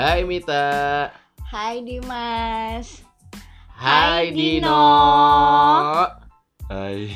Hai 0.00 0.24
Mita. 0.24 0.64
Hai 1.44 1.84
Dimas. 1.84 3.04
Hai, 3.68 4.32
Hai, 4.32 4.32
Dino. 4.32 4.64
Dino. 4.64 4.80
Hai. 6.72 7.12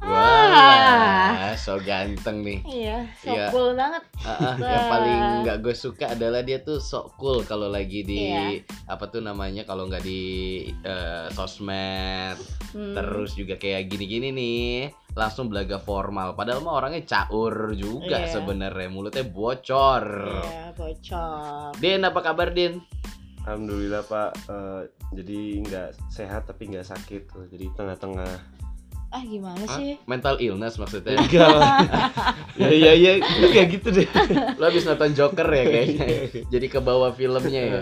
Wah, 0.00 1.52
so 1.54 1.76
ganteng 1.78 2.40
nih. 2.40 2.64
Iya, 2.64 3.04
so 3.20 3.30
Iya. 3.30 3.52
cool 3.52 3.76
banget. 3.76 4.00
Ah, 4.24 4.32
ah, 4.32 4.54
yang 4.56 4.86
paling 4.88 5.20
nggak 5.44 5.56
gue 5.60 5.76
suka 5.76 6.10
adalah 6.10 6.40
dia 6.40 6.58
tuh 6.58 6.80
sok 6.80 7.20
cool 7.20 7.44
kalau 7.44 7.68
lagi 7.68 8.00
di 8.00 8.32
Iya. 8.32 8.64
apa 8.88 9.06
tuh 9.06 9.20
namanya 9.20 9.62
kalau 9.62 9.84
nggak 9.84 10.00
di 10.00 10.22
eh, 10.82 11.28
sosmed 11.30 12.40
Hmm. 12.72 12.96
terus 12.96 13.36
juga 13.36 13.60
kayak 13.60 13.92
gini-gini 13.92 14.32
nih 14.32 14.88
langsung 15.12 15.46
belaga 15.46 15.76
formal 15.76 16.32
padahal 16.32 16.60
mah 16.60 16.74
orangnya 16.74 17.04
caur 17.04 17.72
juga 17.72 18.16
Iya. 18.18 18.32
sebenarnya 18.32 18.88
mulutnya 18.88 19.22
bocor 19.22 20.04
Iya, 20.40 20.72
bocor. 20.72 21.76
Din 21.76 22.00
apa 22.00 22.20
kabar 22.20 22.48
Din 22.50 22.80
Alhamdulillah 23.42 24.02
Pak. 24.02 24.30
Eh, 24.46 24.82
jadi 25.12 25.40
nggak 25.60 25.88
sehat 26.08 26.46
tapi 26.46 26.70
nggak 26.70 26.86
sakit. 26.86 27.26
tuh. 27.26 27.42
Jadi 27.50 27.74
tengah-tengah. 27.74 28.30
Ah, 29.10 29.18
gimana 29.20 29.60
Hah? 29.66 29.76
sih? 29.76 29.98
mental 30.06 30.38
illness 30.38 30.78
maksudnya 30.78 31.18
Enggak. 31.20 31.58
ya 32.56 32.70
ya 32.72 32.92
ya 32.96 33.12
kayak 33.44 33.68
gitu 33.74 33.88
deh. 33.92 34.08
lo 34.56 34.64
habis 34.64 34.86
nonton 34.86 35.12
Joker 35.12 35.44
ya 35.44 35.64
kayaknya 35.66 36.06
jadi 36.54 36.66
ke 36.66 36.80
bawah 36.80 37.12
filmnya 37.12 37.62
ya 37.62 37.80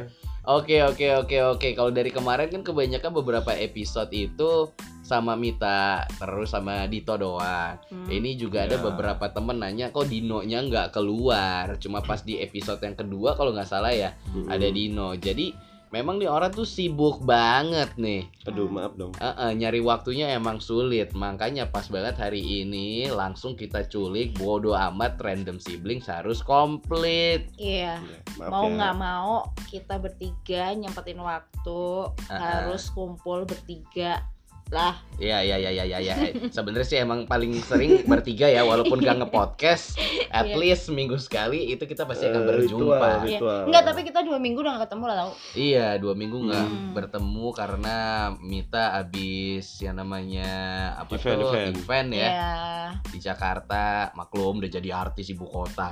Oke 0.50 0.82
oke 0.82 1.06
oke 1.14 1.36
oke 1.54 1.68
kalau 1.78 1.94
dari 1.94 2.10
kemarin 2.10 2.50
kan 2.50 2.66
kebanyakan 2.66 3.14
beberapa 3.14 3.54
episode 3.54 4.10
itu 4.10 4.66
sama 5.00 5.38
Mita 5.38 6.06
terus 6.18 6.50
sama 6.50 6.90
Dito 6.90 7.14
doang. 7.14 7.78
Hmm. 7.86 8.06
Ini 8.10 8.34
juga 8.34 8.66
ada 8.66 8.74
Ya. 8.74 8.82
beberapa 8.82 9.30
temen 9.30 9.58
nanya 9.58 9.90
kok 9.90 10.10
Dinonya 10.10 10.66
nggak 10.66 10.90
keluar. 10.90 11.78
Cuma 11.78 12.02
pas 12.02 12.22
di 12.22 12.38
episode 12.38 12.82
yang 12.82 12.94
kedua 12.94 13.38
kalau 13.38 13.54
nggak 13.54 13.66
salah 13.66 13.94
ya 13.94 14.10
ada 14.46 14.66
Dino. 14.66 15.14
Jadi 15.14 15.54
memang 15.90 16.22
nih 16.22 16.30
orang 16.30 16.50
tuh 16.50 16.62
sibuk 16.64 17.22
banget 17.22 17.90
nih. 17.98 18.30
Aduh 18.46 18.70
maaf 18.70 18.94
dong. 18.94 19.10
Eh, 19.18 19.26
eh, 19.26 19.52
nyari 19.54 19.82
waktunya 19.82 20.30
emang 20.32 20.62
sulit. 20.62 21.10
Makanya 21.12 21.68
pas 21.68 21.90
banget 21.90 22.14
hari 22.16 22.40
ini 22.40 23.10
langsung 23.10 23.58
kita 23.58 23.84
culik 23.86 24.34
bodo 24.38 24.72
amat 24.74 25.18
random 25.18 25.58
siblings 25.58 26.06
harus 26.06 26.40
komplit. 26.40 27.50
Iya. 27.58 27.98
Ya, 27.98 28.18
maaf 28.38 28.50
Mau 28.50 28.66
ya. 28.66 28.74
nggak 28.78 28.96
mau 28.96 29.34
kita 29.66 29.94
bertiga 29.98 30.72
nyempetin 30.72 31.18
waktu 31.18 31.82
Ah, 32.26 32.32
ah. 32.32 32.40
harus 32.66 32.88
kumpul 32.90 33.42
bertiga 33.44 34.22
lah. 34.70 34.94
Iya 35.16 35.42
iya 35.42 35.56
iya 35.58 35.70
iya 35.74 35.84
iya. 35.84 35.98
Ya. 36.00 36.14
Sebenarnya 36.48 36.86
sih 36.86 36.96
emang 36.96 37.26
paling 37.26 37.52
sering 37.60 38.02
bertiga 38.04 38.46
ya 38.46 38.62
walaupun 38.62 38.98
gak 38.98 39.20
nge-podcast 39.20 39.98
at 40.32 40.46
Iya. 40.46 40.56
least 40.56 40.88
minggu 40.88 41.14
sekali 41.16 41.68
itu 41.68 41.84
kita 41.84 42.02
pasti 42.04 42.24
akan 42.24 42.40
Eh, 42.40 42.46
berjumpa. 42.46 42.80
ritual, 42.80 43.02
Iya. 43.20 43.26
ritual. 43.28 43.60
Enggak, 43.66 43.82
tapi 43.84 44.00
kita 44.02 44.20
dua 44.22 44.38
minggu 44.38 44.58
udah 44.58 44.72
gak 44.74 44.88
ketemu 44.88 45.04
lah 45.04 45.16
tau. 45.18 45.30
Iya, 45.52 45.88
dua 45.96 46.14
minggu 46.14 46.38
nggak 46.40 46.64
Hmm. 46.64 46.90
bertemu 46.92 47.46
karena 47.52 47.96
Mita 48.40 48.84
abis 48.96 49.66
yang 49.78 49.96
namanya 49.96 50.50
apa 50.96 51.12
Event, 51.12 51.36
tuh 51.36 51.50
event. 51.50 51.74
event 51.76 52.08
ya 52.12 52.28
Iya. 52.30 52.52
di 53.06 53.18
Jakarta. 53.20 53.84
Maklum 54.12 54.58
udah 54.58 54.70
jadi 54.70 54.90
artis 54.90 55.28
ibu 55.28 55.44
kota. 55.44 55.90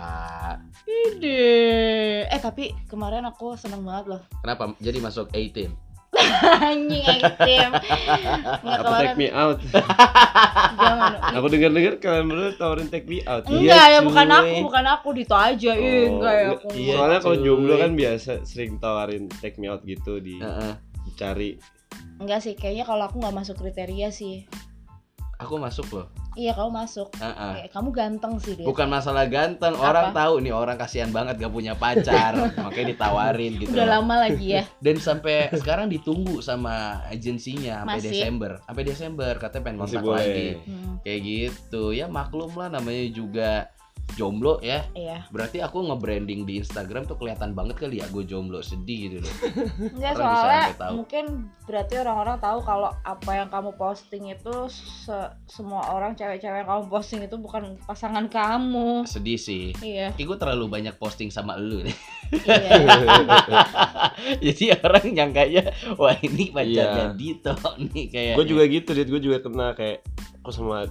Ide. 0.86 1.44
Eh 2.24 2.40
tapi 2.40 2.72
kemarin 2.86 3.24
aku 3.24 3.52
seneng 3.54 3.82
banget 3.82 4.04
loh. 4.08 4.20
Kenapa? 4.40 4.72
Jadi 4.78 4.98
masuk 4.98 5.26
A-team. 5.30 5.74
Anjing 6.60 7.04
ekstrim. 7.04 7.70
Enggak 7.70 8.64
Apa 8.74 8.84
kemarin. 8.84 9.02
take 9.04 9.16
me 9.16 9.28
out? 9.30 9.58
Jangan. 10.74 11.10
Aku 11.34 11.46
dengar-dengar 11.48 11.94
kalian 11.98 12.26
berdua 12.26 12.50
tawarin 12.54 12.88
take 12.88 13.06
me 13.06 13.22
out. 13.24 13.42
Enggak 13.44 13.62
Iya, 13.62 13.82
ya 13.88 14.00
bukan 14.00 14.28
aku, 14.28 14.54
bukan 14.64 14.84
aku 14.88 15.08
Dito 15.12 15.34
aja. 15.34 15.72
Ih, 15.72 15.82
Oh, 16.08 16.18
enggak 16.18 16.32
ya 16.32 16.42
enggak. 16.42 16.58
aku. 16.58 16.68
Iya, 16.72 16.94
Soalnya 16.94 17.20
kalau 17.20 17.36
jomblo 17.38 17.74
kan 17.76 17.92
biasa 17.92 18.30
sering 18.42 18.72
tawarin 18.76 19.22
take 19.36 19.56
me 19.56 19.66
out 19.66 19.82
gitu 19.82 20.18
di 20.18 20.36
Heeh. 20.36 20.72
dicari. 21.04 21.50
Enggak 22.18 22.40
sih, 22.40 22.52
kayaknya 22.52 22.84
kalau 22.84 23.04
aku 23.04 23.16
nggak 23.16 23.36
masuk 23.36 23.56
kriteria 23.56 24.10
sih. 24.10 24.44
Aku 25.38 25.54
masuk 25.54 25.86
loh. 25.94 26.06
Iya, 26.34 26.54
kamu 26.54 26.70
masuk. 26.70 27.08
Heeh. 27.18 27.54
Kayak, 27.62 27.70
kamu 27.74 27.88
ganteng 27.94 28.34
sih 28.42 28.54
dia. 28.58 28.66
Bukan 28.66 28.86
masalah 28.90 29.26
ganteng, 29.26 29.74
Apa? 29.74 29.86
orang 29.90 30.06
tahu 30.14 30.34
nih 30.42 30.50
orang 30.54 30.74
kasihan 30.78 31.10
banget 31.10 31.38
gak 31.38 31.54
punya 31.54 31.74
pacar, 31.78 32.34
makanya 32.62 32.86
ditawarin 32.94 33.52
gitu. 33.58 33.70
Udah 33.74 33.86
lama 33.98 34.14
lagi 34.26 34.58
ya. 34.58 34.62
Dan 34.84 34.98
sampai 34.98 35.50
sekarang 35.54 35.86
ditunggu 35.90 36.42
sama 36.42 37.02
agensinya 37.06 37.86
sampai 37.86 37.98
Masih? 38.02 38.10
Desember. 38.10 38.50
Sampai 38.66 38.82
Desember 38.86 39.32
katanya 39.38 39.62
pengen 39.66 39.78
kontak 39.78 40.04
lagi. 40.06 40.48
Hmm, 40.62 40.94
Kayak 41.06 41.20
gitu. 41.22 41.82
Ya 41.94 42.06
maklum 42.10 42.50
lah 42.58 42.68
namanya 42.70 43.04
juga 43.14 43.50
jomblo 44.14 44.56
ya. 44.58 44.82
iya. 44.92 45.26
Berarti 45.28 45.58
aku 45.58 45.84
nge-branding 45.84 46.42
di 46.42 46.58
Instagram 46.58 47.04
tuh 47.04 47.14
kelihatan 47.14 47.52
banget 47.52 47.76
kali 47.76 47.98
ya 47.98 48.06
gue 48.06 48.22
jomblo, 48.22 48.58
sedih 48.58 48.98
gitu 49.10 49.16
loh. 49.20 49.34
Enggak 49.94 50.12
soalnya 50.14 50.72
tahu. 50.74 50.92
mungkin 50.96 51.24
berarti 51.64 51.94
orang-orang 51.96 52.36
tahu 52.38 52.58
kalau 52.60 52.90
apa 52.98 53.30
yang 53.32 53.48
kamu 53.48 53.70
posting 53.74 54.24
itu 54.26 54.54
se- 54.68 55.08
semua 55.44 55.90
orang 55.90 56.12
cewek-cewek 56.12 56.62
yang 56.62 56.68
kamu 56.68 56.84
posting 56.86 57.20
itu 57.20 57.36
bukan 57.36 57.76
pasangan 57.84 58.26
kamu. 58.26 59.04
Sedih 59.04 59.36
sih. 59.36 59.76
Iya. 59.78 60.10
Kayak 60.12 60.26
gue 60.26 60.38
terlalu 60.38 60.64
banyak 60.68 60.94
posting 60.96 61.28
sama 61.28 61.54
lu 61.54 61.82
nih. 61.82 61.96
iya. 62.38 62.74
Jadi 64.44 64.64
orang 64.74 65.06
nyangkanya 65.06 65.62
wah 65.94 66.16
ini 66.18 66.50
pacarnya 66.50 67.06
Iya. 67.08 67.14
Dito 67.14 67.54
nih 67.86 68.06
kayak. 68.08 68.34
Gue 68.34 68.46
juga 68.46 68.64
gitu, 68.64 68.90
Dit. 68.92 69.08
Gue 69.08 69.20
juga 69.20 69.38
kena 69.38 69.72
kayak 69.72 70.04
aku 70.38 70.50
sama 70.50 70.84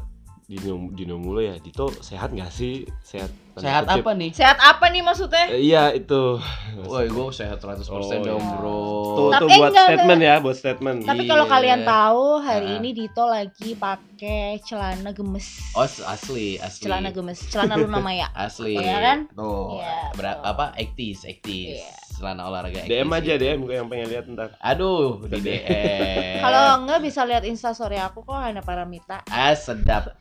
Dino, 0.47 0.87
Dino 0.95 1.19
mulu 1.19 1.43
ya. 1.43 1.59
Dito 1.59 1.91
sehat 1.99 2.31
gak 2.31 2.47
sih? 2.49 2.87
Sehat. 3.03 3.27
Sehat 3.57 3.83
kutip. 3.83 3.99
apa 3.99 4.11
nih? 4.15 4.31
Sehat 4.31 4.55
apa 4.57 4.85
nih 4.87 5.01
maksudnya? 5.01 5.49
Eh, 5.49 5.59
iya 5.65 5.91
itu. 5.91 6.39
Woi, 6.79 7.09
gue 7.09 7.25
sehat 7.31 7.59
100% 7.59 7.83
Oh, 7.89 7.99
dong, 8.21 8.39
iya. 8.39 8.53
bro. 8.55 8.79
Tuh, 9.17 9.27
Tapi 9.27 9.41
tuh 9.43 9.47
buat 9.49 9.71
enggak, 9.73 9.85
statement 9.91 10.21
ya, 10.21 10.35
buat 10.39 10.55
statement. 10.55 10.97
Tapi 11.03 11.23
Iya. 11.25 11.31
kalau 11.33 11.45
kalian 11.49 11.81
tahu 11.83 12.23
hari 12.39 12.69
Nah. 12.69 12.77
ini 12.79 12.89
Dito 12.93 13.23
lagi 13.25 13.69
pakai 13.73 14.61
celana 14.63 15.11
gemes. 15.11 15.73
Oh, 15.73 15.83
asli, 15.83 16.55
asli. 16.55 16.83
celana 16.85 17.09
gemes, 17.09 17.43
celana 17.49 17.75
Luna 17.75 17.99
Maya. 17.99 18.31
Asli. 18.31 18.77
Iya 18.77 18.97
kan? 19.03 19.19
Tuh. 19.33 19.83
Iya, 19.83 20.15
Ber- 20.15 20.39
apa? 20.45 20.71
Ektis, 20.77 21.25
ektis. 21.25 21.81
Iya. 21.83 21.91
Celana 22.17 22.49
olahraga 22.49 22.81
ektis. 22.81 22.89
DM 22.89 23.13
aja 23.13 23.21
gitu. 23.29 23.43
DM 23.45 23.59
gue 23.61 23.75
yang 23.77 23.87
pengen 23.87 24.07
lihat 24.09 24.25
ntar. 24.25 24.49
Aduh, 24.57 25.21
di 25.29 25.37
DM. 25.37 26.41
Kalau 26.49 26.81
enggak 26.81 26.99
bisa 27.05 27.21
lihat 27.21 27.45
Insta 27.45 27.77
story 27.77 28.01
aku 28.01 28.25
kok 28.25 28.33
ada 28.33 28.65
Paramita. 28.65 29.21
Ah, 29.29 29.53
sedap. 29.53 30.17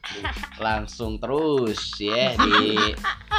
Langsung 0.61 1.17
terus 1.17 1.97
ya 1.97 2.37
di 2.37 2.77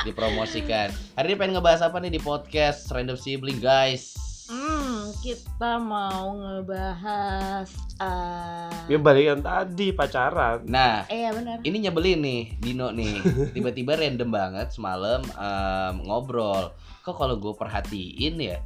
dipromosikan. 0.03 0.89
Hari 1.13 1.27
ini 1.29 1.37
pengen 1.37 1.53
ngebahas 1.55 1.85
apa 1.85 2.01
nih 2.01 2.17
di 2.17 2.21
podcast 2.21 2.89
Random 2.89 3.13
Sibling, 3.13 3.61
guys? 3.61 4.17
Hmm, 4.47 5.11
kita 5.19 5.75
mau 5.75 6.31
ngebahas 6.33 7.67
eh 7.99 8.71
Ya 8.87 8.95
balikan 8.95 9.43
tadi 9.43 9.91
pacaran. 9.91 10.63
Nah, 10.63 11.03
eh 11.11 11.27
ya 11.27 11.35
benar. 11.35 11.59
ini 11.61 11.77
nyebelin 11.83 12.19
nih 12.23 12.41
Dino 12.55 12.87
nih 12.89 13.19
tiba-tiba 13.55 13.99
random 13.99 14.29
banget 14.31 14.71
semalam 14.71 15.19
em, 15.35 15.99
ngobrol 16.01 16.71
kok 17.07 17.15
kalau 17.15 17.39
gue 17.39 17.53
perhatiin 17.53 18.35
ya 18.37 18.59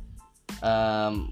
em, 0.60 1.30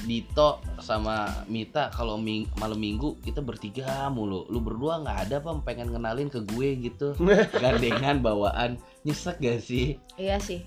Dito 0.00 0.48
sama 0.78 1.26
Mita 1.46 1.88
kalau 1.88 2.18
ming- 2.18 2.50
malam 2.54 2.76
minggu 2.76 3.16
kita 3.18 3.40
bertiga 3.40 3.86
mulu 4.08 4.44
lu 4.46 4.58
berdua 4.58 5.00
nggak 5.00 5.18
ada 5.24 5.34
apa 5.38 5.56
pengen 5.62 5.88
kenalin 5.88 6.26
ke 6.26 6.42
gue 6.44 6.68
gitu 6.82 7.14
gandengan 7.62 8.18
bawaan 8.18 8.76
nyesek 9.02 9.38
gak 9.38 9.58
sih 9.60 9.96
Iya 10.14 10.36
sih. 10.38 10.60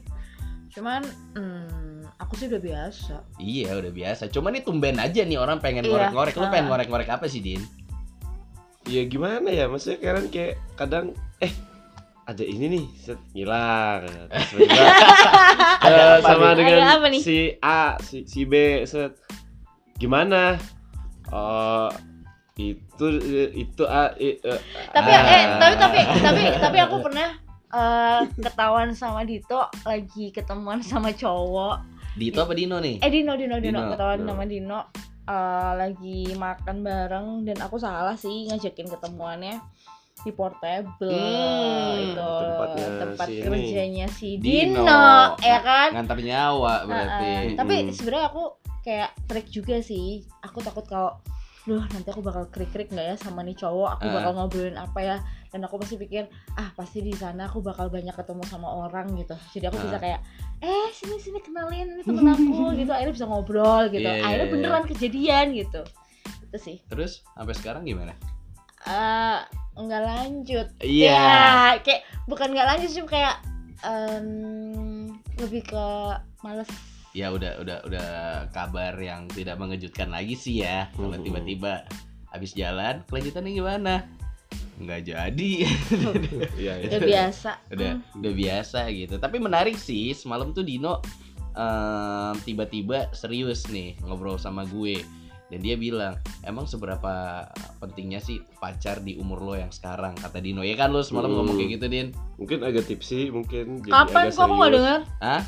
Cuman 0.72 1.04
hmm, 1.36 2.08
aku 2.16 2.34
sih 2.34 2.48
udah 2.48 2.58
biasa. 2.58 3.16
iya 3.38 3.76
udah 3.76 3.92
biasa 3.92 4.26
cuman 4.28 4.56
ini 4.56 4.62
tumben 4.64 4.98
aja 4.98 5.22
nih 5.22 5.36
orang 5.36 5.60
pengen 5.60 5.84
Iya. 5.84 5.92
ngorek-ngorek 6.10 6.34
lu 6.34 6.46
Ah. 6.46 6.50
pengen 6.50 6.68
ngorek-ngorek 6.72 7.10
apa 7.12 7.26
sih 7.28 7.40
Din 7.40 7.62
Ya 8.84 9.06
gimana 9.06 9.46
ya, 9.48 9.70
maksudnya 9.70 10.02
kalian 10.02 10.28
kayak 10.28 10.58
kadang 10.74 11.14
eh 11.38 11.54
ada 12.32 12.44
ini 12.44 12.66
nih 12.70 12.86
set 12.96 13.20
hilang 13.32 14.08
Terus 14.30 14.48
tiba-tiba, 14.64 15.32
Ada 15.82 16.02
eh, 16.02 16.18
sama 16.22 16.48
nih? 16.48 16.56
dengan 16.56 16.78
Ada 16.80 16.94
apa 16.96 17.08
nih? 17.08 17.22
si 17.22 17.38
A 17.60 17.82
si, 18.00 18.18
si 18.24 18.42
B 18.44 18.54
set 18.84 19.20
gimana 19.96 20.56
oh 21.28 21.92
itu 22.54 23.08
itu 23.54 23.84
A 23.84 24.14
i- 24.16 24.40
eh, 24.40 24.60
Tapi 24.90 25.10
ah. 25.10 25.24
eh 25.28 25.44
tapi 25.58 25.76
tapi 25.76 26.00
tapi 26.20 26.42
tapi 26.56 26.78
aku 26.80 26.96
pernah 27.02 27.30
eh 27.70 28.22
ketahuan 28.38 28.92
sama 28.92 29.24
Dito 29.24 29.58
lagi 29.82 30.30
ketemuan 30.30 30.80
sama 30.82 31.12
cowok. 31.12 31.78
Dito 32.12 32.40
apa 32.40 32.52
Dino 32.52 32.76
nih 32.78 33.00
Eh 33.00 33.08
Dino 33.08 33.34
Dino 33.34 33.56
Dino, 33.58 33.80
Dino, 33.80 33.90
ketahuan 33.90 34.20
Dino. 34.20 34.30
sama 34.30 34.44
Dino 34.46 34.80
eh, 35.26 35.72
lagi 35.78 36.20
makan 36.32 36.78
bareng 36.82 37.28
dan 37.44 37.58
aku 37.60 37.76
salah 37.76 38.14
sih 38.14 38.46
ngajakin 38.46 38.88
ketemuannya 38.90 39.58
di 40.22 40.32
portable 40.32 41.10
Hmm, 41.10 41.98
itu 42.00 42.22
tempatnya 42.22 42.88
tempat 43.00 43.26
si 43.26 43.34
ini. 43.34 43.44
kerjanya 43.44 44.06
si 44.08 44.30
Dino. 44.36 44.82
Dino, 44.82 45.06
ya 45.40 45.60
kan 45.60 45.90
ngantar 45.94 46.18
nyawa 46.18 46.74
berarti 46.84 47.26
Heeh. 47.28 47.56
tapi 47.56 47.76
Mm. 47.80 47.92
sebenarnya 47.92 48.26
aku 48.28 48.44
kayak 48.80 49.10
trik 49.26 49.48
juga 49.48 49.78
sih 49.80 50.08
aku 50.40 50.60
takut 50.60 50.84
kalau 50.84 51.18
Duh 51.62 51.78
nanti 51.86 52.10
aku 52.10 52.22
bakal 52.22 52.50
krik-krik 52.50 52.90
nggak 52.90 53.06
ya 53.06 53.16
sama 53.16 53.42
nih 53.42 53.54
cowok 53.54 53.90
Aku 53.94 54.10
Ah. 54.10 54.14
bakal 54.16 54.32
ngobrolin 54.34 54.74
apa 54.76 54.98
ya 55.00 55.16
dan 55.48 55.62
aku 55.62 55.78
pasti 55.78 55.94
pikir 55.96 56.26
ah 56.56 56.74
pasti 56.74 57.00
di 57.00 57.14
sana 57.14 57.46
aku 57.46 57.62
bakal 57.62 57.86
banyak 57.88 58.10
ketemu 58.12 58.42
sama 58.46 58.66
orang 58.82 59.14
gitu 59.14 59.38
jadi 59.54 59.70
aku 59.70 59.78
bisa 59.80 59.94
Ah. 59.94 60.02
kayak 60.02 60.20
eh 60.60 60.90
sini 60.92 61.18
sini 61.18 61.38
kenalin 61.40 61.86
ini 61.88 62.02
temen 62.02 62.26
aku 62.34 62.74
gitu 62.74 62.90
akhirnya 62.90 63.14
bisa 63.14 63.26
ngobrol 63.26 63.86
gitu 63.88 64.02
Iya, 64.02 64.10
iya, 64.12 64.24
akhirnya 64.24 64.42
iya. 64.44 64.54
beneran 64.58 64.84
kejadian 64.86 65.46
gitu 65.54 65.82
itu 66.44 66.58
sih 66.58 66.78
Terus 66.84 67.12
sampai 67.30 67.54
sekarang 67.54 67.86
gimana? 67.86 68.18
eh 68.82 69.40
nggak 69.74 70.04
lanjut 70.04 70.68
Iya. 70.80 71.16
ya 71.16 71.32
kayak 71.80 72.02
bukan 72.26 72.52
nggak 72.52 72.68
lanjut 72.68 72.90
sih 72.90 73.04
kayak 73.04 73.40
em, 73.82 74.28
lebih 75.38 75.64
ke 75.64 75.86
males 76.42 76.68
Ya 77.12 77.28
udah 77.28 77.60
udah 77.60 77.78
udah 77.84 78.08
kabar 78.50 78.96
yang 78.96 79.28
tidak 79.28 79.60
mengejutkan 79.60 80.08
lagi 80.08 80.32
sih 80.32 80.64
ya. 80.64 80.88
Kalau 80.96 81.12
Mhm. 81.12 81.28
tiba-tiba 81.28 81.84
habis 82.32 82.56
jalan, 82.56 83.04
kelanjutannya 83.04 83.52
gimana? 83.52 83.94
Nggak 84.80 85.12
jadi. 85.12 85.52
Iya, 86.56 86.74
iya. 86.80 86.88
udah 86.88 87.00
biasa 87.04 87.52
udah 87.68 87.92
Hmm. 88.00 88.16
udah 88.16 88.32
biasa 88.32 88.80
gitu. 88.90 89.20
Tapi 89.20 89.38
menarik 89.38 89.76
sih, 89.76 90.16
semalam 90.16 90.56
tuh 90.56 90.64
Dino 90.64 91.04
em, 91.52 92.36
tiba-tiba 92.48 93.12
serius 93.12 93.68
nih 93.68 94.00
ngobrol 94.08 94.40
sama 94.40 94.64
gue. 94.64 95.04
Dan 95.52 95.60
dia 95.60 95.76
bilang, 95.76 96.16
emang 96.42 96.64
seberapa 96.64 97.44
pentingnya 97.78 98.18
sih 98.18 98.40
pacar 98.56 99.00
di 99.00 99.14
umur 99.14 99.44
lo 99.44 99.54
yang 99.54 99.68
sekarang? 99.68 100.16
Kata 100.16 100.40
Dino, 100.40 100.64
ya 100.64 100.74
kan 100.74 100.90
lo 100.90 101.04
semalam 101.04 101.28
Hmm. 101.28 101.38
ngomong 101.38 101.56
kayak 101.58 101.72
gitu, 101.76 101.86
Din? 101.86 102.08
Mungkin 102.38 102.64
agak 102.64 102.88
tipsi, 102.88 103.28
mungkin 103.28 103.84
jadi 103.84 103.92
kapan 103.94 104.22
agak 104.26 104.32
kok 104.32 104.42
aku 104.42 104.54
nggak 104.54 104.64
serius. 104.66 104.80
dengar 104.80 105.00
Hah? 105.20 105.44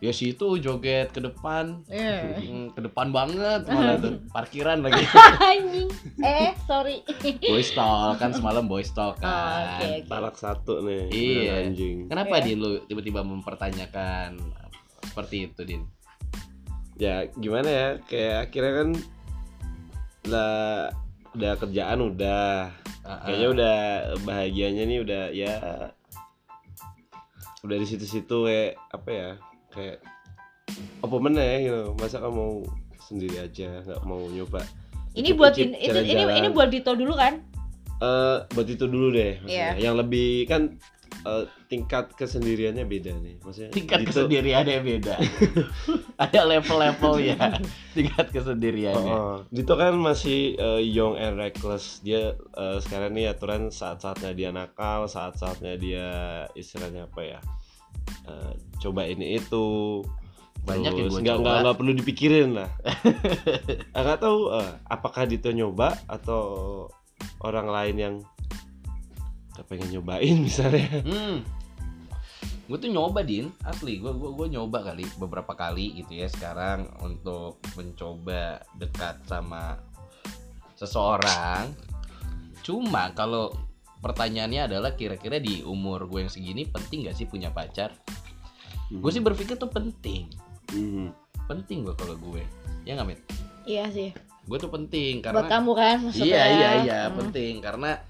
Ya 0.00 0.10
sih 0.10 0.32
itu 0.32 0.46
joget 0.56 1.10
ke 1.10 1.20
depan, 1.20 1.84
Eh. 1.86 2.40
Hmm, 2.40 2.70
ke 2.70 2.80
depan 2.80 3.10
banget 3.10 3.66
malah 3.66 4.00
tuh 4.00 4.16
parkiran 4.30 4.80
lagi. 4.80 5.04
anjing 5.44 5.92
eh 6.16 6.56
sorry 6.64 7.04
boys 7.42 7.68
talk 7.70 8.16
kan 8.16 8.32
semalam 8.32 8.64
boys 8.64 8.88
talk 8.88 9.18
Oh, 9.18 9.20
kan. 9.20 9.76
oke 9.76 9.84
oke 9.98 10.08
Talak 10.08 10.36
satu 10.36 10.80
nih. 10.80 11.04
Iya. 11.10 11.52
Anjing. 11.66 11.96
Kenapa 12.06 12.38
Iya. 12.38 12.44
Din 12.46 12.58
lu 12.58 12.70
tiba-tiba 12.82 13.20
mempertanyakan 13.20 14.40
seperti 15.04 15.36
itu 15.44 15.60
Din? 15.64 15.82
Ya 16.96 17.28
gimana 17.34 17.68
ya? 17.68 17.88
Kayak 18.02 18.48
akhirnya 18.48 18.72
kan 18.74 18.88
lah 20.30 20.88
udah 21.34 21.52
kerjaan 21.58 21.98
udah. 22.00 22.72
Ah, 23.04 23.18
kayaknya 23.26 23.48
udah 23.50 23.76
bahagianya 24.22 24.84
nih 24.86 24.98
udah 25.02 25.24
ya 25.34 25.54
udah 27.66 27.76
di 27.76 27.86
situ-situ 27.86 28.46
kayak 28.46 28.78
apa 28.94 29.08
ya 29.10 29.28
kayak 29.74 29.96
apa 31.02 31.16
mana 31.18 31.42
ya 31.42 31.56
gitu. 31.66 31.82
Masa 31.98 32.22
kamu 32.22 32.34
mau 32.34 32.52
sendiri 33.02 33.42
aja 33.42 33.82
nggak 33.82 34.00
mau 34.06 34.22
nyoba 34.30 34.62
ini 35.18 35.34
buat 35.34 35.58
ini, 35.58 35.74
ini 35.90 36.22
ini 36.22 36.48
buat 36.54 36.70
Dito 36.70 36.94
dulu 36.94 37.18
kan? 37.18 37.42
Eh, 38.00 38.36
buat 38.54 38.66
itu 38.70 38.86
dulu 38.86 39.12
deh 39.12 39.42
maksudnya. 39.42 39.76
Iya. 39.76 39.90
yang 39.90 39.94
lebih 39.98 40.46
kan 40.46 40.78
eh, 41.26 41.44
tingkat 41.70 42.10
kesendiriannya 42.18 42.82
beda 42.82 43.14
nih 43.22 43.38
maksudnya 43.46 43.70
tingkat 43.70 44.02
Dito- 44.02 44.10
kesendiriannya 44.10 44.78
beda. 44.82 45.14
Ada 46.26 46.42
level-level 46.42 47.14
ya 47.22 47.38
tingkat 47.96 48.34
kesendiriannya. 48.34 49.14
Oh, 49.14 49.38
Dito 49.54 49.78
kan 49.78 49.94
masih 49.94 50.58
eh, 50.58 50.82
young 50.82 51.14
and 51.14 51.38
reckless. 51.38 52.02
Dia 52.02 52.34
eh, 52.34 52.78
sekarang 52.82 53.14
nih 53.14 53.30
aturan 53.30 53.70
saat-saatnya 53.70 54.34
dia 54.34 54.50
nakal, 54.50 55.06
saat-saatnya 55.06 55.78
dia 55.78 56.08
istilahnya 56.58 57.06
apa 57.06 57.22
ya? 57.22 57.40
eh, 58.26 58.52
coba 58.82 59.06
ini 59.06 59.38
itu. 59.38 60.02
Banyak 60.60 60.92
yang 60.92 61.08
Terus 61.08 61.14
gua 61.14 61.22
nggak 61.24 61.36
nggak 61.40 61.56
nggak 61.64 61.76
perlu 61.78 61.92
dipikirin 61.96 62.50
lah. 62.52 62.68
Nggak 63.96 64.18
tahu 64.20 64.38
eh, 64.58 64.72
apakah 64.90 65.24
Dito 65.24 65.48
nyoba 65.54 65.96
atau 66.04 66.42
orang 67.40 67.70
lain 67.70 67.96
yang 67.96 68.14
pengen 69.70 69.88
nyobain 69.92 70.36
misalnya. 70.40 71.00
Hmm. 71.06 71.59
Gue 72.70 72.78
tuh 72.78 72.86
nyoba 72.86 73.26
Din, 73.26 73.50
asli. 73.66 73.98
Gue 73.98 74.14
gua, 74.14 74.30
gua 74.30 74.46
nyoba 74.46 74.78
kali 74.86 75.02
beberapa 75.18 75.58
kali 75.58 75.98
gitu 75.98 76.14
ya 76.14 76.30
sekarang 76.30 76.86
untuk 77.02 77.58
mencoba 77.74 78.62
dekat 78.78 79.26
sama 79.26 79.74
seseorang. 80.78 81.74
Cuma 82.62 83.10
kalau 83.18 83.50
pertanyaannya 83.98 84.70
adalah 84.70 84.94
kira-kira 84.94 85.42
di 85.42 85.66
umur 85.66 86.06
gue 86.06 86.22
yang 86.22 86.32
segini 86.32 86.62
penting 86.62 87.10
gak 87.10 87.18
sih 87.18 87.26
punya 87.26 87.50
pacar? 87.50 87.90
Gue 88.86 89.10
sih 89.10 89.18
berpikir 89.18 89.58
tuh 89.58 89.66
penting. 89.66 90.30
Hmm. 90.70 91.10
Penting 91.50 91.82
gue 91.82 91.94
kalau 91.98 92.14
gue. 92.14 92.46
Ya 92.86 92.94
nggak 92.94 93.08
Mit? 93.10 93.20
iya 93.68 93.84
sih 93.92 94.10
Gue 94.48 94.56
tuh 94.56 94.72
penting 94.72 95.20
buat 95.20 95.46
karena 95.46 95.50
kamu 95.52 95.70
kan 95.76 95.96
maksudnya 96.00 96.26
Iya 96.32 96.44
iya 96.48 96.70
iya 96.80 96.98
Hmm. 97.06 97.16
penting 97.20 97.60
karena 97.60 98.00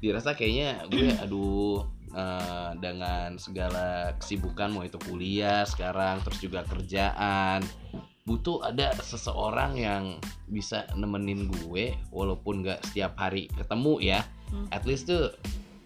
dirasa 0.00 0.32
kayaknya 0.32 0.88
gue 0.88 1.12
aduh 1.22 1.84
eh, 2.12 2.70
dengan 2.80 3.36
segala 3.36 4.14
kesibukan 4.16 4.72
mau 4.72 4.84
itu 4.84 4.98
kuliah 5.02 5.64
sekarang 5.68 6.20
terus 6.24 6.38
juga 6.40 6.64
kerjaan 6.64 7.62
butuh 8.28 8.60
ada 8.60 8.92
seseorang 9.00 9.80
yang 9.80 10.04
bisa 10.52 10.84
nemenin 10.92 11.48
gue 11.48 11.96
walaupun 12.12 12.60
nggak 12.60 12.84
setiap 12.84 13.16
hari 13.16 13.48
ketemu 13.56 13.94
ya 14.04 14.20
Hmm. 14.48 14.66
at 14.72 14.84
least 14.88 15.08
tuh 15.08 15.28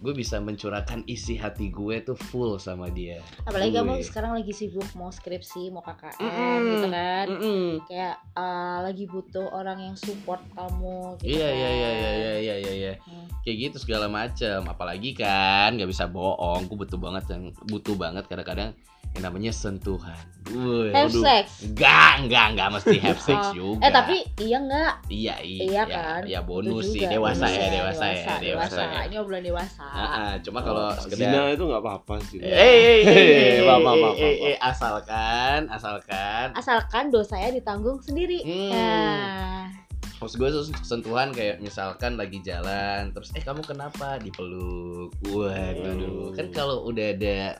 gue 0.03 0.11
bisa 0.11 0.43
mencurahkan 0.43 1.07
isi 1.07 1.39
hati 1.39 1.71
gue 1.71 2.03
tuh 2.03 2.19
full 2.19 2.59
sama 2.59 2.91
dia 2.91 3.23
apalagi 3.47 3.71
Wih. 3.71 3.79
kamu 3.79 3.91
sekarang 4.03 4.35
lagi 4.35 4.51
sibuk 4.51 4.83
mau 4.99 5.07
skripsi 5.07 5.71
mau 5.71 5.79
KKN 5.79 6.19
Mm-mm. 6.19 6.59
gitu 6.75 6.87
kan 6.91 7.27
Mm-mm. 7.31 7.67
kayak 7.87 8.15
eh, 8.35 8.77
lagi 8.83 9.07
butuh 9.07 9.47
orang 9.55 9.79
yang 9.79 9.95
support 9.95 10.43
kamu 10.51 11.15
gitu 11.23 11.39
Iya 11.39 11.47
kan. 11.47 11.55
iya 11.55 11.69
iya 11.71 11.89
iya 11.89 12.11
iya 12.13 12.33
iya 12.35 12.55
iya 12.59 12.73
iya. 12.73 12.93
Hmm. 13.07 13.27
Kayak 13.45 13.57
gitu 13.69 13.77
segala 13.87 14.11
macam. 14.11 14.59
Apalagi 14.67 15.15
kan 15.15 15.77
nggak 15.77 15.87
bisa 15.87 16.09
bohong. 16.09 16.67
Gue 16.67 16.83
butuh 16.83 16.99
banget 16.99 17.23
yang 17.31 17.43
butuh 17.69 17.95
banget 17.95 18.27
kadang-kadang 18.27 18.75
yang 19.13 19.23
namanya 19.23 19.51
sentuhan. 19.51 20.17
Wih, 20.45 20.91
have 20.91 21.07
aduh. 21.07 21.23
sex 21.23 21.63
Enggak, 21.63 22.11
enggak, 22.19 22.45
enggak 22.51 22.67
mesti 22.73 22.95
have 22.99 23.15
sex 23.17 23.39
Oh. 23.39 23.53
juga. 23.55 23.79
eh 23.79 23.91
tapi 23.91 24.15
iya 24.37 24.57
nggak 24.59 24.93
iya, 25.07 25.35
iya, 25.39 25.61
iya 25.63 25.83
kan 25.87 26.21
Ya 26.25 26.39
bonus 26.41 26.91
sih, 26.91 26.99
dewasa 26.99 27.47
bonus 27.47 27.55
ya, 27.55 27.67
dewasa 27.71 28.03
ya, 28.03 28.11
dewasa, 28.11 28.35
dewasa. 28.43 28.81
ya. 28.83 28.99
ini 29.07 29.15
obrolan 29.15 29.39
dewasa 29.41 29.79
Ah, 29.79 30.03
ah, 30.03 30.33
cuma 30.39 30.59
kalau 30.59 30.83
Oh, 30.83 30.99
sekedar 30.99 31.31
zina 31.31 31.41
itu 31.47 31.63
nggak 31.63 31.79
apa-apa 31.79 32.15
sih. 32.25 32.37
Eh, 32.37 32.51
eh, 32.51 32.59
eh, 32.59 32.99
eh, 33.07 33.13
Hei, 33.55 33.63
maaf, 33.63 33.79
maaf, 33.79 34.15
eh, 34.15 34.19
eh, 34.19 34.35
eh, 34.45 34.57
asalkan, 34.59 35.59
asalkan 35.69 36.47
asalkan 36.53 37.03
dosanya 37.07 37.49
ditanggung 37.53 37.97
sendiri 37.99 38.43
Hmm. 38.43 38.69
nah 38.69 39.63
Maksud 40.19 40.35
gue 40.37 40.49
tuh 40.49 40.63
sentuhan 40.81 41.31
kayak 41.31 41.59
misalkan 41.59 42.15
lagi 42.15 42.39
jalan 42.39 43.11
terus 43.11 43.31
eh 43.31 43.39
kamu 43.39 43.59
kenapa 43.61 44.15
dipeluk 44.17 45.11
waduh 45.25 46.31
Hmm. 46.31 46.31
kan 46.33 46.47
kalau 46.49 46.83
udah 46.83 47.11
ada 47.11 47.59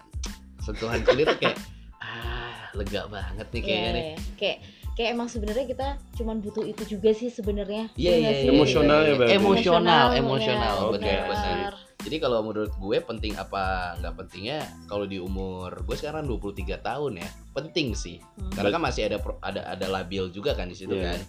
sentuhan 0.63 1.03
kulit 1.03 1.27
tuh 1.27 1.37
kayak 1.37 1.57
ah 1.99 2.71
lega 2.73 3.05
banget 3.05 3.47
nih 3.49 3.61
kayaknya 3.61 3.83
Iya, 3.83 3.91
nih 3.91 4.03
iya. 4.03 4.15
kayak 4.35 4.57
kayak 4.93 5.09
emang 5.11 5.27
sebenarnya 5.27 5.65
kita 5.65 5.87
cuman 6.13 6.37
butuh 6.39 6.63
itu 6.63 6.83
juga 6.87 7.11
sih 7.11 7.27
sebenarnya 7.27 7.89
Iya 7.93 8.13
iya 8.15 8.31
sih? 8.33 8.45
iya, 8.45 8.51
Emosional 8.51 8.99
ya 9.01 9.13
berarti? 9.15 9.33
emosional 9.35 10.05
emosional 10.13 10.73
Oke, 10.83 10.93
benar 10.95 11.19
benar 11.25 11.73
jadi 11.99 12.15
kalau 12.19 12.43
menurut 12.43 12.73
gue 12.73 12.97
penting 12.99 13.33
apa 13.33 13.63
nggak 13.97 14.13
pentingnya 14.17 14.59
kalau 14.85 15.03
di 15.03 15.17
umur 15.17 15.71
gue 15.81 15.95
sekarang 15.95 16.23
23 16.25 16.51
tahun 16.79 17.11
ya 17.17 17.29
penting 17.53 17.91
sih 17.93 18.19
Hmm. 18.19 18.51
karena 18.53 18.69
kan 18.69 18.81
masih 18.81 19.01
ada 19.05 19.17
ada 19.41 19.61
ada 19.69 19.87
labil 19.89 20.27
juga 20.29 20.51
kan 20.51 20.67
di 20.67 20.75
situ 20.75 20.93
Iya. 20.93 21.05
kan 21.09 21.19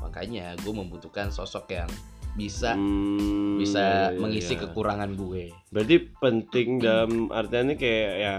makanya 0.00 0.54
gue 0.56 0.70
membutuhkan 0.70 1.28
sosok 1.28 1.70
yang 1.72 1.90
bisa 2.34 2.74
Hmm, 2.74 3.58
bisa 3.58 3.82
iya, 3.82 4.10
iya, 4.10 4.20
mengisi 4.20 4.54
iya. 4.54 4.62
kekurangan 4.62 5.10
gue 5.12 5.50
Berarti 5.70 5.96
penting 6.14 6.68
dalam 6.78 7.10
artiannya 7.28 7.74
kayak 7.74 8.12
ya 8.16 8.34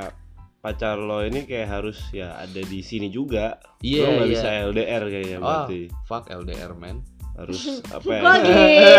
pacar 0.59 0.99
lo 0.99 1.23
ini 1.23 1.47
kayak 1.47 1.67
harus 1.71 1.97
ya 2.11 2.35
ada 2.35 2.61
di 2.61 2.79
sini 2.83 3.07
juga. 3.07 3.59
Iya, 3.79 4.03
lo 4.03 4.09
nggak 4.19 4.27
iya. 4.27 4.33
bisa 4.35 4.49
LDR 4.71 5.03
kayaknya 5.07 5.37
Oh. 5.39 5.47
berarti 5.47 5.79
fuck 6.03 6.23
LDR 6.27 6.71
man 6.75 6.99
harus 7.39 7.79
apa 7.95 8.03
ya? 8.11 8.19
kok 8.19 8.35
gitu 8.43 8.91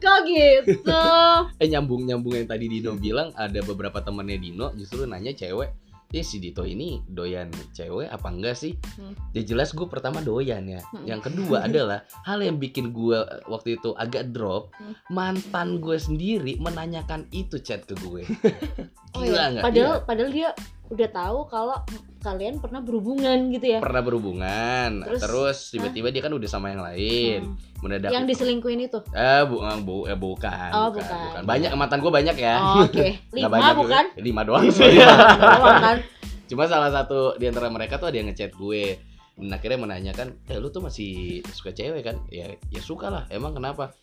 kok 0.00 0.18
gitu 0.24 1.04
eh 1.60 1.68
nyambung 1.68 2.08
nyambung 2.08 2.34
yang 2.40 2.48
tadi 2.48 2.72
Dino 2.72 2.96
bilang 2.96 3.36
ada 3.36 3.60
beberapa 3.60 4.00
temennya 4.00 4.40
Dino 4.40 4.72
justru 4.72 5.04
nanya 5.04 5.36
cewek 5.36 5.76
eh 6.14 6.22
si 6.22 6.38
Dito 6.38 6.62
ini 6.62 7.02
doyan 7.04 7.50
cewek 7.72 8.06
apa 8.06 8.28
enggak 8.28 8.54
sih 8.54 8.78
Hmm. 8.94 9.18
ya 9.32 9.42
jelas 9.42 9.70
gue 9.70 9.84
pertama 9.84 10.18
doyan 10.20 10.62
ya 10.64 10.78
Hmm. 10.86 11.02
yang 11.04 11.18
kedua 11.18 11.62
adalah 11.68 11.98
hal 12.22 12.38
yang 12.38 12.56
bikin 12.56 12.90
gue 12.90 13.18
waktu 13.44 13.76
itu 13.76 13.90
agak 13.94 14.30
drop 14.30 14.70
Hmm. 14.74 14.94
mantan 15.10 15.78
gue 15.78 15.96
sendiri 15.96 16.54
menanyakan 16.56 17.26
itu 17.30 17.58
chat 17.58 17.82
ke 17.82 17.98
gue 17.98 18.22
Oh 19.14 19.20
gila 19.20 19.26
iya, 19.26 19.44
nggak 19.52 19.64
padahal 19.64 19.90
Iya. 19.92 20.04
padahal 20.04 20.30
dia 20.30 20.50
udah 20.84 21.08
tahu 21.08 21.38
kalau 21.46 21.76
kalian 22.20 22.56
pernah 22.56 22.80
berhubungan 22.80 23.48
gitu 23.50 23.66
ya 23.66 23.78
pernah 23.80 24.00
berhubungan 24.00 25.00
terus, 25.02 25.20
Terus, 25.20 25.58
tiba-tiba 25.70 26.08
dia 26.08 26.20
kan 26.20 26.32
udah 26.32 26.44
sama 26.46 26.70
yang 26.70 26.82
lain 26.82 27.40
Hmm. 27.44 27.56
mendadak 27.80 28.10
yang 28.10 28.24
diselingkuhin 28.24 28.80
itu 28.82 29.00
eh 29.10 29.42
bu, 29.42 29.60
eh, 29.60 29.78
bu, 29.80 29.96
eh, 30.06 30.16
bukan, 30.16 30.70
Oh, 30.72 30.88
bukan, 30.88 31.00
bukan. 31.00 31.18
bukan. 31.26 31.42
banyak 31.44 31.70
mantan 31.74 31.98
gue 32.00 32.12
banyak 32.12 32.36
ya 32.36 32.56
Oh, 32.58 32.84
oke 32.84 33.00
Nggak 33.32 33.34
lima 33.34 33.48
banyak 33.50 33.68
juga. 33.70 33.80
bukan 33.80 34.04
lima 34.18 34.42
doang 34.42 34.66
sih 34.68 34.92
Doang 34.96 35.80
kan 35.88 35.98
Cuma 36.44 36.64
salah 36.64 36.90
satu 36.90 37.34
di 37.34 37.48
antara 37.48 37.68
mereka 37.68 37.96
tuh 37.96 38.12
ada 38.12 38.20
yang 38.20 38.28
ngechat 38.28 38.52
gue. 38.52 39.00
Dan 39.34 39.48
akhirnya 39.48 39.80
menanyakan, 39.80 40.36
"Eh, 40.46 40.60
lu 40.60 40.68
tuh 40.68 40.78
masih 40.78 41.40
suka 41.50 41.72
cewek 41.72 42.04
kan?" 42.04 42.20
Ya, 42.28 42.52
ya 42.68 42.78
suka 42.78 43.08
lah. 43.08 43.24
Emang 43.26 43.50
kenapa? 43.50 43.96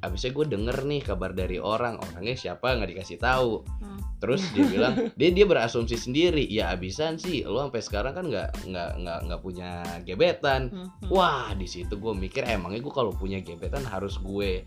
Abisnya 0.00 0.30
gue 0.30 0.46
denger 0.48 0.76
nih 0.82 1.00
kabar 1.02 1.30
dari 1.30 1.56
orang 1.56 2.00
orangnya 2.00 2.32
siapa 2.34 2.72
nggak 2.72 2.90
dikasih 2.90 3.16
tahu 3.16 3.60
Hmm. 3.78 4.00
terus 4.16 4.44
dia 4.50 4.64
bilang 4.72 5.12
dia 5.12 5.28
dia 5.28 5.44
berasumsi 5.44 5.94
sendiri 5.94 6.44
ya 6.44 6.70
abisan 6.70 7.16
sih 7.16 7.42
lo 7.42 7.60
sampai 7.62 7.80
sekarang 7.80 8.12
kan 8.12 8.24
nggak 8.24 8.48
nggak 8.64 8.90
nggak 8.98 9.18
nggak 9.24 9.40
punya 9.40 9.70
gebetan 10.02 10.68
Hmm, 10.68 10.88
hmm. 10.88 11.08
wah 11.08 11.52
di 11.52 11.64
situ 11.64 11.94
gue 11.94 12.12
mikir 12.12 12.44
emangnya 12.44 12.80
gue 12.80 12.90
kalau 12.90 13.12
punya 13.12 13.38
gebetan 13.38 13.84
harus 13.84 14.16
gue 14.16 14.64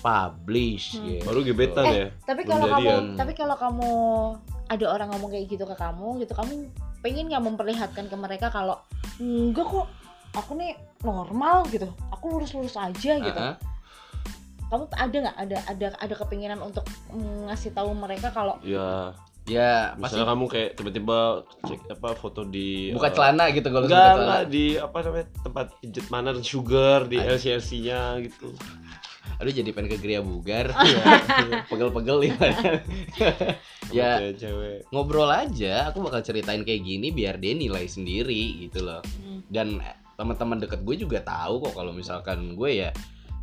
publish 0.00 0.94
Hmm. 0.94 1.06
gitu. 1.10 1.24
baru 1.24 1.40
gebetan 1.42 1.84
Eh, 1.86 1.94
ya 1.94 2.06
tapi 2.24 2.42
kalau 2.42 2.66
kamu 2.66 2.90
tapi 3.14 3.32
kalau 3.32 3.56
kamu 3.56 3.90
ada 4.66 4.86
orang 4.86 5.08
ngomong 5.10 5.30
kayak 5.30 5.46
gitu 5.46 5.64
ke 5.64 5.76
kamu 5.76 6.08
gitu 6.20 6.32
kamu 6.32 6.52
pengen 7.00 7.28
nggak 7.28 7.40
memperlihatkan 7.42 8.04
ke 8.04 8.16
mereka 8.16 8.48
kalau 8.48 8.80
enggak 9.16 9.64
kok 9.64 9.88
aku 10.34 10.56
nih 10.56 10.72
normal 11.00 11.64
gitu 11.68 11.84
aku 12.10 12.24
lurus-lurus 12.32 12.74
aja 12.74 13.12
gitu 13.18 13.38
Ah, 13.38 13.54
ah. 13.54 13.56
Kamu 14.74 14.84
ada 14.90 15.16
nggak? 15.22 15.36
Ada 15.38 15.58
ada 15.70 15.86
ada 16.02 16.14
kepinginan 16.18 16.58
untuk 16.58 16.82
mm, 17.14 17.46
ngasih 17.46 17.70
tahu 17.70 17.94
mereka 17.94 18.34
kalau 18.34 18.58
ya 18.66 19.14
ya 19.46 19.94
pasti. 19.94 20.18
Misalnya 20.18 20.28
kamu 20.34 20.44
kayak 20.50 20.70
tiba-tiba 20.74 21.18
cek 21.62 21.80
apa 21.94 22.08
foto 22.16 22.42
di 22.48 22.90
buka 22.90 23.08
eh, 23.08 23.14
celana 23.14 23.44
gitu 23.54 23.68
kalau 23.70 23.86
enggak 23.86 24.10
buka 24.10 24.22
enggak 24.24 24.44
di 24.50 24.64
apa 24.80 24.96
namanya 25.04 25.26
tempat 25.46 25.66
pijat 25.78 26.06
mana 26.10 26.30
sugar 26.42 27.06
di. 27.06 27.16
LCLC-nya 27.20 28.18
gitu. 28.24 28.50
Aduh 29.40 29.52
jadi 29.52 29.70
pengen 29.74 29.90
ke 29.94 29.98
Gria 30.00 30.20
Bugar. 30.20 30.72
Iya. 30.84 31.66
pegel-pegel 31.70 32.18
ya. 32.30 32.36
Ya 33.94 34.18
cewek. 34.34 34.90
ngobrol 34.90 35.30
aja. 35.30 35.92
Aku 35.92 36.02
bakal 36.02 36.24
ceritain 36.26 36.66
kayak 36.66 36.82
gini 36.82 37.14
biar 37.14 37.38
dia 37.38 37.54
nilai 37.54 37.86
sendiri 37.86 38.66
gitu 38.66 38.82
loh. 38.82 39.00
Hmm. 39.04 39.44
dan 39.52 39.78
eh, 39.78 39.96
teman-teman 40.14 40.62
deket 40.62 40.80
gue 40.82 40.96
juga 41.04 41.18
tahu 41.20 41.62
kok 41.62 41.74
kalau 41.74 41.90
misalkan 41.90 42.54
gue 42.54 42.70
ya 42.86 42.90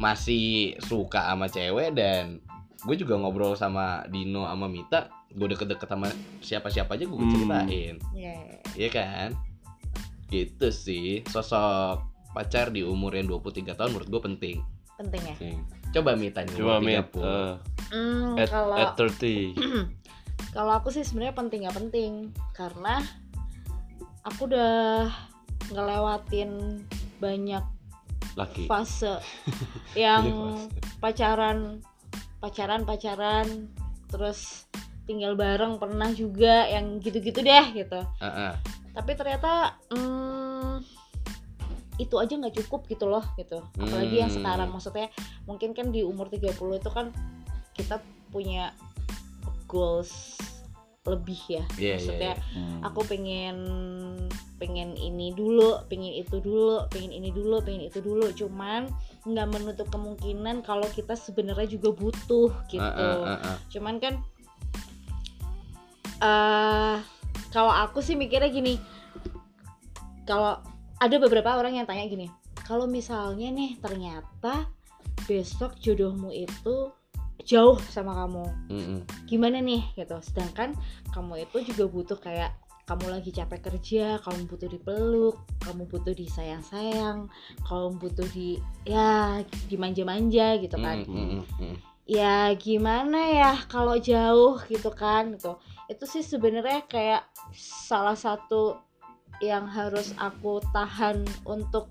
masih 0.02 0.50
suka 0.82 1.22
sama 1.24 1.46
cewek 1.46 1.94
dan 1.94 2.42
gue 2.82 2.96
juga 2.96 3.14
ngobrol 3.14 3.54
sama 3.54 4.02
Dino 4.08 4.44
sama 4.44 4.66
Mita 4.66 5.06
gue 5.30 5.48
deket-deket 5.48 5.86
sama 5.86 6.10
siapa-siapa 6.42 6.92
aja 6.92 7.06
gue 7.06 7.14
Hmm. 7.16 7.32
ceritain. 7.32 7.96
Ya 8.12 8.36
Iya 8.76 8.90
kan? 8.90 9.30
Gitu 10.28 10.68
sih 10.68 11.22
sosok 11.26 12.02
pacar 12.32 12.68
di 12.68 12.82
umur 12.82 13.12
yang 13.12 13.30
23 13.30 13.46
tahun 13.72 13.92
menurut 13.92 14.10
gue 14.10 14.22
penting. 14.26 14.58
Penting 14.98 15.22
ya? 15.24 15.36
Nih. 15.40 15.58
coba 15.92 16.16
Mita 16.16 16.40
nih 16.42 16.56
coba 16.56 16.74
umur 16.74 16.88
mit 16.88 17.04
30. 17.06 17.20
eh, 17.20 17.54
Hmm, 17.92 18.40
at, 18.40 18.48
kalau 18.48 18.76
at 18.76 18.96
30 18.96 19.52
kalau 20.56 20.72
aku 20.74 20.88
sih 20.88 21.04
sebenarnya 21.04 21.36
penting 21.36 21.60
nggak 21.62 21.78
penting 21.78 22.12
karena 22.52 23.04
aku 24.24 24.48
udah 24.48 25.12
ngelewatin 25.70 26.80
banyak 27.20 27.60
laki 28.34 28.66
fase 28.66 29.20
yang 29.98 30.24
Ini 30.24 30.34
fase. 30.34 30.98
pacaran 30.98 31.58
pacaran 32.38 32.82
pacaran 32.84 33.48
terus 34.08 34.66
tinggal 35.04 35.34
bareng 35.34 35.76
pernah 35.76 36.10
juga 36.12 36.66
yang 36.66 36.98
gitu-gitu 36.98 37.40
deh 37.40 37.66
gitu 37.76 38.00
Ah, 38.18 38.26
ah. 38.26 38.54
tapi 38.92 39.14
ternyata 39.14 39.76
hmm, 39.90 40.80
itu 41.98 42.16
aja 42.16 42.34
nggak 42.34 42.56
cukup 42.62 42.88
gitu 42.88 43.06
loh 43.06 43.22
gitu 43.36 43.62
apalagi 43.76 44.16
yang 44.18 44.30
Hmm. 44.30 44.40
sekarang 44.40 44.70
maksudnya 44.70 45.08
mungkin 45.44 45.72
kan 45.72 45.90
di 45.90 46.02
umur 46.02 46.28
30 46.28 46.50
itu 46.78 46.90
kan 46.90 47.12
kita 47.72 48.00
punya 48.30 48.72
goals 49.66 50.38
lebih 51.02 51.38
ya 51.52 51.64
Iya, 51.72 51.82
iya, 51.82 51.94
maksudnya 51.96 52.34
iya. 52.34 52.46
Hmm. 52.54 52.80
aku 52.84 53.00
pengen 53.06 53.58
pengen 54.62 54.94
ini 54.94 55.34
dulu 55.34 55.82
pengen 55.90 56.14
itu 56.14 56.38
dulu 56.38 56.86
pengen 56.94 57.10
ini 57.10 57.34
dulu 57.34 57.66
pengen 57.66 57.90
itu 57.90 57.98
dulu 57.98 58.30
cuman 58.34 58.88
nggak 59.26 59.48
menutup 59.50 59.90
kemungkinan 59.90 60.62
kalau 60.62 60.86
kita 60.94 61.18
sebenarnya 61.18 61.66
juga 61.66 61.90
butuh 61.94 62.54
gitu 62.70 62.82
Ah, 62.82 62.94
ah, 62.94 63.38
ah, 63.38 63.40
ah. 63.54 63.58
cuman 63.74 63.98
kan 63.98 64.14
eh 66.22 66.98
kalau 67.50 67.74
aku 67.74 68.06
sih 68.06 68.14
mikirnya 68.14 68.54
gini 68.54 68.78
kalau 70.30 70.62
ada 71.02 71.16
beberapa 71.18 71.58
orang 71.58 71.82
yang 71.82 71.90
tanya 71.90 72.06
gini 72.06 72.30
kalau 72.62 72.86
misalnya 72.86 73.50
nih 73.50 73.82
ternyata 73.82 74.70
besok 75.26 75.76
jodohmu 75.82 76.30
itu 76.30 76.94
jauh 77.42 77.78
sama 77.90 78.14
kamu 78.14 78.46
Mm-mm. 78.70 79.00
gimana 79.26 79.58
nih 79.58 79.82
gitu 79.98 80.22
sedangkan 80.22 80.78
kamu 81.10 81.50
itu 81.50 81.74
juga 81.74 81.90
butuh 81.90 82.20
kayak 82.22 82.54
kamu 82.92 83.08
lagi 83.08 83.32
capek 83.32 83.72
kerja, 83.72 84.20
kamu 84.20 84.52
butuh 84.52 84.68
dipeluk, 84.68 85.40
kamu 85.64 85.88
butuh 85.88 86.12
disayang-sayang, 86.12 87.32
kamu 87.64 87.88
butuh 87.96 88.28
di 88.36 88.60
ya 88.84 89.40
dimanja-manja 89.72 90.60
gitu 90.60 90.76
kan. 90.76 91.08
Mm, 91.08 91.40
mm. 91.40 91.76
Ya 92.04 92.52
gimana 92.60 93.32
ya 93.32 93.56
kalau 93.72 93.96
jauh 93.96 94.60
gitu 94.68 94.92
kan 94.92 95.40
gitu. 95.40 95.56
Itu 95.88 96.04
sih 96.04 96.20
sebenarnya 96.20 96.84
kayak 96.84 97.24
salah 97.56 98.20
satu 98.20 98.84
yang 99.40 99.72
harus 99.72 100.12
aku 100.20 100.60
tahan 100.76 101.24
untuk 101.48 101.88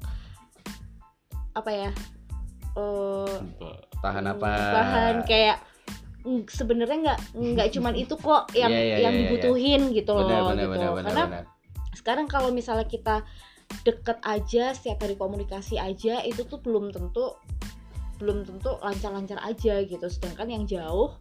apa 1.56 1.70
ya? 1.72 1.90
Apa? 2.76 3.40
tahan 4.04 4.24
apa 4.36 4.48
bahan 4.52 5.14
kayak 5.24 5.60
sebenarnya 6.48 6.98
nggak 7.10 7.18
nggak 7.36 7.68
cuman 7.74 7.94
itu 7.96 8.14
kok 8.16 8.52
yang 8.52 8.72
Iya, 8.72 8.82
iya, 8.82 8.96
yang 9.08 9.14
iya, 9.14 9.20
iya. 9.20 9.28
dibutuhin 9.28 9.82
gitu 9.92 10.10
loh 10.12 10.24
benar 10.24 10.42
benar 10.42 10.54
gitu 10.56 10.70
benar 10.70 10.90
benar 10.90 11.04
karena 11.06 11.24
benar. 11.26 11.44
sekarang 11.96 12.26
kalau 12.28 12.50
misalnya 12.52 12.86
kita 12.86 13.24
deket 13.86 14.18
aja 14.26 14.74
setiap 14.74 14.98
hari 15.06 15.14
komunikasi 15.14 15.78
aja 15.78 16.20
itu 16.26 16.42
tuh 16.42 16.58
belum 16.58 16.90
tentu 16.90 17.38
belum 18.18 18.44
tentu 18.44 18.76
lancar-lancar 18.82 19.40
aja 19.40 19.80
gitu 19.86 20.06
sedangkan 20.10 20.48
yang 20.50 20.64
jauh 20.68 21.16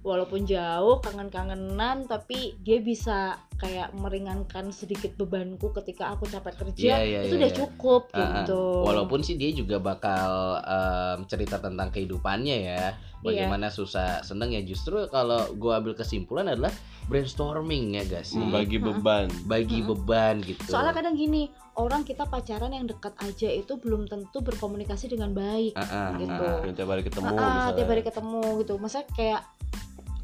walaupun 0.00 0.48
jauh 0.48 0.98
kangen-kangenan 1.00 2.08
tapi 2.08 2.56
dia 2.60 2.80
bisa 2.80 3.36
kayak 3.60 3.92
meringankan 3.92 4.72
sedikit 4.72 5.12
bebanku 5.14 5.68
ketika 5.76 6.16
aku 6.16 6.24
capek 6.24 6.56
kerja 6.56 6.96
Iya, 6.96 6.98
iya, 7.04 7.20
itu 7.28 7.36
iya, 7.36 7.40
udah 7.44 7.50
iya. 7.52 7.58
cukup 7.60 8.02
ah. 8.16 8.20
gitu 8.40 8.62
Walaupun 8.88 9.20
sih 9.20 9.36
dia 9.36 9.52
juga 9.52 9.76
bakal 9.76 10.56
em, 10.64 11.28
cerita 11.28 11.60
tentang 11.60 11.92
kehidupannya 11.92 12.56
ya, 12.64 12.96
Iya. 12.96 13.20
bagaimana 13.20 13.68
susah 13.68 14.24
seneng 14.24 14.56
ya. 14.56 14.64
Justru 14.64 15.04
kalau 15.12 15.52
gua 15.60 15.76
ambil 15.76 15.92
kesimpulan 15.92 16.48
adalah 16.48 16.72
brainstorming 17.04 18.00
ya 18.00 18.08
guys, 18.08 18.32
sih. 18.32 18.40
membagi 18.40 18.80
Hmm. 18.80 18.96
beban 18.96 19.28
bagi 19.44 19.84
Hmm. 19.84 19.92
beban 19.92 20.40
gitu. 20.40 20.64
Soalnya 20.64 20.96
kadang 20.96 21.12
gini, 21.12 21.52
orang 21.76 22.00
kita 22.00 22.24
pacaran 22.24 22.72
yang 22.72 22.88
dekat 22.88 23.12
aja 23.20 23.52
itu 23.52 23.76
belum 23.76 24.08
tentu 24.08 24.40
berkomunikasi 24.40 25.12
dengan 25.12 25.36
baik. 25.36 25.76
Ah, 25.76 25.84
ah, 25.84 26.08
gitu. 26.16 26.46
yang 26.64 26.74
tiap 26.74 26.88
hari 26.88 27.02
ketemu 27.04 27.28
ah, 27.28 27.36
misalnya. 27.36 27.76
tiap 27.76 27.88
hari 27.92 28.02
ketemu 28.02 28.42
gitu. 28.64 28.72
Masa 28.80 28.98
kayak 29.12 29.42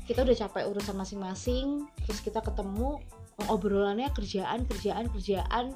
kita 0.06 0.22
udah 0.22 0.36
capek 0.38 0.64
urusan 0.70 0.94
masing-masing, 0.94 1.66
terus 2.06 2.22
kita 2.22 2.38
ketemu 2.38 3.02
obrolannya 3.50 4.08
kerjaan, 4.14 4.64
kerjaan, 4.64 5.10
kerjaan. 5.10 5.74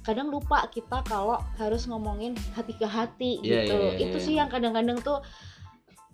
Kadang 0.00 0.28
lupa 0.28 0.64
kita 0.68 1.02
kalau 1.04 1.40
harus 1.56 1.84
ngomongin 1.84 2.32
hati 2.56 2.72
ke 2.72 2.86
hati 2.88 3.40
Iya, 3.40 3.68
gitu. 3.68 3.76
iya, 3.76 3.90
iya, 3.96 4.04
itu 4.08 4.16
iya. 4.16 4.24
sih 4.24 4.34
yang 4.36 4.48
kadang-kadang 4.48 5.00
tuh 5.00 5.20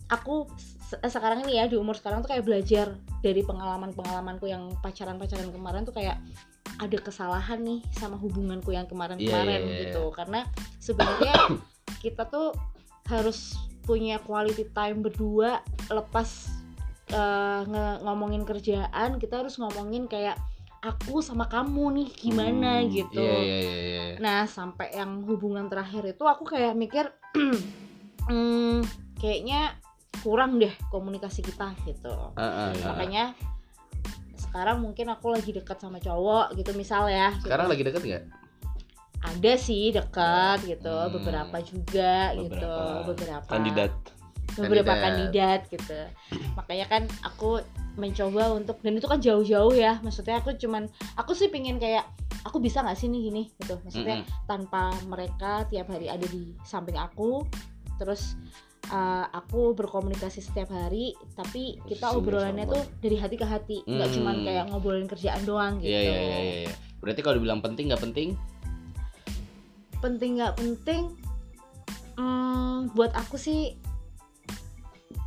aku 0.07 0.47
se- 0.81 0.99
sekarang 1.07 1.43
ini 1.47 1.59
ya 1.59 1.67
di 1.67 1.75
umur 1.79 1.95
sekarang 1.99 2.23
tuh 2.23 2.31
kayak 2.35 2.47
belajar 2.47 2.95
dari 3.23 3.43
pengalaman-pengalamanku 3.43 4.47
yang 4.47 4.71
pacaran-pacaran 4.83 5.51
kemarin 5.51 5.83
tuh 5.83 5.95
kayak 5.95 6.19
ada 6.79 6.99
kesalahan 6.99 7.63
nih 7.63 7.81
sama 7.95 8.19
hubunganku 8.19 8.71
yang 8.75 8.87
kemarin-kemarin 8.87 9.61
Iya, 9.63 9.67
iya, 9.67 9.71
iya. 9.71 9.81
gitu 9.91 10.11
karena 10.15 10.47
sebenarnya 10.79 11.35
kita 12.05 12.27
tuh 12.27 12.55
harus 13.07 13.55
punya 13.87 14.19
quality 14.19 14.67
time 14.75 14.99
berdua 14.99 15.63
lepas 15.91 16.51
eh, 17.09 17.61
nge- 17.65 17.99
ngomongin 18.03 18.43
kerjaan 18.43 19.17
kita 19.17 19.45
harus 19.45 19.57
ngomongin 19.57 20.07
kayak 20.07 20.37
aku 20.83 21.19
sama 21.19 21.51
kamu 21.51 21.85
nih 21.99 22.09
gimana 22.15 22.83
Hmm, 22.83 22.91
gitu 22.93 23.19
Iya 23.19 23.39
iya 23.43 23.59
iya 23.59 23.75
iya. 23.83 24.05
Nah, 24.23 24.47
sampai 24.47 24.95
yang 24.95 25.25
hubungan 25.27 25.67
terakhir 25.67 26.07
itu 26.07 26.23
aku 26.23 26.47
kayak 26.47 26.79
mikir 26.79 27.11
hmm, 28.31 28.81
kayaknya 29.19 29.75
kurang 30.23 30.59
deh 30.59 30.73
komunikasi 30.91 31.43
kita 31.43 31.75
gitu. 31.85 32.15
Ah, 32.35 32.43
ah, 32.43 32.67
ah. 32.71 32.95
Makanya 32.95 33.35
sekarang 34.37 34.81
mungkin 34.81 35.11
aku 35.11 35.31
lagi 35.35 35.51
dekat 35.53 35.79
sama 35.79 35.99
cowok 35.99 36.55
gitu 36.57 36.73
misal 36.73 37.07
ya. 37.07 37.35
gitu. 37.37 37.51
Sekarang 37.51 37.67
lagi 37.69 37.83
deket 37.83 38.03
nggak? 38.03 38.25
ada 39.17 39.53
sih 39.59 39.91
dekat 39.91 40.63
gitu, 40.71 40.87
Hmm. 40.93 41.11
beberapa 41.11 41.57
juga 41.59 42.31
gitu, 42.37 42.55
Beberapa 42.55 43.11
beberapa 43.11 43.53
kandidat 44.57 44.73
beberapa 44.73 44.95
Kandidat. 44.97 45.61
gitu. 45.69 45.99
Makanya 46.57 46.87
kan 46.89 47.03
aku 47.23 47.61
mencoba 47.97 48.53
untuk 48.53 48.77
dan 48.81 48.97
itu 48.97 49.05
kan 49.05 49.21
jauh-jauh 49.21 49.73
ya. 49.73 50.01
Maksudnya 50.01 50.41
aku 50.41 50.57
cuman 50.57 50.89
aku 51.15 51.33
sih 51.33 51.49
pingin 51.49 51.77
kayak 51.77 52.05
aku 52.43 52.57
bisa 52.59 52.81
nggak 52.81 52.97
sih 52.97 53.09
nih 53.09 53.21
gini 53.29 53.43
gitu. 53.57 53.77
Maksudnya 53.81 54.25
Mm-mm. 54.25 54.45
tanpa 54.45 54.91
mereka 55.05 55.65
tiap 55.67 55.89
hari 55.89 56.09
ada 56.09 56.25
di 56.25 56.57
samping 56.63 56.97
aku 56.97 57.45
terus 57.97 58.37
uh, 58.93 59.25
aku 59.31 59.73
berkomunikasi 59.73 60.41
setiap 60.41 60.69
hari 60.69 61.17
tapi 61.33 61.81
kita 61.85 62.07
Posisinya 62.07 62.21
obrolannya 62.21 62.65
sama. 62.65 62.75
tuh 62.77 62.83
dari 63.01 63.17
hati 63.17 63.37
ke 63.37 63.47
hati 63.49 63.77
nggak 63.83 64.05
Hmm. 64.05 64.17
cuman 64.21 64.37
kayak 64.45 64.65
ngobrolin 64.69 65.09
kerjaan 65.09 65.43
doang 65.45 65.81
gitu 65.81 65.89
Iya 65.91 66.01
iya 66.03 66.13
iya 66.13 66.39
iya. 66.39 66.55
iya. 66.69 66.75
Berarti 67.01 67.21
kalau 67.21 67.37
dibilang 67.37 67.61
penting 67.61 67.89
nggak 67.89 68.03
penting? 68.03 68.29
penting 69.97 70.39
nggak 70.39 70.55
penting 70.55 71.03
hmm, 72.15 72.93
buat 72.93 73.17
aku 73.17 73.41
sih 73.41 73.75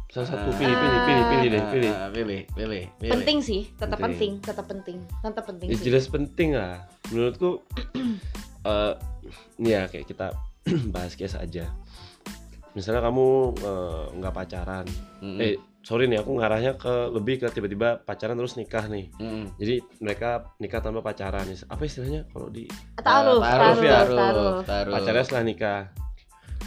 salah 0.10 0.26
satu 0.28 0.50
pilih 0.54 0.74
pilih 0.74 1.00
pilih 1.00 1.24
pilih 1.24 1.48
deh 1.48 1.60
Ah, 1.60 1.70
pilih 1.70 1.92
ah, 1.92 2.10
pilih, 2.10 2.42
pilih, 2.50 2.84
pilih. 2.98 3.12
penting 3.16 3.38
sih 3.40 3.62
tetap 3.72 3.96
Penting. 3.96 4.42
penting 4.42 4.42
tetap 4.42 4.66
penting 4.66 4.98
tetap 5.22 5.44
penting 5.46 5.68
ya, 5.68 5.76
sih 5.76 5.86
jelas 5.86 6.06
penting 6.08 6.50
lah 6.52 6.76
menurutku 7.08 7.62
eh 8.66 8.94
ini 9.56 9.70
ya 9.70 9.86
kayak 9.86 10.06
kita 10.06 10.34
bahas 10.94 11.14
case 11.14 11.38
aja 11.38 11.70
misalnya 12.72 13.02
kamu 13.02 13.28
eh, 13.56 14.04
nggak 14.16 14.34
pacaran 14.34 14.86
Mm-mm. 15.22 15.38
eh 15.40 15.54
sorry 15.80 16.06
nih 16.06 16.20
aku 16.20 16.32
ngarahnya 16.36 16.74
ke 16.76 16.94
lebih 17.10 17.40
ke 17.40 17.48
tiba-tiba 17.50 17.98
pacaran 18.00 18.34
terus 18.34 18.58
nikah 18.58 18.86
nih 18.86 19.14
Mm-mm. 19.16 19.54
jadi 19.58 19.78
mereka 20.00 20.30
nikah 20.58 20.82
tanpa 20.82 21.02
pacaran 21.02 21.46
apa 21.46 21.82
istilahnya 21.82 22.26
kalau 22.28 22.50
di 22.50 22.66
taruh 22.96 23.38
Ah, 23.40 23.54
taruh 23.72 23.78
ya. 23.80 23.94
taruh 24.02 24.56
taruh. 24.64 24.92
pacarnya 24.92 25.22
setelah 25.22 25.46
nikah 25.46 25.82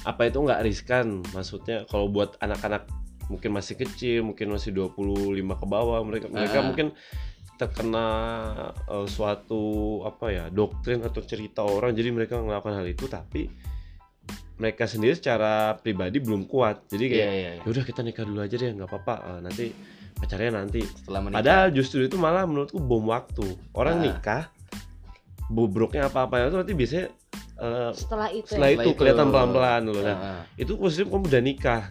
apa 0.00 0.22
itu 0.24 0.38
nggak 0.38 0.62
riskan 0.62 1.06
maksudnya 1.30 1.82
kalau 1.86 2.06
buat 2.06 2.38
anak-anak 2.38 2.86
mungkin 3.32 3.50
masih 3.50 3.74
kecil 3.74 4.20
mungkin 4.22 4.50
masih 4.50 4.70
25 4.70 4.92
ke 5.54 5.66
bawah 5.66 6.00
mereka 6.02 6.28
mereka 6.28 6.58
Ah. 6.58 6.64
mungkin 6.64 6.86
terkena 7.54 8.06
eh, 8.84 9.06
suatu 9.06 9.62
apa 10.02 10.26
ya 10.28 10.44
doktrin 10.48 11.00
atau 11.00 11.22
cerita 11.22 11.62
orang 11.62 11.92
jadi 11.92 12.10
mereka 12.10 12.36
melakukan 12.36 12.74
hal 12.74 12.86
itu 12.86 13.06
tapi 13.06 13.48
mereka 14.54 14.84
sendiri 14.84 15.12
secara 15.12 15.74
pribadi 15.76 16.18
belum 16.18 16.44
kuat 16.44 16.86
jadi 16.86 17.04
kayak 17.06 17.18
iya, 17.18 17.32
iya. 17.32 17.62
yaudah 17.62 17.82
kita 17.82 18.00
nikah 18.00 18.22
dulu 18.22 18.40
aja 18.40 18.52
deh 18.52 18.70
nggak 18.70 18.86
apa-apa 18.86 19.14
eh, 19.18 19.40
nanti 19.40 19.64
pacarnya 20.14 20.50
nanti 20.54 20.80
Setelah 20.84 21.20
menikah. 21.20 21.38
Padahal 21.40 21.68
justru 21.72 21.98
itu 22.00 22.14
malah 22.14 22.44
menurutku 22.44 22.78
bom 22.78 23.02
waktu. 23.04 23.42
Orang 23.72 23.98
Ah. 23.98 24.02
nikah, 24.04 24.42
bobroknya 25.48 26.06
apa-apa 26.06 26.46
itu 26.46 26.56
nanti 26.56 26.72
biasanya 26.72 27.06
eh, 27.58 27.90
setelah 27.92 28.28
itu 28.30 28.46
setelah 28.48 28.68
ya. 28.68 28.72
itu 28.72 28.78
Setelah 28.78 28.86
itu. 28.86 28.98
kelihatan 28.98 29.26
pelan-pelan 29.28 29.82
loh. 29.84 29.98
Nah, 30.00 30.16
Ah, 30.16 30.42
itu 30.54 30.72
posisi 30.74 31.02
kamu 31.02 31.26
udah 31.26 31.42
nikah. 31.42 31.82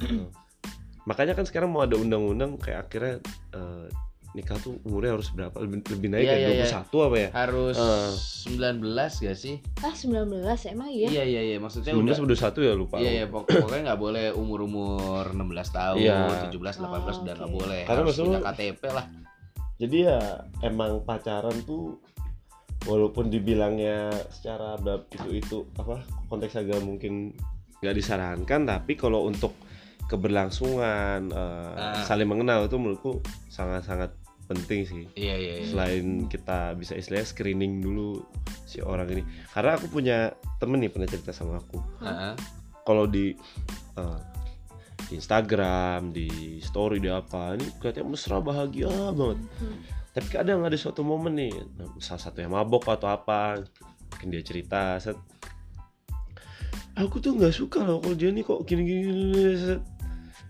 Makanya 1.04 1.34
kan 1.34 1.44
sekarang 1.44 1.70
mau 1.70 1.82
ada 1.82 1.96
undang-undang 1.96 2.56
kayak 2.56 2.86
akhirnya 2.86 3.18
eh, 3.52 3.88
nikah 4.32 4.56
tuh 4.58 4.80
umurnya 4.84 5.12
harus 5.14 5.28
berapa? 5.30 5.56
Lebih, 5.58 5.78
lebih 5.90 6.08
naik 6.08 6.24
Iya, 6.24 6.32
kayak 6.32 6.40
iya, 6.40 6.52
iya. 6.56 6.80
21 6.88 7.04
apa 7.04 7.16
ya? 7.18 7.30
harus 7.36 7.76
Eh. 7.76 8.12
19 8.48 8.80
gak 9.20 9.36
sih? 9.36 9.56
ah 9.80 9.92
19 9.92 10.24
emang 10.70 10.88
iya 10.88 11.08
Iya 11.10 11.24
iya 11.26 11.42
iya 11.44 11.58
maksudnya 11.60 11.92
19 11.92 12.00
udah 12.24 12.38
atau 12.40 12.62
21 12.64 12.64
ya 12.64 12.74
lupa. 12.74 12.96
Iya 12.98 13.12
iya 13.14 13.26
pok- 13.28 13.44
pokoknya 13.46 13.82
nggak 13.86 14.00
boleh 14.00 14.26
umur-umur 14.32 15.24
16 15.28 15.68
tahun, 15.70 15.98
Iya. 15.98 16.48
17, 16.48 16.80
18 16.80 16.80
Oh, 17.12 17.22
udah 17.22 17.34
nggak 17.36 17.52
boleh. 17.52 17.82
Karena 17.84 18.00
Harus 18.00 18.08
maksudnya- 18.14 18.40
punya 18.40 18.50
KTP 18.50 18.82
lah. 18.90 19.06
Jadi 19.76 19.98
ya 20.00 20.18
emang 20.62 20.92
pacaran 21.02 21.58
tuh 21.64 21.98
walaupun 22.84 23.28
dibilangnya 23.28 24.10
secara 24.32 24.78
bab 24.78 25.06
itu 25.12 25.30
itu 25.36 25.58
apa 25.76 26.02
konteks 26.28 26.56
agama 26.56 26.86
mungkin 26.88 27.34
nggak 27.78 27.94
disarankan 27.94 28.62
tapi 28.64 28.94
kalau 28.94 29.26
untuk 29.26 29.54
keberlangsungan 30.12 31.32
eh, 31.32 31.74
Ah. 31.74 32.04
saling 32.04 32.28
mengenal 32.28 32.68
itu 32.68 32.76
menurutku 32.76 33.18
sangat-sangat 33.48 34.12
penting 34.46 34.84
sih 34.84 35.04
Iya 35.16 35.36
iya 35.38 35.54
iya. 35.58 35.66
selain 35.66 36.28
kita 36.28 36.76
bisa 36.76 36.92
istilahnya 36.92 37.24
screening 37.26 37.80
dulu 37.80 38.20
si 38.66 38.80
orang 38.80 39.08
ini 39.10 39.24
karena 39.50 39.72
aku 39.74 39.88
punya 39.88 40.18
temen 40.58 40.78
nih 40.78 40.92
pernah 40.92 41.08
cerita 41.08 41.32
sama 41.32 41.58
aku 41.58 41.80
Heeh. 42.00 42.36
kalau 42.82 43.08
di 43.08 43.32
eh, 43.96 44.20
di 45.02 45.14
Instagram 45.14 46.12
di 46.12 46.28
story 46.60 47.00
di 47.00 47.08
apa 47.08 47.56
ini 47.56 47.64
kelihatannya 47.78 48.08
mesra 48.10 48.38
bahagia 48.40 48.92
banget 49.12 49.40
Hmm. 49.58 49.80
tapi 50.12 50.28
kadang 50.30 50.60
ada 50.62 50.76
suatu 50.76 51.00
momen 51.02 51.32
nih 51.34 51.52
salah 51.98 52.20
satu 52.22 52.40
yang 52.40 52.52
mabok 52.52 52.92
atau 52.92 53.08
apa 53.08 53.64
mungkin 54.12 54.28
dia 54.30 54.44
cerita 54.44 55.00
set 55.00 55.16
aku 56.94 57.18
tuh 57.18 57.34
nggak 57.34 57.56
suka 57.56 57.82
loh 57.82 57.98
kalau 57.98 58.14
dia 58.14 58.30
nih 58.30 58.44
kok 58.44 58.62
gini 58.64 58.84
gini, 58.84 59.02
gini 59.32 59.56
set. 59.56 59.82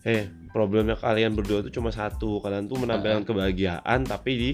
Eh 0.02 0.26
problemnya 0.50 0.98
kalian 0.98 1.38
berdua 1.38 1.62
tuh 1.62 1.72
cuma 1.72 1.94
satu. 1.94 2.42
Kalian 2.42 2.66
tuh 2.68 2.82
menampilkan 2.82 3.24
kebahagiaan 3.24 4.04
tapi 4.04 4.32
di 4.34 4.52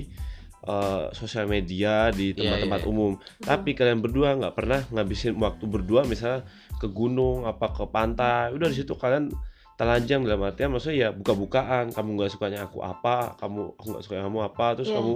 eh, 0.67 1.05
sosial 1.15 1.47
media 1.47 2.11
di 2.11 2.35
Iya, 2.35 2.59
tempat-tempat 2.59 2.81
iya. 2.83 2.89
umum. 2.91 3.11
Tapi 3.39 3.71
kalian 3.71 3.99
berdua 4.03 4.35
nggak 4.35 4.53
pernah 4.55 4.81
ngabisin 4.91 5.39
waktu 5.39 5.63
berdua 5.65 6.03
misalnya 6.03 6.43
ke 6.77 6.87
gunung 6.91 7.47
apa 7.47 7.71
ke 7.71 7.87
pantai. 7.87 8.51
Udah 8.51 8.67
di 8.67 8.75
situ 8.83 8.93
kalian 8.93 9.31
telanjang 9.77 10.25
dalam 10.25 10.41
artian 10.41 10.73
maksudnya 10.73 10.97
ya 10.97 11.09
buka-bukaan. 11.15 11.93
Kamu 11.95 12.09
nggak 12.17 12.33
sukanya 12.33 12.65
aku 12.67 12.81
apa 12.83 13.37
kamu 13.39 13.77
aku 13.77 13.85
nggak 13.93 14.03
suka 14.03 14.15
kamu 14.25 14.39
apa 14.43 14.65
terus 14.75 14.89
Iya. 14.91 14.97
kamu 14.99 15.13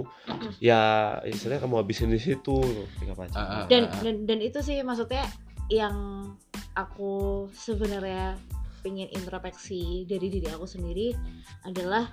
ya 0.62 0.82
istilahnya 1.28 1.60
kamu 1.66 1.74
habisin 1.82 2.08
di 2.14 2.20
situ. 2.22 2.58
Dan 3.68 3.90
dan 4.00 4.16
dan 4.24 4.38
itu 4.40 4.58
sih 4.64 4.80
maksudnya 4.80 5.26
yang 5.68 5.94
aku 6.72 7.44
sebenarnya 7.52 8.38
pengen 8.82 9.08
introspeksi 9.14 10.04
dari 10.04 10.26
diri 10.28 10.50
aku 10.50 10.66
sendiri 10.66 11.14
adalah 11.64 12.10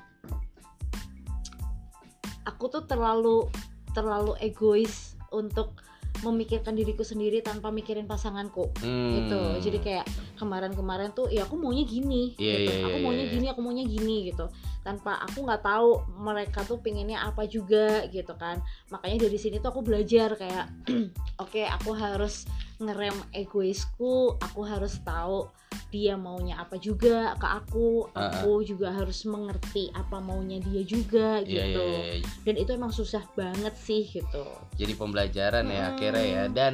aku 2.46 2.66
tuh 2.70 2.84
terlalu 2.86 3.50
terlalu 3.94 4.38
egois 4.40 5.18
untuk 5.34 5.74
memikirkan 6.20 6.76
diriku 6.76 7.08
sendiri 7.08 7.40
tanpa 7.40 7.72
mikirin 7.72 8.04
pasanganku 8.04 8.68
Hmm. 8.84 9.16
gitu 9.16 9.42
jadi 9.64 9.78
kayak 9.80 10.06
kemarin-kemarin 10.36 11.16
tuh 11.16 11.32
ya 11.32 11.48
aku 11.48 11.56
maunya 11.56 11.88
gini 11.88 12.36
Iya, 12.36 12.54
gitu 12.60 12.72
iya, 12.76 12.84
aku 12.86 12.98
iya, 13.00 13.06
maunya 13.08 13.26
iya. 13.26 13.32
gini 13.32 13.46
aku 13.48 13.60
maunya 13.64 13.86
gini 13.88 14.16
gitu 14.28 14.46
tanpa 14.80 15.20
aku 15.22 15.44
nggak 15.44 15.62
tahu 15.62 15.90
mereka 16.18 16.64
tuh 16.64 16.80
pengennya 16.80 17.20
apa 17.20 17.44
juga 17.44 18.08
gitu 18.08 18.32
kan 18.36 18.64
makanya 18.88 19.28
dari 19.28 19.36
sini 19.36 19.60
tuh 19.60 19.70
aku 19.70 19.82
belajar 19.84 20.34
kayak 20.34 20.72
oke 21.44 21.62
aku 21.68 21.92
harus 21.94 22.48
ngerem 22.80 23.16
egoisku 23.36 24.40
aku 24.40 24.62
harus 24.64 24.98
tahu 25.04 25.52
dia 25.90 26.14
maunya 26.16 26.56
apa 26.56 26.78
juga 26.78 27.34
ke 27.36 27.46
aku 27.46 28.08
Ah, 28.14 28.30
ah. 28.30 28.32
aku 28.42 28.62
juga 28.64 28.94
harus 28.94 29.26
mengerti 29.26 29.90
apa 29.92 30.22
maunya 30.22 30.62
dia 30.62 30.82
juga 30.82 31.42
Iya, 31.42 31.76
gitu 31.76 31.84
iya, 31.84 32.14
iya. 32.22 32.28
dan 32.46 32.56
itu 32.56 32.70
emang 32.72 32.94
susah 32.94 33.26
banget 33.36 33.74
sih 33.76 34.06
gitu 34.06 34.46
Jadi 34.80 34.94
pembelajaran 34.96 35.68
ya 35.68 35.84
Hmm. 35.84 35.92
akhirnya 35.98 36.24
ya. 36.24 36.44
Dan 36.48 36.74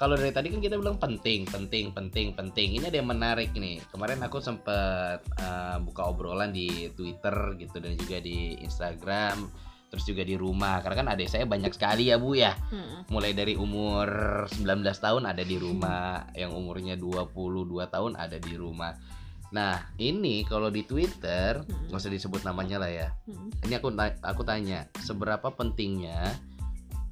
kalau 0.00 0.16
dari 0.16 0.32
tadi 0.32 0.48
kan 0.48 0.64
kita 0.64 0.80
bilang 0.80 0.96
penting, 0.96 1.44
penting, 1.44 1.92
penting, 1.92 2.32
penting. 2.32 2.80
Ini 2.80 2.88
ada 2.88 3.04
yang 3.04 3.12
menarik 3.12 3.52
nih. 3.52 3.84
Kemarin 3.92 4.24
aku 4.24 4.40
sempet 4.40 5.20
eh, 5.20 5.76
buka 5.84 6.08
obrolan 6.08 6.56
di 6.56 6.88
Twitter 6.96 7.60
gitu 7.60 7.76
dan 7.84 8.00
juga 8.00 8.16
di 8.24 8.56
Instagram, 8.64 9.44
terus 9.92 10.08
juga 10.08 10.24
di 10.24 10.40
rumah. 10.40 10.80
Karena 10.80 11.04
kan 11.04 11.08
adik 11.12 11.28
saya 11.28 11.44
banyak 11.44 11.76
sekali 11.76 12.08
ya 12.08 12.16
Bu 12.16 12.32
ya. 12.32 12.56
Hmm. 12.72 13.04
mulai 13.12 13.36
dari 13.36 13.60
umur 13.60 14.08
19 14.48 14.64
tahun 14.88 15.28
ada 15.28 15.44
di 15.44 15.60
rumah, 15.60 16.32
yang 16.32 16.56
umurnya 16.56 16.96
22 16.96 17.84
tahun 17.92 18.16
ada 18.16 18.40
di 18.40 18.56
rumah. 18.56 18.96
Nah, 19.52 19.92
ini 20.00 20.48
kalau 20.48 20.72
di 20.72 20.88
Twitter, 20.88 21.60
Hmm. 21.60 21.92
nggak 21.92 22.00
usah 22.00 22.08
disebut 22.08 22.40
namanya 22.48 22.80
lah 22.80 22.88
ya. 22.88 23.08
Hmm. 23.28 23.52
Ini 23.68 23.76
aku 23.76 23.92
aku 24.24 24.42
tanya, 24.48 24.88
seberapa 24.96 25.52
pentingnya 25.52 26.40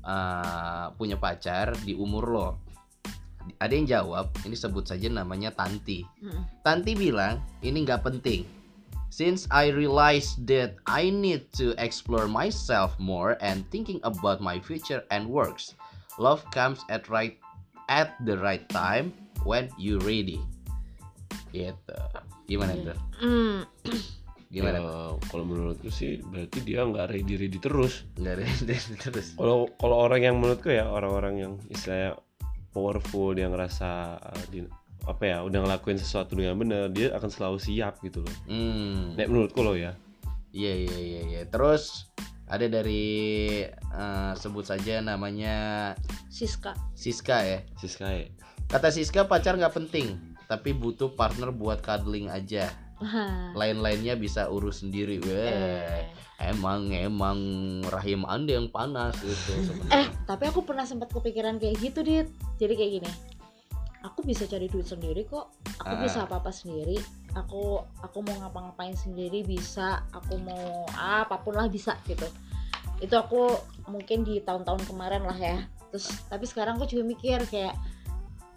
uh, 0.08 0.88
punya 0.96 1.20
pacar 1.20 1.76
di 1.84 1.92
umur 1.92 2.24
lo? 2.32 2.67
Ada 3.58 3.72
yang 3.72 3.88
jawab, 3.88 4.30
ini 4.44 4.52
sebut 4.52 4.84
saja 4.84 5.08
namanya 5.08 5.50
Tanti. 5.52 6.04
Hmm. 6.20 6.44
Tanti 6.62 6.92
bilang 6.92 7.40
ini 7.60 7.82
nggak 7.82 8.04
penting. 8.04 8.44
Since 9.08 9.48
I 9.48 9.72
realized 9.72 10.44
that 10.46 10.76
I 10.84 11.08
need 11.08 11.48
to 11.56 11.72
explore 11.80 12.28
myself 12.28 12.92
more 13.00 13.40
and 13.40 13.64
thinking 13.72 14.04
about 14.04 14.38
my 14.38 14.60
future 14.60 15.00
and 15.08 15.24
works, 15.26 15.72
love 16.20 16.44
comes 16.52 16.84
at 16.92 17.08
right 17.08 17.40
at 17.88 18.12
the 18.28 18.36
right 18.36 18.68
time 18.68 19.16
when 19.48 19.72
you 19.80 19.96
ready. 20.04 20.44
Gitu. 21.50 21.96
Gimana 22.46 22.76
Iya. 22.76 22.84
tuh? 22.92 22.96
Hmm. 23.24 23.58
Gimana? 24.48 24.80
Ya, 24.80 24.92
kalau 25.28 25.44
menurutku 25.44 25.92
sih 25.92 26.24
berarti 26.24 26.64
dia 26.64 26.80
nggak 26.80 27.12
ready 27.12 27.36
ready 27.36 27.60
terus 27.60 28.08
Nggak 28.16 28.32
ada 28.40 28.44
terus. 28.96 29.36
kalau 29.36 29.68
kalau 29.76 29.96
orang 30.00 30.24
yang 30.24 30.36
menurutku 30.40 30.72
ya 30.72 30.88
orang-orang 30.88 31.34
yang 31.36 31.52
istilahnya 31.68 32.16
powerful 32.78 33.34
dia 33.34 33.50
ngerasa 33.50 34.22
uh, 34.22 34.44
di, 34.54 34.62
apa 35.02 35.22
ya 35.26 35.36
udah 35.42 35.66
ngelakuin 35.66 35.98
sesuatu 35.98 36.38
dengan 36.38 36.54
benar 36.54 36.86
dia 36.94 37.10
akan 37.18 37.26
selalu 37.26 37.58
siap 37.58 37.98
gitu 38.06 38.22
loh 38.22 38.36
Hmm. 38.46 39.18
Nek 39.18 39.26
menurutku 39.26 39.66
loh 39.66 39.74
ya 39.74 39.98
Iya 40.48 40.72
iya 40.88 40.96
iya 40.96 41.20
iya. 41.28 41.42
Terus 41.44 42.08
ada 42.48 42.64
dari 42.64 43.60
eh, 43.68 44.32
sebut 44.32 44.64
saja 44.64 45.04
namanya 45.04 45.92
Siska 46.32 46.72
Siska 46.96 47.44
ya. 47.44 47.60
Siska 47.76 48.08
ya 48.08 48.32
Kata 48.68 48.92
Siska 48.92 49.24
pacar 49.24 49.56
nggak 49.56 49.80
penting, 49.80 50.36
tapi 50.44 50.76
butuh 50.76 51.16
partner 51.16 51.48
buat 51.48 51.80
cuddling 51.80 52.28
aja. 52.28 52.68
Lain-lainnya 53.54 54.14
bisa 54.14 54.46
urus 54.46 54.82
sendiri. 54.82 55.18
Weh, 55.20 55.34
Eh. 55.34 56.04
emang 56.40 56.90
emang 56.90 57.38
rahim 57.86 58.22
anda 58.22 58.54
yang 58.54 58.70
panas 58.70 59.18
gitu. 59.18 59.58
eh 59.90 60.06
tapi 60.22 60.46
aku 60.46 60.62
pernah 60.62 60.86
sempat 60.86 61.10
kepikiran 61.10 61.58
kayak 61.58 61.82
gitu 61.82 61.98
dit 62.00 62.30
jadi 62.62 62.78
kayak 62.78 62.92
gini 63.02 63.10
aku 64.00 64.22
bisa 64.22 64.46
cari 64.46 64.70
duit 64.70 64.86
sendiri 64.86 65.26
kok 65.26 65.50
aku 65.82 65.90
Ah. 65.90 65.98
bisa 65.98 66.18
apa 66.22 66.38
apa 66.38 66.54
sendiri 66.54 66.94
aku 67.34 67.82
aku 67.98 68.22
mau 68.22 68.38
ngapa-ngapain 68.38 68.94
sendiri 68.94 69.42
bisa 69.42 70.06
aku 70.14 70.38
mau 70.38 70.86
apa 70.94 71.42
pun 71.42 71.58
lah 71.58 71.66
bisa 71.66 71.98
gitu 72.06 72.30
itu 72.98 73.14
aku 73.14 73.58
mungkin 73.86 74.22
di 74.22 74.38
tahun-tahun 74.38 74.86
kemarin 74.86 75.26
lah 75.26 75.34
ya 75.34 75.66
terus 75.90 76.06
tapi 76.30 76.46
sekarang 76.46 76.78
aku 76.78 76.86
juga 76.86 77.02
mikir 77.02 77.42
kayak 77.50 77.74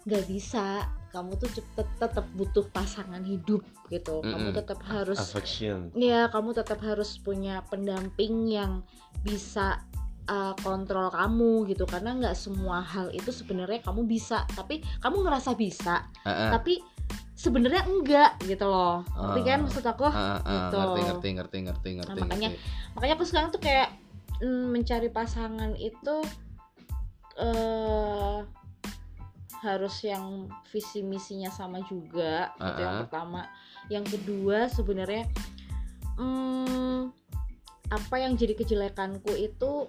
nggak 0.06 0.22
bisa 0.30 0.86
kamu 1.12 1.36
tuh 1.36 1.48
tetap 1.52 1.88
tetap 2.00 2.24
butuh 2.32 2.64
pasangan 2.72 3.20
hidup 3.22 3.60
gitu 3.86 4.24
kamu 4.24 4.50
Mm-mm. 4.50 4.56
tetap 4.56 4.80
harus 4.82 5.20
affection 5.20 5.92
ya 5.92 6.26
kamu 6.26 6.56
tetap 6.56 6.80
harus 6.80 7.20
punya 7.20 7.60
pendamping 7.68 8.48
yang 8.48 8.80
bisa 9.20 9.84
uh, 10.26 10.56
kontrol 10.60 11.12
kamu 11.12 11.68
gitu 11.68 11.84
karena 11.84 12.16
nggak 12.16 12.32
semua 12.32 12.80
hal 12.80 13.12
itu 13.12 13.28
sebenarnya 13.28 13.84
kamu 13.84 14.08
bisa 14.08 14.48
tapi 14.52 14.80
kamu 14.98 15.20
ngerasa 15.22 15.52
bisa 15.52 16.08
Heeh. 16.24 16.50
tapi 16.50 16.80
sebenarnya 17.36 17.84
enggak 17.84 18.38
gitu 18.46 18.64
loh 18.64 19.02
ngerti 19.12 19.40
kan 19.42 19.58
Ah. 19.58 19.62
maksud 19.66 19.84
aku 19.84 20.04
Heeh, 20.08 20.16
heeh, 20.16 20.54
gitu. 20.54 20.76
ngerti 20.78 21.00
ngerti 21.02 21.28
ngerti 21.28 21.58
ngerti 21.60 21.88
ngerti 21.98 22.12
Nah, 22.14 22.24
makanya- 22.24 22.50
ngerti. 22.56 22.92
makanya 22.96 23.14
aku 23.18 23.24
sekarang 23.26 23.48
tuh 23.52 23.60
kayak 23.60 23.88
mm, 24.40 24.64
mencari 24.70 25.08
pasangan 25.10 25.76
itu 25.76 26.16
eh 27.34 28.38
harus 29.62 30.02
yang 30.02 30.50
visi 30.68 31.06
misinya 31.06 31.48
sama 31.54 31.78
juga 31.86 32.50
itu 32.58 32.80
yang 32.82 33.06
pertama. 33.06 33.46
Yang 33.86 34.18
kedua 34.18 34.66
sebenarnya 34.66 35.30
mm, 36.18 37.14
apa 37.94 38.14
yang 38.18 38.34
jadi 38.34 38.58
kejelekanku 38.58 39.30
itu 39.38 39.86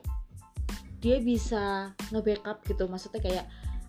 dia 1.01 1.17
bisa 1.19 1.91
nge-backup 2.13 2.61
gitu. 2.69 2.85
Maksudnya 2.85 3.19
kayak 3.19 3.45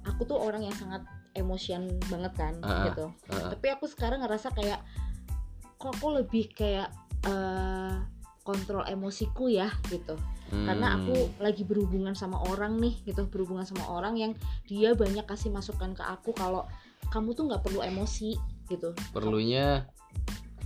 aku 0.08 0.24
tuh 0.24 0.40
orang 0.40 0.64
yang 0.64 0.74
sangat 0.74 1.04
emosian 1.34 1.90
banget 2.08 2.32
kan 2.38 2.54
Ah, 2.62 2.88
gitu. 2.90 3.10
Heeh. 3.30 3.50
tapi 3.52 3.66
aku 3.74 3.84
sekarang 3.90 4.22
ngerasa 4.22 4.54
kayak 4.54 4.80
kok 5.76 5.92
aku 5.98 6.22
lebih 6.22 6.48
kayak 6.54 6.88
eh, 7.26 7.94
kontrol 8.46 8.86
emosiku 8.86 9.50
ya 9.50 9.68
gitu 9.90 10.14
karena 10.62 10.86
Hmm. 10.88 10.96
aku 11.02 11.14
lagi 11.38 11.62
berhubungan 11.62 12.12
sama 12.12 12.38
orang 12.44 12.78
nih 12.78 12.94
gitu. 13.02 13.26
Berhubungan 13.26 13.62
sama 13.62 13.84
orang 13.88 14.14
yang 14.14 14.32
dia 14.64 14.92
banyak 14.92 15.22
kasih 15.22 15.50
masukan 15.50 15.92
ke 15.92 16.00
aku 16.00 16.30
kalau 16.30 16.64
kamu 17.08 17.32
tuh 17.32 17.44
nggak 17.46 17.60
perlu 17.60 17.80
emosi 17.80 18.38
gitu. 18.66 18.94
Perlunya? 19.10 19.84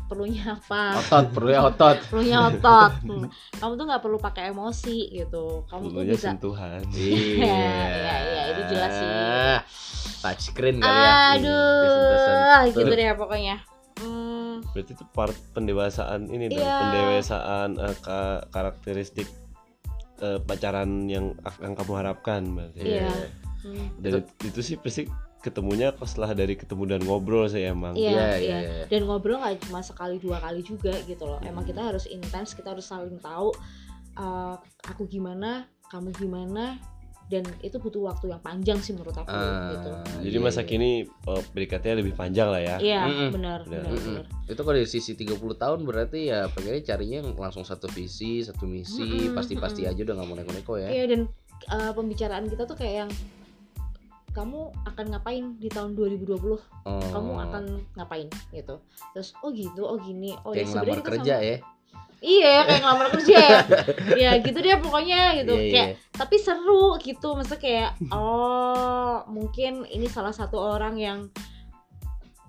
Perlunya 0.04 0.56
apa? 0.56 0.96
Otot 0.96 1.26
perlunya 1.36 1.60
otot. 1.62 1.96
Perlunya 2.08 2.38
otot. 2.46 2.92
Hmm. 3.02 3.28
kamu 3.54 3.72
tuh 3.74 3.84
nggak 3.84 4.02
perlu 4.02 4.18
pakai 4.18 4.42
emosi 4.48 4.98
gitu. 5.12 5.64
Kamu 5.66 5.82
tuh 5.82 5.92
dulunya 5.92 6.14
bisa 6.14 6.32
sentuhan. 6.32 6.80
Iya. 6.94 7.44
Iya, 7.44 8.14
iya, 8.22 8.42
itu 8.48 8.62
jelas 8.68 8.92
sih. 8.94 9.08
touchscreen 10.22 10.76
kali 10.78 10.98
ya. 10.98 11.12
Aduh 11.36 12.60
gitu 12.72 12.90
deh 12.90 13.14
pokoknya. 13.14 13.56
Hmm, 13.98 14.62
berarti 14.70 14.94
itu 14.94 15.04
part 15.10 15.34
pendewasaan 15.52 16.26
ini 16.26 16.46
dong 16.48 16.62
Iya. 16.62 16.78
pendewasaan 16.80 17.68
ka- 17.98 18.46
karakteristik 18.48 19.26
eh, 20.22 20.38
pacaran 20.42 21.06
yang 21.06 21.34
yang 21.62 21.74
kamu 21.74 21.92
harapkan 21.94 22.42
berarti 22.54 22.80
Iya. 22.82 23.10
hmm. 23.64 23.86
dan 24.02 24.12
itu 24.44 24.60
sih 24.62 24.76
pasti 24.78 25.06
ketemunya 25.38 25.94
setelah 26.02 26.34
dari 26.34 26.58
ketemu 26.58 26.98
dan 26.98 27.00
ngobrol 27.06 27.46
sih 27.46 27.62
emang 27.62 27.94
Iya, 27.94 28.10
Iya, 28.10 28.28
iya. 28.42 28.58
iya. 28.58 28.84
Dan 28.90 29.06
ngobrol 29.06 29.38
nggak 29.38 29.70
cuma 29.70 29.80
sekali 29.86 30.18
dua 30.18 30.42
kali 30.42 30.66
juga 30.66 30.90
gitu 31.06 31.24
loh. 31.24 31.38
Emang 31.46 31.62
kita 31.62 31.78
harus 31.78 32.10
intens, 32.10 32.58
kita 32.58 32.74
harus 32.74 32.82
saling 32.90 33.22
tahu 33.22 33.54
uh, 34.18 34.58
aku 34.82 35.06
gimana, 35.06 35.70
kamu 35.88 36.10
gimana, 36.18 36.82
dan 37.28 37.44
itu 37.60 37.76
butuh 37.76 38.08
waktu 38.08 38.32
yang 38.32 38.40
panjang 38.40 38.80
sih 38.80 38.92
menurut 38.92 39.12
aku 39.12 39.28
Ah, 39.28 39.68
gitu. 39.70 39.90
jadi 40.24 40.36
masa 40.40 40.60
iya. 40.60 40.68
kini 40.68 40.90
eh, 41.04 41.42
PDKT-nya 41.46 41.96
lebih 41.98 42.12
panjang 42.12 42.48
lah 42.48 42.56
ya 42.58 42.76
Iya, 42.76 43.00
Mm-mm. 43.04 43.28
benar, 43.30 43.60
Benar. 43.62 43.84
benar, 43.84 43.92
Mm-mm. 43.92 44.14
benar. 44.18 44.26
itu 44.48 44.60
kalau 44.62 44.74
dari 44.74 44.88
sisi 44.88 45.12
30 45.12 45.36
tahun 45.54 45.78
berarti 45.84 46.20
ya 46.26 46.48
pengennya 46.48 46.82
carinya 46.82 47.16
yang 47.20 47.28
langsung 47.32 47.62
satu 47.62 47.84
visi 47.88 48.40
satu 48.40 48.64
misi 48.64 49.28
pasti-pasti 49.30 49.84
mm-mm. 49.84 49.92
aja 49.92 50.00
udah 50.02 50.14
nggak 50.16 50.26
mau 50.26 50.36
neko-neko 50.36 50.74
ya 50.78 50.88
Iya 50.88 51.04
dan 51.06 51.20
uh, 51.68 51.92
pembicaraan 51.92 52.48
kita 52.48 52.64
tuh 52.64 52.74
kayak 52.74 52.94
yang 53.04 53.10
kamu 54.28 54.60
akan 54.86 55.04
ngapain 55.10 55.44
di 55.58 55.66
tahun 55.66 55.92
2020? 55.92 56.30
oh. 56.46 56.58
Kamu 56.86 57.32
akan 57.40 57.64
ngapain 57.92 58.28
gitu. 58.52 58.78
Terus 59.10 59.34
oh 59.42 59.50
gitu, 59.50 59.82
oh 59.82 59.98
gini. 59.98 60.36
Oh 60.44 60.52
kayak 60.52 60.62
ya 60.62 60.70
sebenarnya 60.70 60.96
kita 60.96 61.08
kerja 61.10 61.34
sama- 61.34 61.44
ya 61.44 61.56
Iya, 62.18 62.66
kayak 62.66 62.80
ngelamar 62.82 63.08
kerja 63.14 63.38
ya. 64.18 64.30
gitu 64.42 64.58
dia 64.58 64.82
pokoknya 64.82 65.38
gitu. 65.38 65.54
Iya, 65.54 65.70
kayak 65.70 65.88
iya. 65.94 66.10
tapi 66.10 66.36
seru 66.36 66.98
gitu 66.98 67.38
maksudnya 67.38 67.62
kayak 67.62 67.90
oh 68.10 69.22
mungkin 69.30 69.86
ini 69.86 70.10
salah 70.10 70.34
satu 70.34 70.58
orang 70.58 70.98
yang 70.98 71.18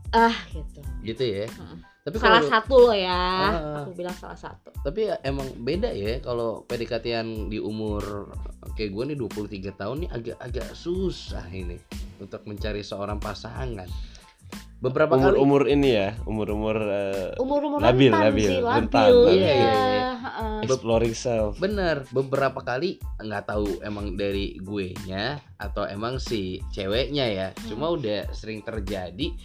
ah 0.10 0.34
gitu 0.50 0.82
gitu 1.06 1.22
ya 1.22 1.46
Mm. 1.46 1.86
tapi 2.02 2.16
salah 2.18 2.42
kalau 2.42 2.50
satu 2.50 2.76
loh 2.90 2.98
ya 2.98 3.14
Ah. 3.14 3.86
aku 3.86 3.94
bilang 3.94 4.18
salah 4.18 4.34
satu 4.34 4.74
tapi 4.82 5.06
ya 5.06 5.22
emang 5.22 5.46
beda 5.62 5.94
ya 5.94 6.18
kalau 6.18 6.66
PDKT 6.66 7.14
di 7.46 7.62
umur 7.62 8.34
kayak 8.74 8.90
gue 8.90 9.04
nih 9.14 9.18
23 9.22 9.70
tahun 9.78 9.96
nih 10.02 10.10
agak-agak 10.10 10.74
susah 10.74 11.46
ini 11.54 11.78
untuk 12.18 12.42
mencari 12.50 12.82
seorang 12.82 13.22
pasangan 13.22 13.86
beberapa 14.80 15.14
umur 15.14 15.36
kali 15.36 15.40
umur 15.40 15.62
ini 15.68 15.90
ya 15.92 16.10
umur 16.24 16.48
umur 16.50 16.78
eh, 16.80 17.36
umur 17.36 17.60
umur 17.62 17.80
Labil, 17.80 18.08
rentan 18.08 18.24
labil, 18.32 18.48
sih 18.48 18.60
rentan, 18.64 19.04
labil 19.06 19.20
labil. 19.28 19.36
iya, 19.36 19.52
Iya, 19.52 19.60
iya, 19.60 20.10
heeh. 20.16 20.58
exploring 20.64 21.12
self 21.14 21.54
Bener, 21.60 22.08
beberapa 22.10 22.60
kali 22.60 22.96
nggak 23.20 23.44
tahu 23.46 23.84
emang 23.84 24.16
dari 24.16 24.56
gue 24.58 24.96
nya 25.04 25.36
atau 25.56 25.84
emang 25.84 26.16
si 26.18 26.64
ceweknya 26.70 27.26
ya. 27.28 27.48
Cuma 27.68 27.92
udah 27.92 28.32
sering 28.32 28.64
terjadi 28.64 29.36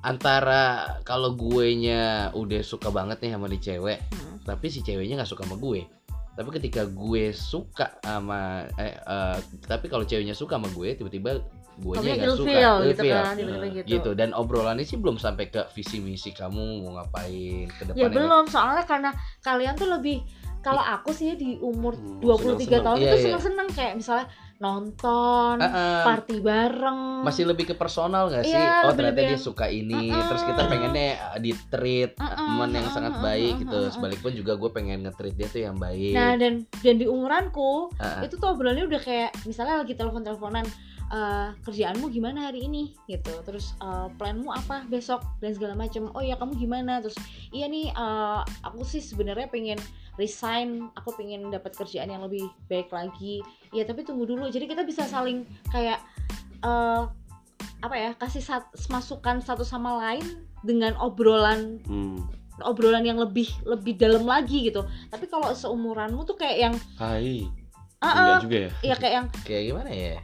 antara 0.00 0.98
kalau 1.02 1.30
gue 1.32 1.78
nya 1.78 2.02
udah 2.32 2.60
suka 2.60 2.90
banget 2.90 3.22
nih 3.22 3.32
sama 3.32 3.46
di 3.46 3.58
cewek, 3.58 4.02
Hmm. 4.10 4.42
tapi 4.42 4.66
si 4.66 4.82
ceweknya 4.82 5.22
nggak 5.22 5.30
suka 5.30 5.46
sama 5.46 5.56
gue. 5.56 5.86
Tapi 6.32 6.48
ketika 6.58 6.88
gue 6.88 7.30
suka 7.30 8.02
sama 8.02 8.66
eh, 8.74 8.98
eh, 8.98 9.36
tapi 9.62 9.86
kalau 9.86 10.02
ceweknya 10.02 10.34
suka 10.34 10.58
sama 10.58 10.66
gue, 10.68 10.96
tiba-tiba 10.96 11.38
gue 11.74 11.94
nya 11.96 12.12
nggak 12.14 12.30
suka. 12.30 12.50
ilfeel 12.50 12.74
gitu 12.84 13.02
kan 13.06 13.32
tiba-tiba 13.32 13.66
gitu. 13.72 13.86
Gitu 13.88 14.10
dan 14.12 14.30
obrolannya 14.32 14.82
sih 14.82 14.96
belum 14.96 15.16
sampai 15.16 15.48
ke 15.48 15.64
visi 15.72 15.98
misi 15.98 16.30
kamu 16.30 16.60
mau 16.82 16.98
ngapain 16.98 17.66
ke 17.66 17.82
ya 17.88 18.06
depannya. 18.06 18.12
belum 18.12 18.44
soalnya 18.46 18.84
karena 18.84 19.10
kalian 19.40 19.74
tuh 19.74 19.88
lebih 19.88 20.20
kalau 20.58 20.78
aku 20.78 21.10
sih 21.10 21.34
di 21.34 21.58
umur 21.58 21.92
Hmm, 21.92 22.22
23 22.22 22.38
seneng-seneng. 22.38 22.82
tahun 22.82 22.96
Iya, 22.96 23.02
itu 23.02 23.14
iya. 23.14 23.24
seneng-seneng 23.24 23.68
kayak 23.68 23.94
misalnya 23.96 24.26
nonton 24.62 25.56
Heeh. 25.58 26.02
party 26.02 26.36
bareng 26.38 27.00
masih 27.22 27.44
lebih 27.44 27.64
ke 27.64 27.74
personal 27.74 28.26
gak 28.28 28.42
sih? 28.42 28.54
Iya, 28.54 28.86
oh 28.86 28.92
ternyata 28.92 29.20
dia 29.24 29.34
suka 29.36 29.66
ini, 29.66 30.06
Mm-mm. 30.08 30.22
terus 30.24 30.42
kita 30.42 30.62
pengennya 30.64 31.08
uh, 31.28 31.38
di 31.38 31.50
treat 31.68 32.14
Mm-mm, 32.14 32.36
teman 32.36 32.70
yang 32.72 32.86
sangat 32.88 33.14
baik 33.18 33.58
gitu. 33.58 33.74
mm-mm. 33.76 33.90
Sebalikpun 33.90 34.32
juga 34.32 34.52
gue 34.54 34.70
pengen 34.70 35.02
nge-treat 35.02 35.34
dia 35.34 35.48
tuh 35.48 35.62
yang 35.62 35.76
baik. 35.76 36.14
Nah 36.14 36.34
dan 36.36 36.52
dan 36.78 36.94
di 36.94 37.06
umuranku 37.06 37.90
Ah, 37.96 38.18
ah. 38.18 38.22
itu 38.22 38.34
tuh 38.36 38.48
obrolannya 38.48 38.86
udah 38.86 39.00
kayak 39.00 39.34
misalnya 39.42 39.78
lagi 39.78 39.94
telepon-teleponan 39.94 40.62
eh, 41.12 41.48
kerjaanmu 41.60 42.08
gimana 42.08 42.48
hari 42.48 42.64
ini? 42.64 42.96
Gitu. 43.04 43.32
Terus 43.44 43.76
eh, 43.78 44.08
planmu 44.16 44.48
apa 44.48 44.88
besok? 44.88 45.20
Dan 45.44 45.52
segala 45.52 45.76
macam. 45.76 46.08
Oh 46.16 46.24
ya 46.24 46.34
kamu 46.40 46.56
gimana? 46.56 47.04
Terus 47.04 47.16
iya 47.52 47.68
nih 47.68 47.92
eh, 47.92 48.40
aku 48.64 48.82
sih 48.82 49.04
sebenarnya 49.04 49.52
pengen 49.52 49.78
resign. 50.16 50.88
Aku 50.96 51.12
pengen 51.14 51.52
dapat 51.52 51.76
kerjaan 51.76 52.08
yang 52.08 52.24
lebih 52.24 52.48
baik 52.66 52.88
lagi. 52.88 53.44
Ya 53.70 53.84
tapi 53.84 54.02
tunggu 54.02 54.24
dulu. 54.24 54.48
Jadi 54.48 54.64
kita 54.64 54.82
bisa 54.88 55.04
saling 55.04 55.44
kayak 55.68 56.00
eh, 56.64 57.02
apa 57.82 57.96
ya 57.98 58.10
kasih 58.14 58.42
sat- 58.42 58.72
masukan 58.88 59.42
satu 59.42 59.66
sama 59.66 59.98
lain 59.98 60.46
dengan 60.62 60.94
obrolan 61.02 61.82
hmm. 61.82 62.22
obrolan 62.62 63.02
yang 63.02 63.18
lebih 63.18 63.50
lebih 63.66 63.98
dalam 63.98 64.22
lagi 64.24 64.70
gitu. 64.70 64.86
Tapi 65.10 65.26
kalau 65.26 65.50
seumuranmu 65.50 66.22
tuh 66.22 66.38
kayak 66.38 66.58
yang 66.70 66.74
hai. 66.96 67.50
Ah 68.02 68.06
ah, 68.06 68.14
enggak 68.18 68.42
juga 68.46 68.56
ya? 68.58 68.70
Ya 68.82 68.94
kayak 68.98 69.14
yang 69.14 69.26
Kayak 69.46 69.62
gimana 69.70 69.90
ya? 69.94 70.18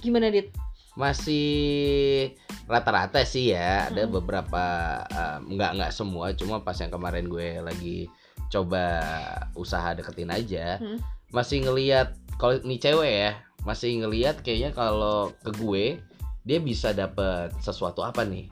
Gimana 0.00 0.28
dit 0.28 0.48
Masih 0.96 2.32
rata-rata 2.64 3.20
sih 3.28 3.52
ya. 3.52 3.92
Ada 3.92 4.08
Mm. 4.08 4.12
beberapa 4.16 4.64
um, 5.12 5.52
nggak 5.52 5.70
nggak 5.76 5.92
semua, 5.92 6.32
cuma 6.32 6.64
pas 6.64 6.72
yang 6.80 6.88
kemarin 6.88 7.28
gue 7.28 7.60
lagi 7.60 8.08
coba 8.48 9.04
usaha 9.52 9.92
deketin 9.92 10.32
aja, 10.32 10.80
Hmm. 10.80 10.96
masih 11.36 11.68
ngelihat 11.68 12.16
kalau 12.40 12.56
ini 12.64 12.80
cewek 12.80 13.12
ya, 13.12 13.30
masih 13.60 14.00
ngelihat 14.00 14.40
kayaknya 14.40 14.72
kalau 14.72 15.36
ke 15.44 15.52
gue 15.60 16.00
dia 16.46 16.58
bisa 16.62 16.94
dapet 16.94 17.50
sesuatu 17.60 18.00
apa 18.00 18.22
nih 18.22 18.46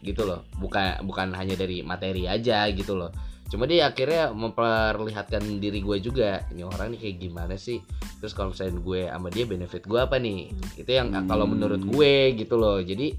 gitu 0.00 0.24
loh 0.24 0.40
bukan 0.56 1.04
bukan 1.04 1.36
hanya 1.36 1.52
dari 1.52 1.84
materi 1.84 2.24
aja 2.24 2.64
gitu 2.72 2.96
loh 2.96 3.12
cuma 3.50 3.66
dia 3.66 3.90
akhirnya 3.90 4.30
memperlihatkan 4.30 5.42
diri 5.58 5.82
gue 5.82 5.98
juga 5.98 6.46
ini 6.54 6.62
orang 6.62 6.94
nih 6.94 7.00
kayak 7.02 7.16
gimana 7.18 7.54
sih? 7.58 7.82
Terus 8.22 8.30
kalau 8.30 8.54
misalnya 8.54 8.78
gue 8.78 9.00
sama 9.10 9.28
dia 9.28 9.44
benefit 9.44 9.82
gue 9.84 9.98
apa 9.98 10.16
nih? 10.22 10.54
Itu 10.78 10.90
yang 10.90 11.10
kalau 11.26 11.44
Hmm. 11.50 11.58
menurut 11.58 11.82
gue 11.82 12.38
gitu 12.38 12.54
loh. 12.54 12.78
Jadi 12.78 13.16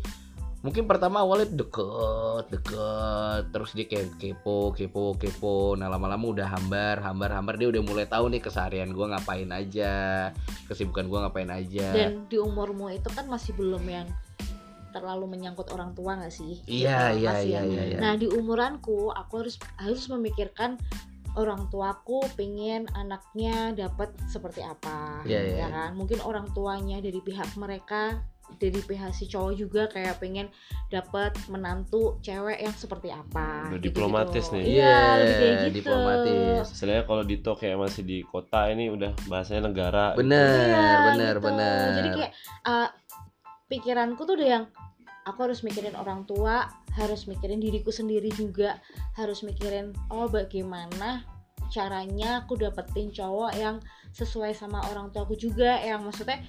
mungkin 0.62 0.86
pertama 0.86 1.26
awalnya 1.26 1.50
deket 1.52 2.46
deket. 2.48 3.44
Terus 3.52 3.70
dia 3.76 3.86
kayak 3.92 4.08
kepo 4.22 4.72
kepo 4.72 5.18
kepo. 5.20 5.76
Nah 5.76 5.92
lama-lama 5.92 6.32
udah 6.32 6.48
hambar 6.48 7.02
hambar 7.04 7.36
hambar. 7.36 7.60
Dia 7.60 7.68
udah 7.74 7.82
mulai 7.84 8.08
tahu 8.08 8.32
nih 8.32 8.40
keseharian 8.40 8.94
gue 8.96 9.06
ngapain 9.12 9.50
aja 9.52 10.30
kesibukan 10.72 11.12
gue 11.12 11.20
ngapain 11.28 11.52
aja. 11.52 11.88
Dan 11.92 12.32
di 12.32 12.40
umurmu 12.40 12.88
itu 12.88 13.10
kan 13.12 13.28
masih 13.28 13.52
belum 13.58 13.84
yang 13.84 14.08
terlalu 14.92 15.26
menyangkut 15.28 15.72
orang 15.72 15.92
tua 15.92 16.16
gak 16.16 16.32
sih 16.32 16.60
iya 16.68 17.12
Gitu, 17.12 17.26
iya 17.26 17.34
iya 17.42 17.62
iya 17.64 17.84
iya. 17.92 17.98
nah 18.00 18.14
di 18.14 18.28
umuranku 18.28 19.10
aku 19.10 19.34
harus 19.42 19.56
harus 19.76 20.06
memikirkan 20.08 20.76
orang 21.34 21.72
tuaku 21.72 22.28
pengen 22.36 22.92
anaknya 22.92 23.72
dapat 23.72 24.12
seperti 24.28 24.60
apa 24.60 25.24
Iya, 25.24 25.40
iya. 25.42 25.56
ya 25.64 25.68
kan 25.72 25.90
mungkin 25.96 26.20
orang 26.22 26.52
tuanya 26.52 27.00
dari 27.00 27.18
pihak 27.18 27.56
mereka 27.56 28.20
dari 28.52 28.84
pihak 28.84 29.16
si 29.16 29.32
cowok 29.32 29.54
juga 29.56 29.88
kayak 29.88 30.20
pengen 30.20 30.52
dapat 30.92 31.32
menantu 31.48 32.20
cewek 32.20 32.60
yang 32.60 32.76
seperti 32.76 33.08
apa 33.08 33.72
Udah 33.72 33.80
gitu-gitu. 33.80 33.88
diplomatis 33.96 34.46
nih. 34.52 34.64
iya 34.76 35.00
lebih 35.16 35.36
kayak 35.40 35.56
gitu 35.56 35.72
diplomatis. 35.80 36.64
Istilahnya 36.76 37.04
kalau 37.08 37.24
Dito 37.24 37.52
kayak 37.56 37.78
masih 37.80 38.04
di 38.04 38.18
kota 38.28 38.68
ini 38.68 38.92
udah 38.92 39.16
bahasanya 39.32 39.72
negara. 39.72 40.06
Bener, 40.20 40.68
Iya, 40.68 40.84
bener, 41.08 41.36
gitu. 41.40 41.46
bener. 41.48 41.88
jadi 41.96 42.10
kayak 42.12 42.32
uh, 42.68 42.90
pikiranku 43.72 44.20
tuh 44.20 44.36
udah 44.36 44.50
yang 44.60 44.66
aku 45.28 45.50
harus 45.50 45.62
mikirin 45.62 45.94
orang 45.98 46.26
tua 46.26 46.70
harus 46.98 47.30
mikirin 47.30 47.62
diriku 47.62 47.94
sendiri 47.94 48.30
juga 48.34 48.82
harus 49.16 49.46
mikirin 49.46 49.96
oh 50.12 50.28
bagaimana 50.28 51.24
caranya 51.72 52.44
aku 52.44 52.60
dapetin 52.60 53.14
cowok 53.16 53.52
yang 53.56 53.80
sesuai 54.12 54.52
sama 54.52 54.84
orang 54.92 55.08
tuaku 55.16 55.40
juga 55.40 55.80
yang 55.80 56.04
maksudnya 56.04 56.44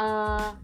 uh, 0.00 0.58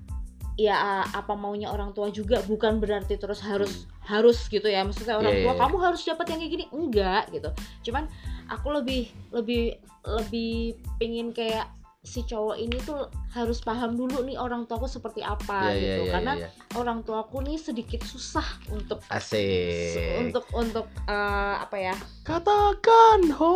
ya 0.60 1.06
apa 1.08 1.32
maunya 1.32 1.72
orang 1.72 1.96
tua 1.96 2.12
juga 2.12 2.44
bukan 2.44 2.76
berarti 2.76 3.16
terus 3.16 3.40
harus 3.40 3.88
harus 4.04 4.44
gitu 4.50 4.66
ya. 4.68 4.84
Maksudnya 4.84 5.16
orang 5.16 5.32
Hmm. 5.32 5.40
Iya, 5.40 5.44
tua 5.48 5.54
iya, 5.54 5.62
kamu 5.62 5.76
harus 5.80 6.00
dapat 6.04 6.26
yang 6.28 6.38
kayak 6.42 6.52
gini. 6.52 6.66
Enggak 6.74 7.22
gitu. 7.32 7.50
Cuman 7.88 8.04
aku 8.50 8.68
lebih 8.74 9.08
lebih 9.32 9.80
lebih 10.04 10.82
pingin 10.98 11.30
kayak 11.32 11.70
si 12.02 12.26
cowok 12.26 12.58
ini 12.58 12.74
tuh 12.82 13.06
harus 13.30 13.62
paham 13.62 13.94
dulu 13.94 14.26
nih 14.26 14.34
orang 14.34 14.66
tuaku 14.66 14.90
seperti 14.90 15.22
apa 15.22 15.70
Iya, 15.70 15.78
iya, 15.78 15.78
gitu 15.78 16.02
iya, 16.02 16.12
karena 16.12 16.32
iya. 16.34 16.48
orang 16.74 16.98
tuaku 17.06 17.46
nih 17.46 17.54
sedikit 17.54 18.02
susah 18.02 18.42
untuk 18.74 18.98
asik. 19.06 20.18
untuk 20.18 20.42
untuk 20.50 20.90
eh, 21.06 21.54
apa 21.62 21.76
ya 21.78 21.94
Katakan 22.26 23.30
ho 23.38 23.54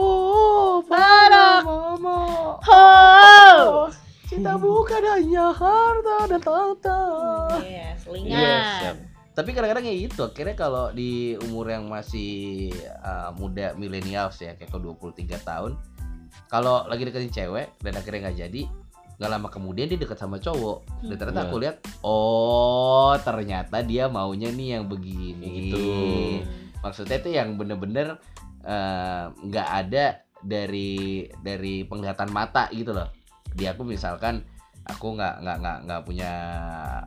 Barak. 0.87 1.67
mama. 1.67 2.23
oh 2.63 3.91
Cinta 4.31 4.55
bukan 4.55 5.03
hanya 5.07 5.51
harta 5.51 6.19
dan 6.31 6.43
tahta. 6.43 7.01
yes 7.63 8.07
Iya, 8.07 8.11
lingan 8.11 8.63
siap. 8.83 8.97
Tapi 9.37 9.51
kadang-kadang 9.55 9.85
kayak 9.87 10.01
gitu. 10.11 10.23
Akhirnya 10.27 10.57
kalau 10.59 10.91
di 10.91 11.39
umur 11.47 11.71
yang 11.71 11.87
masih 11.87 12.75
uh, 13.07 13.31
muda 13.39 13.77
milenials 13.79 14.41
ya 14.43 14.59
kayak 14.59 14.67
ke 14.67 14.79
23 14.83 15.47
tahun, 15.47 15.79
kalau 16.47 16.87
lagi 16.87 17.03
deketin 17.05 17.33
cewek 17.33 17.75
dan 17.83 17.93
akhirnya 17.97 18.29
nggak 18.31 18.39
jadi, 18.49 18.63
nggak 19.17 19.31
lama 19.31 19.49
kemudian 19.49 19.87
dia 19.89 19.99
deket 19.99 20.19
sama 20.19 20.37
cowok. 20.39 21.05
Dan 21.05 21.17
Hmm. 21.17 21.21
ternyata 21.21 21.41
Iya. 21.43 21.49
aku 21.49 21.57
lihat, 21.59 21.77
oh 22.05 23.15
ternyata 23.21 23.77
dia 23.83 24.05
maunya 24.07 24.49
nih 24.53 24.69
yang 24.79 24.85
begini. 24.87 25.73
Gitu. 25.73 25.87
Maksudnya 26.85 27.17
itu 27.19 27.31
yang 27.35 27.57
bener-bener 27.59 28.21
uh, 28.63 29.25
nggak 29.43 29.69
ada 29.87 30.05
dari 30.45 31.27
dari 31.43 31.83
penglihatan 31.83 32.31
mata 32.31 32.71
gitu 32.71 32.93
loh. 32.95 33.11
Di 33.57 33.67
aku 33.67 33.83
misalkan 33.83 34.45
aku 34.87 35.19
nggak 35.19 35.43
nggak 35.43 35.57
nggak 35.59 35.79
nggak 35.83 36.03
punya 36.07 36.33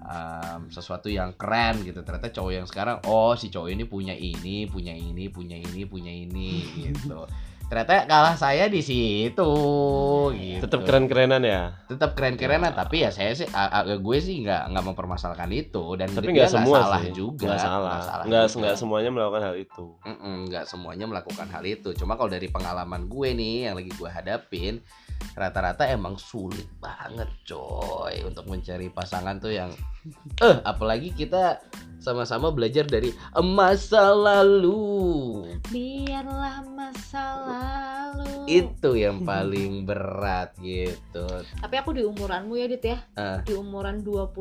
um, 0.03 0.67
sesuatu 0.67 1.07
yang 1.07 1.31
keren 1.39 1.79
gitu 1.87 2.03
ternyata 2.03 2.27
cowok 2.27 2.51
yang 2.51 2.67
sekarang 2.67 2.99
oh 3.07 3.31
si 3.39 3.47
cowok 3.47 3.71
ini 3.71 3.87
punya 3.87 4.11
ini 4.11 4.67
punya 4.67 4.91
ini 4.91 5.31
punya 5.31 5.55
ini 5.55 5.87
punya 5.87 6.11
ini 6.11 6.59
gitu 6.91 7.23
ternyata 7.69 8.09
kalah 8.09 8.33
saya 8.33 8.65
di 8.65 8.81
situ 8.81 9.53
gitu 10.33 10.65
Tetap 10.65 10.89
keren-kerenan 10.89 11.41
ya. 11.45 11.77
tetap 11.85 12.17
keren-kerenan 12.17 12.73
tapi 12.73 13.05
ya 13.05 13.13
saya 13.13 13.31
sih 13.31 13.45
gue 13.99 14.17
sih 14.17 14.41
nggak 14.41 14.73
nggak 14.73 14.85
mempermasalahkan 14.89 15.53
itu 15.53 15.93
dan 15.93 16.09
Tapi 16.09 16.33
nggak 16.33 16.49
semua 16.49 16.77
salah 16.81 17.01
sih. 17.05 17.13
juga 17.13 17.45
Nggak 17.45 17.61
salah. 17.61 17.97
Nggak 18.25 18.45
Nggak 18.57 18.75
semuanya 18.75 19.09
melakukan 19.13 19.41
hal 19.45 19.55
itu. 19.55 19.85
Nggak 20.49 20.65
semuanya 20.65 21.05
melakukan 21.05 21.47
hal 21.47 21.63
itu. 21.63 21.89
Cuma 21.93 22.17
kalau 22.17 22.29
dari 22.33 22.47
pengalaman 22.49 23.05
gue 23.05 23.29
nih 23.37 23.69
yang 23.69 23.75
lagi 23.77 23.91
gue 23.93 24.09
hadapin, 24.09 24.73
rata-rata 25.37 25.85
emang 25.85 26.17
sulit 26.17 26.65
banget, 26.81 27.29
coy, 27.45 28.25
untuk 28.25 28.49
mencari 28.49 28.89
pasangan 28.89 29.37
tuh 29.37 29.53
yang 29.53 29.69
eh 30.39 30.57
apalagi 30.63 31.11
kita 31.11 31.59
sama-sama 31.99 32.47
belajar 32.47 32.83
dari 32.83 33.11
masa 33.43 34.15
lalu. 34.15 35.43
biarlah 35.67 36.63
masa 36.65 37.23
lalu 37.43 38.47
Itu 38.47 38.95
yang 38.95 39.21
paling 39.21 39.83
berat 39.83 40.55
gitu. 40.57 41.27
tapi 41.59 41.75
aku 41.75 41.91
di 41.91 42.01
umuranmu 42.01 42.55
ya 42.55 42.65
dit 42.65 42.81
ya 42.81 42.97
Ah. 43.13 43.43
di 43.43 43.51
umuran 43.51 43.99
21, 43.99 44.31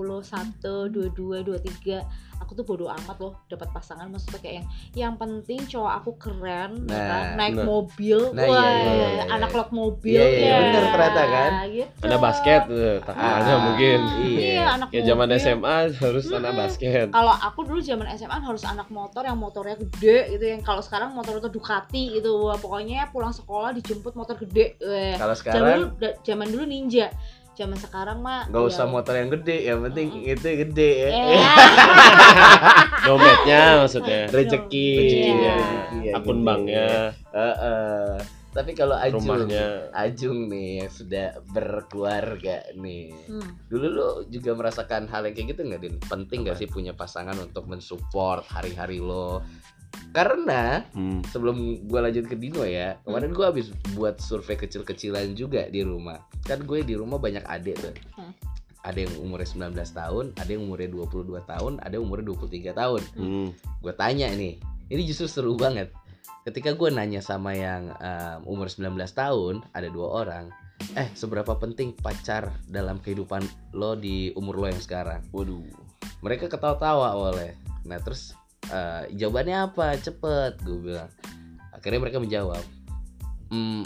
22, 0.88 1.42
23 1.42 2.07
aku 2.38 2.53
tuh 2.53 2.62
bodo 2.62 2.87
amat 2.88 3.16
loh 3.18 3.33
dapat 3.46 3.68
pasangan 3.68 4.07
maksudnya 4.07 4.38
kayak 4.38 4.55
yang 4.57 4.66
yang 4.94 5.14
penting 5.14 5.61
cowok 5.62 5.92
aku 5.96 6.11
keren 6.16 6.85
ya 6.85 6.98
kan? 6.98 7.22
Nah, 7.24 7.37
naik 7.37 7.55
nah. 7.55 7.64
mobil 7.64 8.18
Nah, 8.31 8.44
wah 8.44 8.59
iya, 8.59 8.70
iya, 8.88 9.09
iya, 9.11 9.24
anak 9.29 9.48
iya. 9.48 9.55
klub 9.55 9.68
mobil 9.70 10.14
Iya, 10.14 10.27
iya, 10.29 10.46
ya 10.48 10.57
bener 10.59 10.85
ternyata 10.88 11.22
kan. 11.24 11.51
gitu. 11.68 11.90
Ada 12.01 12.16
basket 12.16 12.61
tuh, 12.64 12.94
takarannya 13.03 13.51
Ah, 13.51 13.61
mungkin. 13.61 13.98
Iya. 14.18 14.48
iya 14.48 14.64
anak 14.72 14.88
Ya 14.88 15.01
zaman 15.05 15.27
mobil. 15.27 15.40
SMA 15.40 15.77
harus 15.92 16.24
anak 16.29 16.40
Mm-mm. 16.48 16.61
basket. 16.61 17.07
kalau 17.11 17.35
aku 17.35 17.61
dulu 17.62 17.81
zaman 17.81 18.07
SMA 18.12 18.38
harus 18.38 18.62
anak 18.62 18.88
motor 18.88 19.22
yang 19.22 19.38
motornya 19.38 19.77
gede 19.77 20.18
gitu 20.31 20.44
yang 20.46 20.61
kalau 20.61 20.81
sekarang 20.81 21.12
motor 21.12 21.37
itu 21.37 21.48
Ducati 21.48 22.05
gitu 22.14 22.31
Wah, 22.40 22.57
pokoknya 22.57 23.09
pulang 23.09 23.31
sekolah 23.31 23.72
dijemput 23.72 24.12
motor 24.12 24.37
gede. 24.37 24.79
Kalau 24.79 25.35
zaman 25.35 25.51
dulu 25.74 25.87
sekarang 25.90 26.16
zaman 26.20 26.46
dulu 26.48 26.64
ninja 26.64 27.09
zaman 27.59 27.75
sekarang 27.75 28.18
mah 28.18 28.47
nggak 28.47 28.64
usah 28.64 28.87
ya- 28.87 28.92
motor 28.92 29.14
yang 29.14 29.31
gede, 29.31 29.57
yang 29.64 29.83
penting 29.83 30.09
itu 30.23 30.47
gede 30.62 30.90
ya. 30.97 31.11
Eh, 31.11 31.42
Dompetnya 33.05 33.62
maksudnya. 33.81 34.21
Rezeki, 34.35 34.90
Iya. 35.35 35.57
Iya, 35.99 36.12
Akun 36.14 36.38
gitu. 36.38 36.47
banknya, 36.47 36.88
Heeh. 37.29 38.14
Tapi 38.49 38.73
kalau 38.73 38.97
Ajung, 38.97 39.23
rumahnya. 39.23 39.92
Ajung 39.92 40.49
nih 40.49 40.83
yang 40.83 40.90
sudah 40.90 41.27
berkeluarga 41.49 42.64
nih. 42.75 43.12
hmm. 43.29 43.68
Dulu 43.68 43.87
lu 43.87 44.07
juga 44.27 44.51
merasakan 44.53 45.07
hal 45.07 45.27
yang 45.27 45.35
kayak 45.37 45.49
gitu 45.53 45.61
nggak, 45.62 45.81
Din? 45.81 45.94
Penting 46.01 46.38
nggak 46.42 46.57
sih 46.57 46.66
punya 46.66 46.90
pasangan 46.92 47.37
untuk 47.37 47.66
mensupport 47.66 48.42
hari-hari 48.49 48.99
lo? 48.99 49.44
Karena 50.12 50.83
Hmm. 50.96 51.20
sebelum 51.29 51.85
gua 51.87 52.09
lanjut 52.09 52.27
ke 52.27 52.35
Dino 52.35 52.64
ya, 52.64 52.96
kemarin 53.05 53.31
gua 53.37 53.53
habis 53.53 53.70
buat 53.92 54.18
survei 54.18 54.57
kecil-kecilan 54.57 55.37
juga 55.37 55.68
di 55.68 55.85
rumah. 55.85 56.18
Kan 56.48 56.64
gue 56.64 56.81
di 56.81 56.96
rumah 56.96 57.20
banyak 57.20 57.44
adik 57.44 57.77
tuh. 57.77 57.94
Hmm. 58.16 58.33
Ada 58.83 59.05
yang 59.05 59.14
umurnya 59.20 59.48
19 59.74 59.90
tahun, 59.92 60.24
ada 60.38 60.48
yang 60.48 60.62
umurnya 60.64 60.88
22 60.88 61.42
tahun, 61.44 61.72
ada 61.85 61.92
yang 61.92 62.05
umurnya 62.09 62.27
23 62.33 62.72
tahun 62.72 63.03
Hmm. 63.18 63.48
gue 63.79 63.94
tanya 63.94 64.33
nih 64.33 64.57
ini 64.88 65.03
justru 65.05 65.29
seru 65.29 65.53
banget 65.55 65.92
ketika 66.42 66.72
gue 66.72 66.88
nanya 66.88 67.20
sama 67.20 67.53
yang 67.53 67.92
um, 68.01 68.38
umur 68.48 68.72
19 68.72 68.96
tahun 69.12 69.61
ada 69.77 69.88
dua 69.92 70.24
orang 70.24 70.48
eh 70.96 71.11
seberapa 71.12 71.53
penting 71.61 71.92
pacar 71.92 72.48
dalam 72.64 72.96
kehidupan 72.98 73.44
lo 73.77 73.92
di 73.92 74.33
umur 74.33 74.57
lo 74.57 74.66
yang 74.72 74.81
sekarang 74.81 75.20
waduh 75.29 75.61
mereka 76.24 76.48
ketawa-tawa 76.48 77.12
awalnya 77.12 77.53
nah 77.85 78.01
terus 78.01 78.33
eh, 78.68 79.02
jawabannya 79.12 79.57
apa 79.66 79.96
cepet 79.96 80.52
gue 80.61 80.78
bilang 80.83 81.11
akhirnya 81.70 82.00
mereka 82.00 82.18
menjawab 82.18 82.62
hmm, 83.48 83.83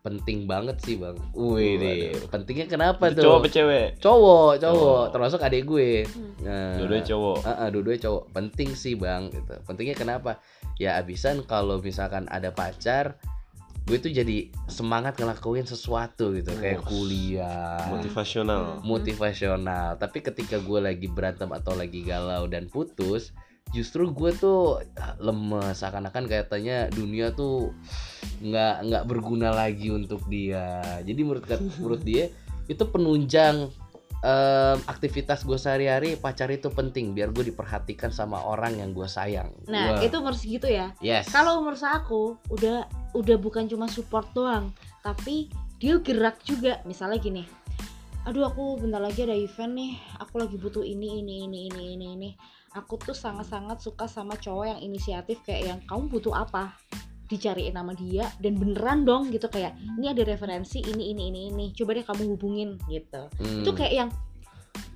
penting 0.00 0.46
banget 0.46 0.78
sih 0.78 0.94
bang 0.94 1.18
wih 1.32 1.76
deh 1.76 2.14
pentingnya 2.26 2.66
kenapa 2.66 3.10
Itu 3.10 3.18
tuh 3.18 3.24
cowok 3.26 3.46
cewek? 3.48 3.86
cowok 3.98 4.52
cowok 4.60 5.00
Oh. 5.00 5.10
termasuk 5.10 5.40
adik 5.40 5.64
gue 5.64 6.06
Hmm. 6.06 6.30
Nah, 6.42 6.78
Dua-duanya 6.78 7.06
cowok. 7.06 7.38
Ah, 7.42 7.56
ah, 7.58 7.68
dua-duanya 7.68 8.02
cowok. 8.02 8.22
Penting 8.30 8.70
sih 8.72 8.94
bang, 8.94 9.26
gitu. 9.28 9.50
Pentingnya 9.66 9.96
kenapa? 9.96 10.38
Ya 10.76 10.94
abisan 10.94 11.42
kalau 11.42 11.80
misalkan 11.80 12.30
ada 12.30 12.54
pacar, 12.54 13.18
gue 13.82 13.98
tuh 13.98 14.12
jadi 14.12 14.46
semangat 14.66 15.16
ngelakuin 15.16 15.66
sesuatu 15.66 16.30
gitu, 16.30 16.54
kayak 16.54 16.82
Oh. 16.82 16.86
kuliah, 16.86 17.82
Motivasional. 17.88 18.78
motivasional. 18.80 19.96
Tapi 19.96 20.22
ketika 20.22 20.58
gue 20.58 20.78
lagi 20.78 21.08
berantem 21.08 21.50
atau 21.50 21.74
lagi 21.74 22.02
galau 22.02 22.46
dan 22.46 22.66
putus, 22.66 23.34
justru 23.74 24.10
gue 24.10 24.30
tuh 24.36 24.82
lemes, 25.18 25.74
seakan-akan 25.78 26.30
katanya 26.30 26.86
dunia 26.90 27.34
tuh 27.34 27.74
nggak 28.42 28.74
nggak 28.86 29.04
berguna 29.08 29.50
lagi 29.50 29.90
untuk 29.90 30.22
dia. 30.30 30.82
Jadi 31.02 31.20
menurut 31.22 31.44
menurut 31.80 32.02
dia 32.02 32.30
itu 32.66 32.82
penunjang 32.86 33.70
em, 34.26 34.78
aktivitas 34.90 35.46
gue 35.46 35.58
sehari-hari 35.58 36.18
pacar 36.18 36.50
itu 36.50 36.70
penting 36.70 37.14
biar 37.14 37.30
gue 37.30 37.46
diperhatikan 37.50 38.10
sama 38.10 38.42
orang 38.42 38.82
yang 38.82 38.90
gue 38.90 39.06
sayang. 39.06 39.54
nah 39.70 39.98
Wah, 39.98 40.02
itu 40.02 40.16
umur 40.18 40.34
segitu 40.34 40.66
ya 40.66 40.90
yes. 40.98 41.30
kalau 41.30 41.62
umur 41.62 41.78
aku 41.78 42.34
udah 42.50 42.90
udah 43.14 43.36
bukan 43.38 43.70
cuma 43.70 43.86
support 43.86 44.26
doang 44.34 44.74
tapi 45.06 45.48
dia 45.78 46.00
gerak 46.00 46.40
juga 46.42 46.82
misalnya 46.88 47.22
gini 47.22 47.44
aduh 48.26 48.50
aku 48.50 48.82
bentar 48.82 48.98
lagi 48.98 49.22
ada 49.22 49.36
event 49.38 49.78
nih 49.78 49.92
aku 50.18 50.42
lagi 50.42 50.58
butuh 50.58 50.82
ini 50.82 51.22
ini 51.22 51.46
ini 51.46 51.70
ini 51.70 51.82
ini 51.94 52.06
ini 52.18 52.30
aku 52.76 53.00
tuh 53.00 53.16
sangat-sangat 53.16 53.80
suka 53.80 54.04
sama 54.04 54.36
cowok 54.36 54.76
yang 54.76 54.80
inisiatif 54.80 55.40
kayak 55.42 55.62
yang 55.66 55.78
kamu 55.88 56.12
butuh 56.12 56.36
apa? 56.36 56.76
Dicariin 57.26 57.74
nama 57.74 57.90
dia 57.90 58.30
dan 58.38 58.54
beneran 58.54 59.02
dong 59.02 59.34
gitu 59.34 59.50
kayak 59.50 59.74
ini 59.98 60.14
ada 60.14 60.22
referensi 60.22 60.78
ini 60.78 61.10
ini 61.10 61.26
ini 61.26 61.40
ini 61.50 61.66
coba 61.74 61.96
deh 61.96 62.04
kamu 62.04 62.22
hubungin 62.36 62.78
gitu. 62.86 63.26
Hmm, 63.42 63.64
itu 63.64 63.70
kayak 63.74 63.94
yang 63.96 64.10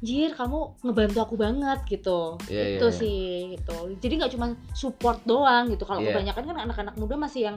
jir 0.01 0.31
kamu 0.33 0.79
ngebantu 0.87 1.19
aku 1.21 1.35
banget 1.35 1.81
gitu. 1.91 2.39
Iya, 2.47 2.79
itu 2.79 2.87
iya, 2.87 2.93
iya. 2.95 3.01
sih 3.03 3.21
gitu. 3.59 3.77
Jadi 3.99 4.13
nggak 4.15 4.33
cuma 4.39 4.47
support 4.73 5.19
doang 5.27 5.75
gitu. 5.75 5.83
Kalau 5.83 6.01
Iya. 6.01 6.15
kebanyakan 6.15 6.45
kan 6.55 6.59
anak-anak 6.71 6.95
muda 6.97 7.19
masih 7.19 7.51
yang 7.51 7.57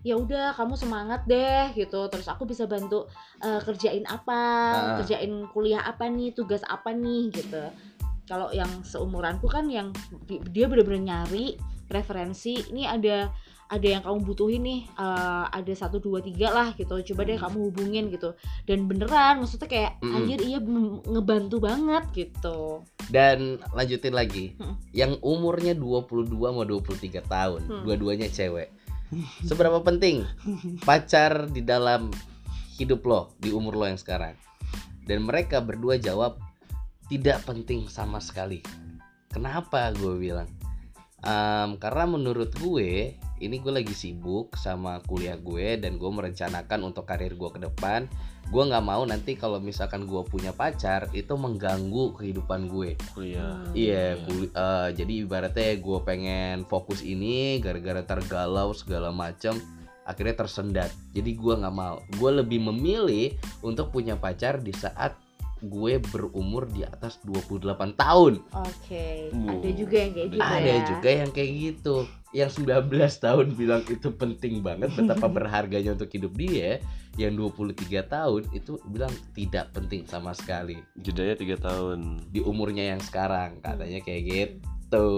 ya 0.00 0.16
udah 0.16 0.52
kamu 0.52 0.76
semangat 0.76 1.24
deh 1.24 1.72
gitu. 1.72 2.04
Terus 2.12 2.28
aku 2.28 2.44
bisa 2.44 2.68
bantu 2.68 3.08
eh, 3.40 3.60
kerjain 3.64 4.04
apa 4.04 4.36
Ah. 4.36 4.96
kerjain 5.00 5.48
kuliah 5.48 5.80
apa 5.80 6.12
nih 6.12 6.36
tugas 6.36 6.60
apa 6.68 6.92
nih 6.92 7.32
gitu 7.32 7.64
kalau 8.30 8.54
yang 8.54 8.70
seumuranku 8.86 9.50
kan 9.50 9.66
yang 9.66 9.90
di- 10.24 10.38
dia 10.46 10.70
bener-bener 10.70 11.02
nyari 11.02 11.58
referensi 11.90 12.62
ini 12.70 12.86
ada 12.86 13.34
ada 13.70 13.86
yang 13.86 14.02
kamu 14.02 14.22
butuhin 14.22 14.62
nih 14.62 14.80
eh, 14.86 15.46
ada 15.50 15.72
satu 15.74 15.98
dua 15.98 16.18
tiga 16.18 16.50
lah 16.50 16.74
gitu 16.74 16.94
coba 17.10 17.22
deh 17.22 17.34
Hmm. 17.34 17.44
kamu 17.46 17.58
hubungin 17.70 18.04
gitu 18.10 18.34
dan 18.66 18.86
beneran 18.86 19.38
maksudnya 19.38 19.66
kayak 19.66 19.92
Mm-mm. 19.98 20.14
anjir 20.16 20.38
iya 20.42 20.58
ngebantu 21.04 21.58
banget 21.58 22.04
gitu 22.12 22.86
Dan 23.10 23.58
lanjutin 23.74 24.14
lagi. 24.14 24.54
Hmm. 24.54 24.78
Yang 24.94 25.18
umurnya 25.18 25.74
22 25.74 26.30
sama 26.30 26.62
23 26.62 27.18
tahun, 27.26 27.60
Hmm. 27.66 27.82
dua-duanya 27.82 28.30
cewek. 28.30 28.70
Seberapa 29.42 29.82
penting 29.82 30.22
pacar 30.80 31.50
di 31.50 31.58
dalam 31.60 32.14
hidup 32.78 33.02
lo 33.02 33.34
di 33.36 33.50
umur 33.50 33.74
lo 33.74 33.90
yang 33.90 33.98
sekarang? 33.98 34.38
Dan 35.02 35.26
mereka 35.26 35.58
berdua 35.58 35.98
jawab 35.98 36.38
tidak 37.10 37.42
penting 37.42 37.90
sama 37.90 38.22
sekali. 38.22 38.62
Kenapa 39.34 39.90
gue 39.90 40.14
bilang? 40.14 40.46
Em, 41.20 41.76
karena 41.76 42.08
menurut 42.08 42.54
gue 42.56 43.12
ini 43.40 43.56
gue 43.60 43.72
lagi 43.72 43.92
sibuk 43.92 44.56
sama 44.56 45.04
kuliah 45.04 45.36
gue 45.36 45.76
dan 45.76 46.00
gue 46.00 46.08
merencanakan 46.08 46.80
untuk 46.86 47.04
karir 47.04 47.34
gue 47.36 47.50
ke 47.50 47.60
depan. 47.60 48.06
Gue 48.48 48.62
nggak 48.64 48.84
mau 48.86 49.02
nanti 49.04 49.36
kalau 49.36 49.60
misalkan 49.60 50.08
gue 50.08 50.22
punya 50.24 50.54
pacar 50.54 51.10
itu 51.12 51.34
mengganggu 51.36 52.16
kehidupan 52.16 52.70
gue. 52.72 52.96
kuliah. 53.12 53.58
Iya, 53.76 54.22
kuli- 54.24 54.54
eh, 54.54 54.88
jadi 54.96 55.12
ibaratnya 55.26 55.76
gue 55.76 55.98
pengen 56.06 56.64
fokus 56.64 57.04
ini 57.04 57.60
gara-gara 57.60 58.00
tergalau 58.06 58.72
segala 58.72 59.12
macam 59.12 59.58
akhirnya 60.08 60.46
tersendat. 60.46 60.90
Jadi 61.12 61.36
gue 61.36 61.54
nggak 61.58 61.74
mau. 61.74 62.00
Gue 62.16 62.30
lebih 62.38 62.64
memilih 62.64 63.36
untuk 63.60 63.92
punya 63.92 64.16
pacar 64.16 64.62
di 64.62 64.72
saat 64.72 65.14
gue 65.60 66.00
berumur 66.00 66.64
di 66.64 66.82
atas 66.82 67.20
28 67.24 67.92
tahun. 67.96 68.40
oke 68.50 69.06
Uh, 69.30 69.60
ada 69.60 69.70
juga 69.76 69.96
yang 70.00 70.12
kayak 70.16 70.28
gitu 70.32 70.42
Ada 70.42 70.64
ya 70.64 70.76
juga 70.88 71.08
yang 71.12 71.30
kayak 71.30 71.50
gitu. 71.52 71.96
Yang 72.30 72.50
19 72.62 73.24
tahun 73.26 73.46
bilang 73.58 73.82
itu 73.90 74.08
penting 74.14 74.54
banget 74.62 74.90
betapa 74.94 75.26
berharganya 75.36 75.92
untuk 75.94 76.10
hidup 76.10 76.32
dia. 76.34 76.80
Yang 77.18 77.52
23 77.58 78.06
tahun 78.06 78.42
itu 78.54 78.78
bilang 78.86 79.12
tidak 79.34 79.74
penting 79.74 80.06
sama 80.06 80.32
sekali 80.32 80.78
jedanya 80.96 81.34
tiga 81.36 81.58
tahun 81.58 82.22
di 82.30 82.40
umurnya 82.40 82.96
yang 82.96 83.02
sekarang 83.02 83.58
katanya 83.60 84.00
kayak 84.00 84.22
gitu. 84.30 85.08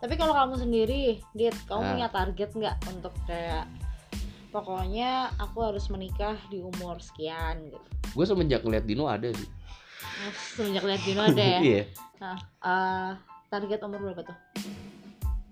Tapi 0.00 0.16
kalau 0.16 0.32
kamu 0.32 0.56
sendiri, 0.56 1.20
Dit, 1.36 1.52
kamu 1.68 1.80
Ah. 1.84 1.90
punya 1.92 2.08
target 2.08 2.50
nggak 2.56 2.76
untuk 2.88 3.12
kayak 3.28 3.68
pokoknya 4.50 5.28
aku 5.38 5.60
harus 5.60 5.86
menikah 5.92 6.40
di 6.48 6.58
umur 6.64 6.98
sekian 6.98 7.68
gitu. 7.68 7.99
Gue 8.10 8.24
semenjak 8.24 8.60
ngeliat 8.60 8.84
Dino 8.84 9.06
ada 9.06 9.30
sih 9.30 9.48
Nah, 10.20 10.32
Semenjak 10.52 10.84
lihat 10.84 11.00
Dino 11.00 11.22
ada 11.22 11.40
ya. 11.40 11.58
iya 11.70 11.82
Nah, 12.18 12.36
eh, 12.60 13.10
target 13.48 13.80
umur 13.80 14.00
berapa 14.02 14.22
tuh? 14.22 14.36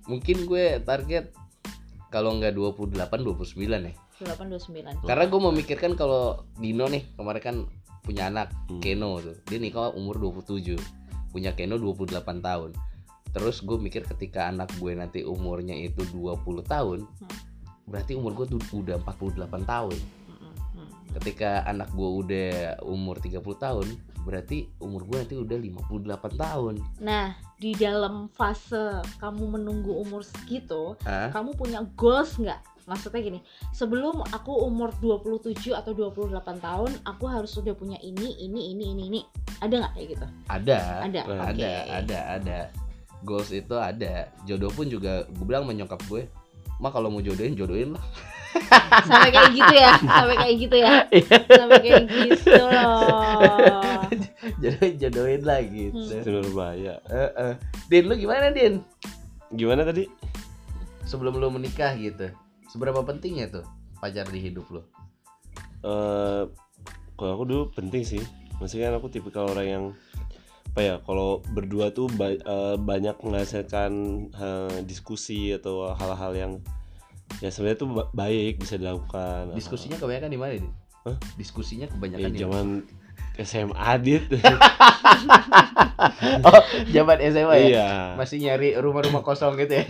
mungkin 0.05 0.44
gue 0.44 0.64
target 0.83 1.33
kalau 2.09 2.33
nggak 2.35 2.53
28 2.53 2.97
29 2.97 3.61
ya 3.61 3.92
28 4.18 5.05
29. 5.05 5.05
karena 5.05 5.25
gue 5.25 5.40
memikirkan 5.42 5.92
kalau 5.94 6.23
Dino 6.55 6.85
nih 6.87 7.05
kemarin 7.14 7.42
kan 7.42 7.57
punya 8.01 8.27
anak 8.27 8.49
Hmm. 8.66 8.81
Keno 8.81 9.16
tuh 9.18 9.37
dia 9.44 9.57
nikah 9.57 9.92
umur 9.92 10.16
27 10.18 10.77
punya 11.29 11.53
Keno 11.53 11.77
28 11.77 12.12
tahun 12.40 12.73
terus 13.29 13.61
gue 13.61 13.77
mikir 13.77 14.05
ketika 14.07 14.49
anak 14.49 14.73
gue 14.77 14.92
nanti 14.92 15.21
umurnya 15.21 15.73
itu 15.75 16.01
20 16.09 16.40
tahun 16.62 17.05
Hmm. 17.05 17.29
berarti 17.85 18.12
umur 18.12 18.33
gue 18.35 18.47
tuh 18.49 18.61
udah 18.75 18.97
48 18.99 19.37
tahun. 19.64 19.97
Ketika 21.18 21.66
anak 21.66 21.90
gue 21.92 22.11
udah 22.22 22.50
umur 22.87 23.18
30 23.18 23.42
tahun 23.59 23.87
berarti 24.22 24.68
umur 24.78 25.09
gue 25.09 25.16
nanti 25.24 25.37
udah 25.40 25.57
58 25.57 26.37
tahun 26.37 26.74
Nah, 27.00 27.35
di 27.57 27.72
dalam 27.74 28.28
fase 28.31 29.02
kamu 29.18 29.59
menunggu 29.59 30.04
umur 30.04 30.20
segitu, 30.20 30.94
Hah? 31.02 31.33
kamu 31.33 31.57
punya 31.57 31.83
goals 31.96 32.37
nggak? 32.37 32.61
Maksudnya 32.88 33.20
gini, 33.20 33.40
sebelum 33.72 34.24
aku 34.33 34.64
umur 34.64 34.92
27 35.00 35.76
atau 35.76 35.92
28 35.92 36.38
tahun, 36.61 36.92
aku 37.04 37.24
harus 37.28 37.52
sudah 37.52 37.76
punya 37.76 38.00
ini, 38.00 38.37
ini, 38.40 38.72
ini, 38.72 38.85
ini, 38.96 39.02
ini. 39.12 39.20
Ada 39.61 39.74
nggak 39.85 39.92
kayak 39.96 40.09
gitu? 40.16 40.26
ada 40.48 40.78
Ada. 41.04 41.20
Ada, 41.20 41.20
Oke. 41.24 41.40
ada 41.52 41.70
ada 42.00 42.18
ada 42.40 42.59
goals 43.26 43.50
itu 43.50 43.74
ada 43.74 44.31
jodoh 44.46 44.70
pun 44.70 44.87
juga 44.87 45.26
gue 45.26 45.44
bilang 45.46 45.66
menyokap 45.66 45.98
gue 46.07 46.31
mah 46.78 46.94
kalau 46.94 47.11
mau 47.11 47.18
jodohin 47.18 47.59
jodohin 47.59 47.94
lah 47.98 48.04
Sampai 49.05 49.31
kayak 49.31 49.51
gitu 49.53 49.75
ya, 49.75 49.92
sampai 49.97 50.37
kayak 50.37 50.57
gitu 50.59 50.77
ya. 50.77 50.92
Iya. 51.09 51.37
Sampai 51.49 51.79
kayak 51.81 52.05
gitu 52.07 52.53
loh. 52.53 54.03
jodohin 54.59 54.94
jodohin 54.97 55.42
lah 55.44 55.61
gitu 55.61 55.92
Hmm. 55.94 56.21
itu 56.21 56.31
berbahaya 56.33 56.94
Eh, 57.07 57.31
eh. 57.37 57.55
Din 57.87 58.09
lu 58.09 58.14
gimana 58.16 58.49
Din 58.51 58.81
gimana 59.49 59.85
tadi 59.85 60.05
sebelum 61.05 61.37
lu 61.37 61.49
menikah 61.49 61.92
gitu 61.94 62.33
seberapa 62.66 63.01
pentingnya 63.01 63.49
tuh 63.51 63.64
pacar 63.97 64.29
di 64.29 64.40
hidup 64.40 64.68
lu 64.68 64.83
eh 65.81 66.42
kalau 67.14 67.31
aku 67.35 67.44
dulu 67.44 67.62
penting 67.73 68.05
sih 68.05 68.23
maksudnya 68.59 68.88
kan 68.88 68.97
aku 68.99 69.09
tipikal 69.09 69.49
orang 69.49 69.66
yang 69.66 69.85
apa 70.68 70.81
ya 70.81 70.94
kalau 71.03 71.40
berdua 71.49 71.90
tuh 71.90 72.07
ba- 72.12 72.33
eh, 72.33 72.77
banyak 72.77 73.16
menghasilkan 73.21 73.92
eh, 74.31 74.77
diskusi 74.85 75.53
atau 75.53 75.92
hal-hal 75.92 76.33
yang 76.33 76.53
ya 77.38 77.49
sebenarnya 77.49 77.79
tuh 77.79 77.88
ba- 77.91 78.11
baik 78.12 78.59
bisa 78.59 78.75
dilakukan 78.75 79.53
diskusinya 79.53 79.97
kebanyakan 79.97 80.29
di 80.29 80.38
mana 80.38 80.53
Din 80.55 80.67
Hah? 81.01 81.17
diskusinya 81.35 81.85
Eh, 81.85 81.91
kebanyakan 81.91 82.29
di 82.29 82.37
mana? 82.37 82.43
zaman 82.43 82.67
SMA 83.38 83.91
dit 84.01 84.25
oh 86.45 86.61
zaman 86.88 87.19
SMA 87.25 87.55
ya 87.55 87.62
iya 87.64 87.88
masih 88.14 88.38
nyari 88.38 88.75
rumah-rumah 88.75 89.23
kosong 89.23 89.55
gitu 89.57 89.75
ya 89.75 89.85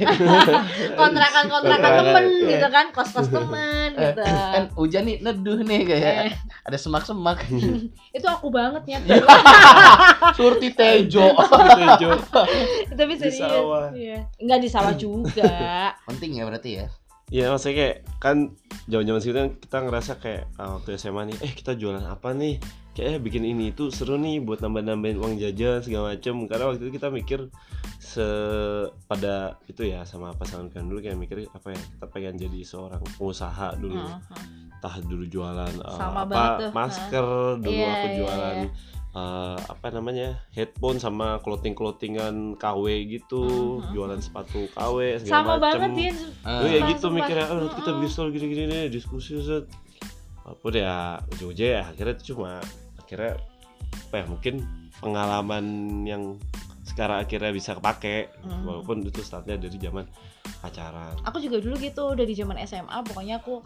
Kontrakan-kontrakan 1.00 1.48
Kontrakan, 1.48 1.92
temen 2.02 2.24
iya. 2.26 2.48
gitu 2.50 2.66
kan, 2.68 2.86
kos-kos 2.92 3.28
temen 3.28 3.90
Eh, 3.90 4.00
gitu. 4.04 4.22
kan 4.24 4.64
hujan 4.74 5.02
nih 5.04 5.16
neduh 5.20 5.58
nih 5.60 5.80
kayak 5.84 6.14
Eh, 6.26 6.34
ada 6.62 6.76
semak-semak 6.76 7.44
itu 8.10 8.26
aku 8.26 8.48
banget 8.48 8.82
ya. 8.86 8.98
surti 10.32 10.72
tejo 10.72 11.24
bisa 13.06 13.26
Di 13.26 13.32
sawah. 13.34 13.88
Iya. 13.90 14.18
Enggak 14.38 14.58
di 14.60 14.68
sawah 14.68 14.94
juga. 14.94 15.92
penting 16.04 16.36
ya 16.36 16.44
berarti 16.44 16.70
ya 16.74 16.86
Iya 17.28 17.52
maksudnya 17.52 17.76
kayak 17.76 17.96
kan 18.16 18.36
zaman-zaman 18.88 19.20
segitu 19.20 19.36
kan 19.36 19.50
kita 19.60 19.76
ngerasa 19.84 20.12
kayak 20.16 20.42
ah, 20.56 20.80
waktu 20.80 20.96
SMA 20.96 21.22
nih 21.28 21.36
eh 21.44 21.52
kita 21.52 21.76
jualan 21.76 22.00
apa 22.08 22.32
nih 22.32 22.56
kayak 22.96 23.08
eh, 23.14 23.18
bikin 23.20 23.44
ini 23.44 23.70
itu 23.76 23.92
seru 23.92 24.16
nih 24.16 24.40
buat 24.40 24.64
nambah-nambahin 24.64 25.20
uang 25.20 25.34
jajan 25.36 25.84
segala 25.84 26.16
macem 26.16 26.34
karena 26.48 26.64
waktu 26.72 26.88
itu 26.88 26.92
kita 26.96 27.12
mikir 27.12 27.40
se 28.00 28.26
pada 29.06 29.60
itu 29.68 29.84
ya 29.86 30.02
sama 30.08 30.32
pasangan 30.34 30.72
kan 30.72 30.88
dulu 30.88 31.04
kayak 31.04 31.20
mikir 31.20 31.46
apa 31.52 31.76
ya 31.76 31.78
kita 31.78 32.06
pengen 32.08 32.34
jadi 32.40 32.60
seorang 32.64 33.04
pengusaha 33.20 33.76
dulu 33.76 34.00
Heeh. 34.00 34.74
entah 34.80 34.96
dulu 35.04 35.24
jualan 35.28 35.74
uh, 35.84 35.94
Sama 36.00 36.24
apa 36.24 36.42
tuh, 36.58 36.70
masker 36.72 37.26
dulu 37.60 37.76
Iya, 37.76 37.92
aku 37.92 38.06
iya, 38.08 38.16
jualan 38.18 38.56
iya. 38.64 38.68
Uh, 39.12 39.56
apa 39.56 39.88
namanya 39.88 40.42
headphone 40.52 41.00
sama 41.00 41.40
clothing 41.40 41.72
clothingan 41.72 42.56
KW 42.56 42.84
gitu 43.08 43.42
Mhm. 43.80 43.92
jualan 43.94 44.20
sepatu 44.20 44.68
KW 44.72 45.20
segala 45.22 45.32
Sama 45.32 45.52
macem 45.56 45.62
banget 45.62 45.90
dia. 45.96 46.12
Ah. 46.44 46.60
Oh 46.60 46.68
ya 46.68 46.80
gitu 46.90 47.06
mikirnya, 47.08 47.46
oh 47.48 47.56
nanti 47.64 47.74
kita 47.80 47.90
stall 48.08 48.28
gini-gini 48.32 48.64
nih, 48.68 48.82
diskusi 48.88 49.38
set. 49.40 49.64
Apa 50.48 50.64
ya, 50.72 51.20
ujung-ujungnya 51.36 51.72
ya 51.76 51.82
akhirnya 51.92 52.14
itu 52.16 52.24
cuma 52.32 52.56
akhirnya 52.96 53.36
apa 54.08 54.14
ya 54.16 54.24
mungkin 54.28 54.54
pengalaman 55.00 55.64
yang 56.08 56.22
sekarang 56.88 57.20
akhirnya 57.20 57.52
bisa 57.52 57.76
kepake 57.76 58.32
Hmm. 58.44 58.64
walaupun 58.64 59.04
itu 59.04 59.20
startnya 59.20 59.60
dari 59.60 59.76
zaman 59.76 60.08
pacaran. 60.64 61.20
Aku 61.28 61.36
juga 61.38 61.60
dulu 61.60 61.76
gitu 61.76 62.16
dari 62.16 62.32
zaman 62.32 62.56
SMA 62.64 63.04
pokoknya 63.04 63.44
aku 63.44 63.60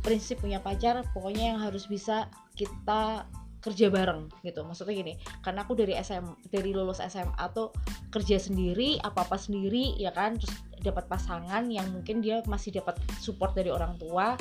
prinsip 0.00 0.40
punya 0.40 0.58
pacar 0.58 1.04
pokoknya 1.12 1.52
yang 1.54 1.58
harus 1.60 1.84
bisa 1.84 2.26
kita 2.56 3.28
kerja 3.66 3.90
bareng 3.90 4.30
gitu. 4.46 4.62
Maksudnya 4.62 4.94
gini 4.94 5.14
karena 5.42 5.66
aku 5.66 5.74
dari 5.74 5.98
SM 5.98 6.50
dari 6.54 6.70
lulus 6.70 7.02
SMA 7.02 7.44
tuh 7.50 7.74
kerja 8.14 8.38
sendiri 8.38 9.02
apa 9.02 9.26
apa 9.26 9.34
sendiri 9.34 9.98
ya 9.98 10.14
kan? 10.14 10.38
Terus 10.38 10.54
dapat 10.86 11.10
pasangan 11.10 11.66
yang 11.66 11.90
mungkin 11.90 12.22
dia 12.22 12.46
masih 12.46 12.78
dapat 12.78 12.94
support 13.18 13.58
dari 13.58 13.74
orang 13.74 13.98
tua. 13.98 14.38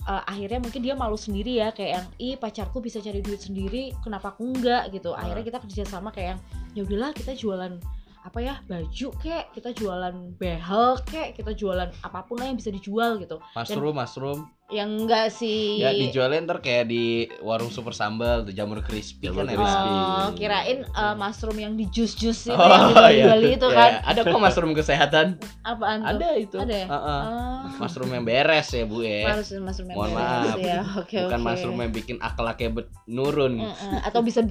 Eh, 0.00 0.22
akhirnya 0.28 0.60
mungkin 0.64 0.80
dia 0.80 0.96
malu 0.96 1.16
sendiri 1.16 1.60
ya 1.60 1.72
kayak 1.76 1.90
yang 1.92 2.06
ih 2.16 2.34
pacarku 2.40 2.80
bisa 2.80 3.04
cari 3.04 3.20
duit 3.20 3.40
sendiri 3.40 3.92
kenapa 4.04 4.32
aku 4.32 4.48
enggak? 4.48 4.92
Gitu. 4.92 5.12
Akhirnya 5.12 5.44
kita 5.44 5.58
kerja 5.60 5.84
sama 5.88 6.12
kayak 6.12 6.36
yang 6.36 6.40
ya 6.76 6.80
udahlah 6.84 7.10
kita 7.16 7.32
jualan 7.36 7.76
apa 8.20 8.38
ya 8.38 8.54
baju 8.62 9.08
kek 9.16 9.48
kita 9.50 9.72
jualan 9.72 10.12
behel 10.36 11.00
kek 11.02 11.32
kita 11.34 11.50
jualan 11.50 11.88
apa 11.98 12.20
pun 12.22 12.36
lah 12.36 12.46
yang 12.46 12.54
bisa 12.54 12.68
dijual 12.68 13.16
gitu 13.16 13.40
mushroom 13.50 13.96
mushroom 13.96 14.40
yang 14.68 14.86
enggak 14.98 15.32
sih 15.32 15.80
ya 15.80 15.90
dijualin 15.90 16.44
ntar 16.44 16.60
kayak 16.60 16.86
di 16.86 17.04
warung 17.40 17.68
super 17.68 17.90
sambal 17.90 18.44
tuh 18.44 18.52
jamur 18.52 18.78
crispy 18.80 19.26
Jamur 19.26 19.42
kan 19.42 19.56
crispy. 19.56 19.90
Oh, 19.90 20.26
kirain 20.32 20.78
uh, 20.92 21.16
mushroom 21.16 21.56
yang 21.56 21.74
di 21.74 21.88
jus-jus 21.88 22.44
itu 22.44 22.54
Oh, 22.54 22.70
yang 22.70 22.94
iya. 23.10 23.24
dijual 23.26 23.40
itu 23.50 23.66
Ya, 23.66 23.74
kan. 23.74 23.90
ada 24.06 24.20
kok 24.22 24.38
mushroom 24.38 24.72
kesehatan 24.72 25.26
Apaan 25.64 25.98
tuh? 25.98 26.10
ada 26.12 26.28
itu 26.36 26.56
Ada 26.56 26.74
ya? 26.76 26.86
Heeh. 26.86 27.22
Oh, 27.26 27.60
mushroom 27.80 28.10
yang 28.12 28.22
beres 28.22 28.68
ya 28.70 28.84
bu 28.84 28.96
ya 29.00 29.32
mushroom 29.32 29.64
mushroom 29.64 29.88
yang 29.88 29.96
Mohon 29.96 30.10
beres 30.12 30.20
maaf. 30.46 30.58
ya. 30.60 30.80
Oke, 30.94 31.16
bukan 31.18 31.34
oke. 31.36 31.46
mushroom 31.48 31.78
yang 31.80 31.92
bikin 31.92 32.16
akhlaknya 32.20 32.68
nurun 33.06 33.54
Mm-mm. 33.58 33.98
Atau 34.04 34.20
bisa 34.22 34.44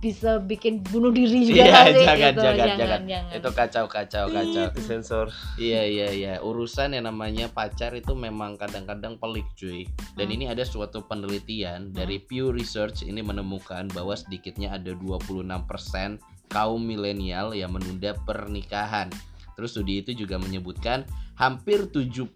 bisa 0.00 0.40
bikin 0.40 0.80
bunuh 0.82 1.12
diri 1.12 1.44
juga 1.48 1.60
Iya, 1.60 1.80
sih? 1.92 2.02
jangan, 2.02 2.32
Gitu, 2.32 2.40
jangan, 2.40 2.56
jangan, 2.56 2.78
jangan. 2.80 3.00
jangan. 3.04 3.36
Itu 3.36 3.48
kacau 3.52 3.84
kacau 3.86 4.24
kacau. 4.26 4.64
Itu 4.72 4.80
sensor. 4.80 5.26
Iya 5.54 5.82
iya 5.84 6.08
iya, 6.10 6.32
urusan 6.40 6.96
yang 6.96 7.04
namanya 7.04 7.46
pacar 7.46 7.92
itu 7.92 8.12
memang 8.12 8.56
kadang-kadang 8.56 9.14
pelik 9.14 9.44
cuy. 9.54 9.84
Dan 10.14 10.26
Hmm. 10.26 10.34
ini 10.34 10.44
ada 10.48 10.64
suatu 10.64 11.04
penelitian 11.04 11.92
dari 11.92 12.16
Pew 12.18 12.48
Research 12.48 13.02
ini 13.02 13.20
menemukan 13.20 13.86
bahwa 13.90 14.12
sedikitnya 14.12 14.72
ada 14.72 14.96
26% 14.96 16.16
kaum 16.48 16.80
milenial 16.80 17.52
yang 17.52 17.70
menunda 17.70 18.16
pernikahan. 18.24 19.12
Terus 19.54 19.76
studi 19.76 20.00
itu 20.00 20.16
juga 20.16 20.40
menyebutkan 20.40 21.04
hampir 21.36 21.84
70% 21.86 22.32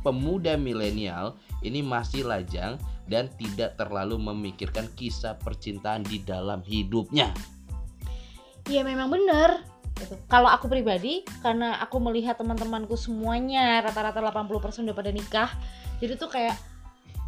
pemuda 0.00 0.54
milenial 0.54 1.34
ini 1.60 1.80
masih 1.80 2.22
lajang 2.22 2.74
dan 3.10 3.26
tidak 3.34 3.74
terlalu 3.74 4.16
memikirkan 4.16 4.86
kisah 4.94 5.34
percintaan 5.42 6.06
di 6.06 6.22
dalam 6.22 6.62
hidupnya. 6.62 7.34
Iya 8.70 8.86
memang 8.86 9.10
bener 9.10 9.66
gitu. 9.98 10.14
Kalau 10.30 10.46
aku 10.46 10.70
pribadi 10.70 11.26
karena 11.42 11.82
aku 11.82 11.98
melihat 11.98 12.38
teman-temanku 12.38 12.94
semuanya 12.94 13.82
rata-rata 13.82 14.22
80% 14.22 14.86
udah 14.86 14.96
pada 14.96 15.10
nikah. 15.10 15.50
Jadi 15.98 16.12
tuh 16.16 16.30
kayak 16.30 16.56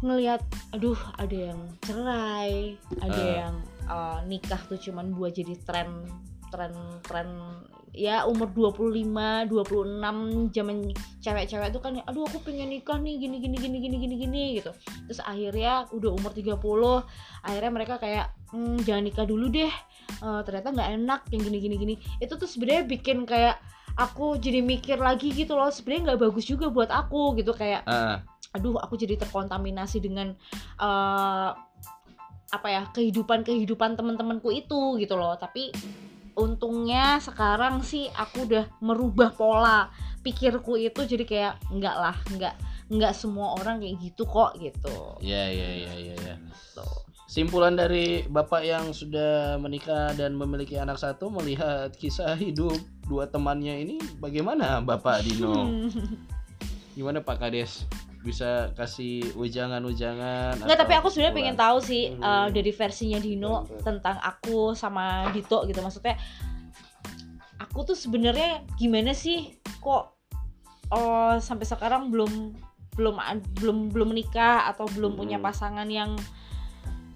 ngelihat 0.03 0.41
aduh 0.71 0.97
ada 1.19 1.53
yang 1.53 1.59
cerai, 1.83 2.75
ada 2.99 3.21
Ah. 3.21 3.35
yang 3.43 3.55
uh, 3.87 4.19
nikah 4.27 4.59
tuh 4.67 4.79
cuman 4.79 5.11
buat 5.15 5.35
jadi 5.35 5.55
tren 5.63 6.07
tren 6.53 6.73
tren 7.01 7.29
ya 7.93 8.25
umur 8.25 8.49
25, 8.49 9.45
26 9.53 10.49
zaman 10.49 10.77
cewek-cewek 11.21 11.69
tuh 11.69 11.77
kan 11.77 11.93
aduh 12.09 12.25
aku 12.25 12.41
pengen 12.41 12.73
nikah 12.73 12.97
nih 12.97 13.21
gini 13.21 13.37
gini 13.37 13.53
gini 13.61 13.77
gini 13.77 13.97
gini 14.01 14.15
gini 14.17 14.43
gitu. 14.57 14.73
Terus 15.09 15.21
akhirnya 15.21 15.85
udah 15.93 16.09
umur 16.09 16.33
30 16.33 16.57
akhirnya 17.45 17.69
mereka 17.69 18.01
kayak 18.01 18.33
"Hmm, 18.49 18.81
jangan 18.81 19.05
nikah 19.05 19.25
dulu 19.29 19.45
deh 19.49 19.69
eh, 20.25 20.41
ternyata 20.41 20.73
nggak 20.73 20.89
enak 21.01 21.21
yang 21.33 21.41
gini 21.45 21.57
gini 21.61 21.75
gini. 21.77 21.95
Itu 22.17 22.33
tuh 22.41 22.49
sebenarnya 22.49 22.89
bikin 22.89 23.29
kayak 23.29 23.61
aku 23.93 24.41
jadi 24.41 24.65
mikir 24.65 24.97
lagi 24.97 25.29
gitu 25.29 25.53
loh 25.53 25.69
sebenarnya 25.69 26.17
nggak 26.17 26.21
bagus 26.29 26.49
juga 26.49 26.73
buat 26.73 26.89
aku 26.89 27.37
gitu. 27.37 27.53
Kayak 27.53 27.85
Ah, 27.85 28.25
aduh 28.57 28.81
aku 28.81 28.97
jadi 28.97 29.21
terkontaminasi 29.21 30.01
dengan 30.01 30.33
eh, 30.81 31.49
apa 32.53 32.67
ya 32.69 32.85
kehidupan 32.89 33.45
kehidupan 33.45 33.93
teman-temanku 33.97 34.49
itu 34.49 34.97
gitu 34.97 35.13
loh. 35.13 35.37
Tapi 35.37 35.69
untungnya 36.33 37.21
sekarang 37.21 37.85
sih 37.85 38.09
aku 38.13 38.49
udah 38.49 38.65
merubah 38.81 39.33
pola 39.33 39.89
pikirku 40.23 40.79
itu 40.79 41.03
jadi 41.03 41.23
kayak 41.27 41.53
enggak 41.69 41.95
lah 41.99 42.15
enggak 42.31 42.55
enggak 42.89 43.13
semua 43.13 43.57
orang 43.59 43.83
kayak 43.83 43.99
gitu 44.01 44.23
kok 44.25 44.55
gitu 44.57 45.19
Iya 45.19 45.43
iya 45.51 45.69
iya 45.85 45.93
iya. 45.93 46.15
Ya. 46.15 46.35
Simpulan 47.33 47.73
dari 47.73 48.29
bapak 48.29 48.61
yang 48.61 48.93
sudah 48.93 49.57
menikah 49.57 50.13
dan 50.13 50.37
memiliki 50.37 50.77
anak 50.77 51.01
satu 51.01 51.33
melihat 51.33 51.89
kisah 51.97 52.37
hidup 52.37 52.77
dua 53.09 53.25
temannya 53.25 53.81
ini 53.81 53.97
bagaimana 54.21 54.85
bapak 54.85 55.25
Dino? 55.25 55.49
Hmm. 55.53 55.89
Gimana 56.97 57.25
Pak 57.25 57.41
Kades? 57.41 57.89
Bisa 58.23 58.71
kasih 58.73 59.35
ujangan-ujangan? 59.35 60.63
Enggak, 60.63 60.79
atau 60.79 60.81
tapi 60.87 60.93
aku 60.95 61.07
sebenarnya 61.11 61.35
pengen 61.35 61.57
tahu 61.59 61.77
sih 61.83 62.15
uh, 62.17 62.47
dari 62.47 62.71
versinya 62.71 63.19
Dino 63.19 63.67
tentang 63.83 64.15
aku 64.23 64.71
sama 64.73 65.27
Dito 65.35 65.67
gitu. 65.67 65.83
Maksudnya 65.83 66.15
aku 67.59 67.83
tuh 67.83 67.97
sebenarnya 67.99 68.63
gimana 68.79 69.11
sih 69.11 69.59
kok 69.83 70.15
oh, 70.91 71.35
sampai 71.43 71.65
sekarang 71.67 72.07
belum 72.07 72.55
belum 72.93 73.15
belum 73.59 73.77
belum 73.89 74.07
menikah 74.13 74.69
atau 74.69 74.85
belum 74.93 75.17
punya 75.17 75.41
Hmm. 75.41 75.47
pasangan 75.49 75.87
yang 75.89 76.13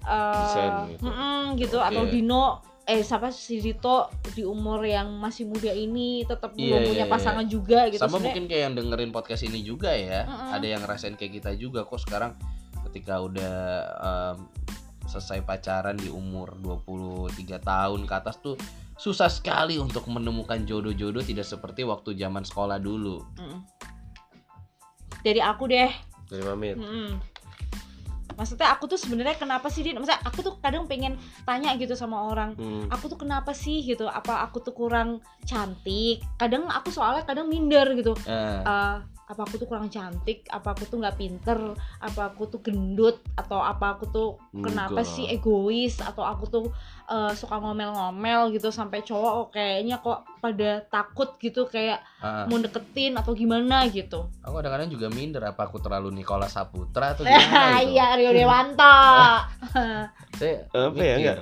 uh, 0.02 0.34
Desain 0.44 0.72
gitu. 0.90 1.02
mm-mm, 1.06 1.42
gitu 1.56 1.78
Oke. 1.78 1.86
atau 1.88 2.02
Dino 2.10 2.44
eh 2.88 3.04
siapa 3.04 3.28
si 3.28 3.60
Dito 3.60 4.08
di 4.32 4.40
umur 4.40 4.80
yang 4.80 5.20
masih 5.20 5.44
muda 5.44 5.68
ini 5.68 6.24
tetap 6.24 6.56
Iya, 6.56 6.64
belum 6.64 6.80
iya, 6.80 6.88
punya 6.88 7.04
iya. 7.04 7.12
pasangan 7.12 7.44
juga 7.44 7.84
gitu. 7.92 8.00
Sama 8.00 8.16
Sebenarnya- 8.16 8.24
mungkin 8.32 8.44
kayak 8.48 8.62
yang 8.64 8.74
dengerin 8.74 9.12
podcast 9.12 9.42
ini 9.44 9.60
juga 9.60 9.92
ya. 9.92 10.24
Mm-mm. 10.24 10.56
Ada 10.56 10.66
yang 10.66 10.80
ngerasain 10.80 11.14
kayak 11.14 11.32
kita 11.36 11.52
juga 11.52 11.84
kok 11.84 12.00
sekarang 12.00 12.32
ketika 12.88 13.20
udah 13.20 13.54
em, 14.00 14.36
selesai 15.04 15.44
pacaran 15.44 16.00
di 16.00 16.08
umur 16.08 16.56
23 16.56 17.60
tahun 17.60 18.08
ke 18.08 18.14
atas 18.16 18.40
tuh 18.40 18.56
susah 18.96 19.28
sekali 19.28 19.76
untuk 19.76 20.08
menemukan 20.08 20.64
jodoh-jodoh 20.64 21.20
tidak 21.20 21.44
seperti 21.44 21.84
waktu 21.84 22.16
zaman 22.16 22.40
sekolah 22.42 22.80
dulu. 22.80 23.20
Mm. 23.36 23.60
Dari 25.20 25.40
aku 25.44 25.68
deh. 25.68 25.92
Dari 26.24 26.40
Mamit. 26.40 26.76
Mm-mm. 26.80 27.10
Maksudnya 28.38 28.70
aku 28.70 28.86
tuh 28.86 28.96
sebenarnya 28.96 29.34
kenapa 29.34 29.66
sih 29.66 29.82
Din? 29.82 29.98
Maksudnya 29.98 30.22
aku 30.22 30.40
tuh 30.46 30.54
kadang 30.62 30.86
pengen 30.86 31.18
tanya 31.42 31.74
gitu 31.74 31.98
sama 31.98 32.30
orang. 32.30 32.54
Hmm. 32.54 32.86
Aku 32.94 33.10
tuh 33.10 33.18
kenapa 33.18 33.50
sih 33.50 33.82
gitu? 33.82 34.06
Apa 34.06 34.46
aku 34.46 34.62
tuh 34.62 34.72
kurang 34.72 35.18
cantik? 35.42 36.22
Kadang 36.38 36.70
aku 36.70 36.94
soalnya 36.94 37.26
kadang 37.26 37.50
minder 37.50 37.90
gitu. 37.98 38.14
Eh, 38.24 38.62
Eh, 38.62 38.96
apa 39.28 39.44
aku 39.44 39.60
tuh 39.60 39.68
kurang 39.68 39.92
cantik? 39.92 40.48
Apa 40.48 40.72
aku 40.72 40.88
tuh 40.88 41.04
nggak 41.04 41.20
pinter? 41.20 41.76
Apa 42.00 42.32
aku 42.32 42.48
tuh 42.48 42.64
gendut? 42.64 43.20
Atau 43.36 43.60
apa 43.60 43.94
aku 43.94 44.08
tuh 44.08 44.28
kenapa 44.56 45.04
enggak. 45.04 45.12
sih 45.12 45.28
egois? 45.28 46.00
Atau 46.00 46.24
aku 46.24 46.48
tuh 46.48 46.66
eh, 47.12 47.32
suka 47.36 47.60
ngomel-ngomel 47.60 48.56
gitu 48.56 48.72
sampai 48.72 49.04
cowok 49.04 49.52
kayaknya 49.52 50.00
kok 50.00 50.24
pada 50.40 50.80
takut 50.88 51.36
gitu 51.36 51.68
kayak 51.68 52.00
ah. 52.24 52.48
mau 52.48 52.56
deketin 52.56 53.20
atau 53.20 53.36
gimana 53.36 53.84
gitu. 53.92 54.32
Aku 54.40 54.56
kadang-kadang 54.56 54.88
juga 54.88 55.12
minder 55.12 55.44
apa 55.44 55.68
aku 55.68 55.76
terlalu 55.76 56.08
Nikola 56.08 56.48
Saputra 56.48 57.12
atau 57.12 57.22
gimana 57.28 57.84
gitu. 57.84 57.92
Iya 57.92 58.06
Rio 58.16 58.32
Dewanto. 58.32 58.96
Saya 60.40 60.64
Apa 60.72 61.02
ya, 61.04 61.14
enggak? 61.20 61.38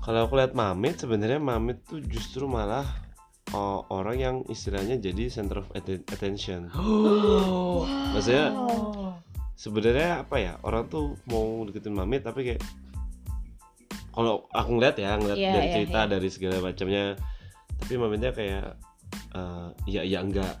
Kalau 0.00 0.24
aku 0.24 0.40
lihat 0.40 0.56
Mamit 0.56 1.04
sebenarnya 1.04 1.36
Mamit 1.36 1.84
tuh 1.84 2.00
justru 2.00 2.48
malah 2.48 3.09
oh, 3.52 3.84
orang 3.90 4.16
yang 4.16 4.36
istilahnya 4.46 4.98
jadi 4.98 5.26
center 5.28 5.62
of 5.62 5.68
atten- 5.74 6.06
attention. 6.08 6.70
Oh. 6.76 7.84
Maksudnya 8.14 8.52
sebenarnya 9.54 10.24
apa 10.24 10.36
ya 10.40 10.52
orang 10.64 10.88
tuh 10.88 11.16
mau 11.28 11.64
deketin 11.68 11.92
Mamit 11.92 12.24
tapi 12.24 12.48
kayak 12.48 12.62
kalau 14.10 14.48
aku 14.50 14.68
ngeliat 14.76 14.96
ya 14.98 15.14
ngeliat 15.20 15.38
Iya, 15.38 15.52
dari 15.52 15.66
iya, 15.68 15.74
cerita 15.76 16.00
iya. 16.02 16.10
dari 16.10 16.28
segala 16.32 16.56
macamnya 16.64 17.04
tapi 17.78 17.92
Mamitnya 18.00 18.32
kayak 18.32 18.66
eh, 19.36 19.68
iya 19.86 20.02
iya 20.02 20.18
enggak 20.24 20.56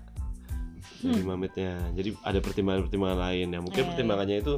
dari 1.00 1.24
Mamitnya 1.24 1.80
jadi 1.96 2.12
ada 2.22 2.38
pertimbangan-pertimbangan 2.44 3.18
lain 3.18 3.46
ya 3.56 3.60
mungkin 3.64 3.72
Iya, 3.72 3.84
iya. 3.84 3.90
pertimbangannya 3.96 4.36
itu 4.44 4.54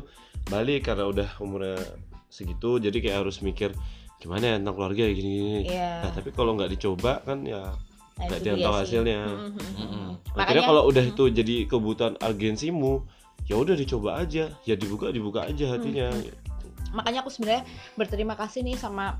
balik 0.50 0.80
karena 0.90 1.04
udah 1.06 1.28
umurnya 1.38 1.78
segitu 2.26 2.82
jadi 2.82 2.96
kayak 2.98 3.18
harus 3.22 3.38
mikir 3.46 3.70
gimana 4.18 4.54
ya 4.54 4.54
tentang 4.58 4.74
keluarga 4.74 5.02
ya 5.06 5.12
gini-gini 5.14 5.70
Iya. 5.70 5.90
nah 6.02 6.10
tapi 6.10 6.34
kalau 6.34 6.58
nggak 6.58 6.70
dicoba 6.74 7.22
kan 7.22 7.46
ya 7.46 7.74
nggak 8.20 8.38
itu 8.40 8.44
dia 8.44 8.54
tahu 8.60 8.74
hasilnya. 8.76 9.20
Mm-mm. 9.52 10.08
akhirnya 10.36 10.64
kalau 10.64 10.82
udah 10.88 11.04
itu 11.04 11.24
jadi 11.32 11.54
kebutuhan 11.68 12.14
urgensimu 12.20 13.04
ya 13.48 13.56
udah 13.58 13.74
dicoba 13.74 14.20
aja 14.22 14.52
ya 14.64 14.74
dibuka 14.76 15.10
dibuka 15.10 15.44
aja 15.48 15.76
hatinya 15.76 16.12
Hmm. 16.12 16.98
makanya 16.98 17.24
aku 17.24 17.32
sebenarnya 17.32 17.64
berterima 17.96 18.36
kasih 18.36 18.60
nih 18.62 18.76
sama 18.76 19.16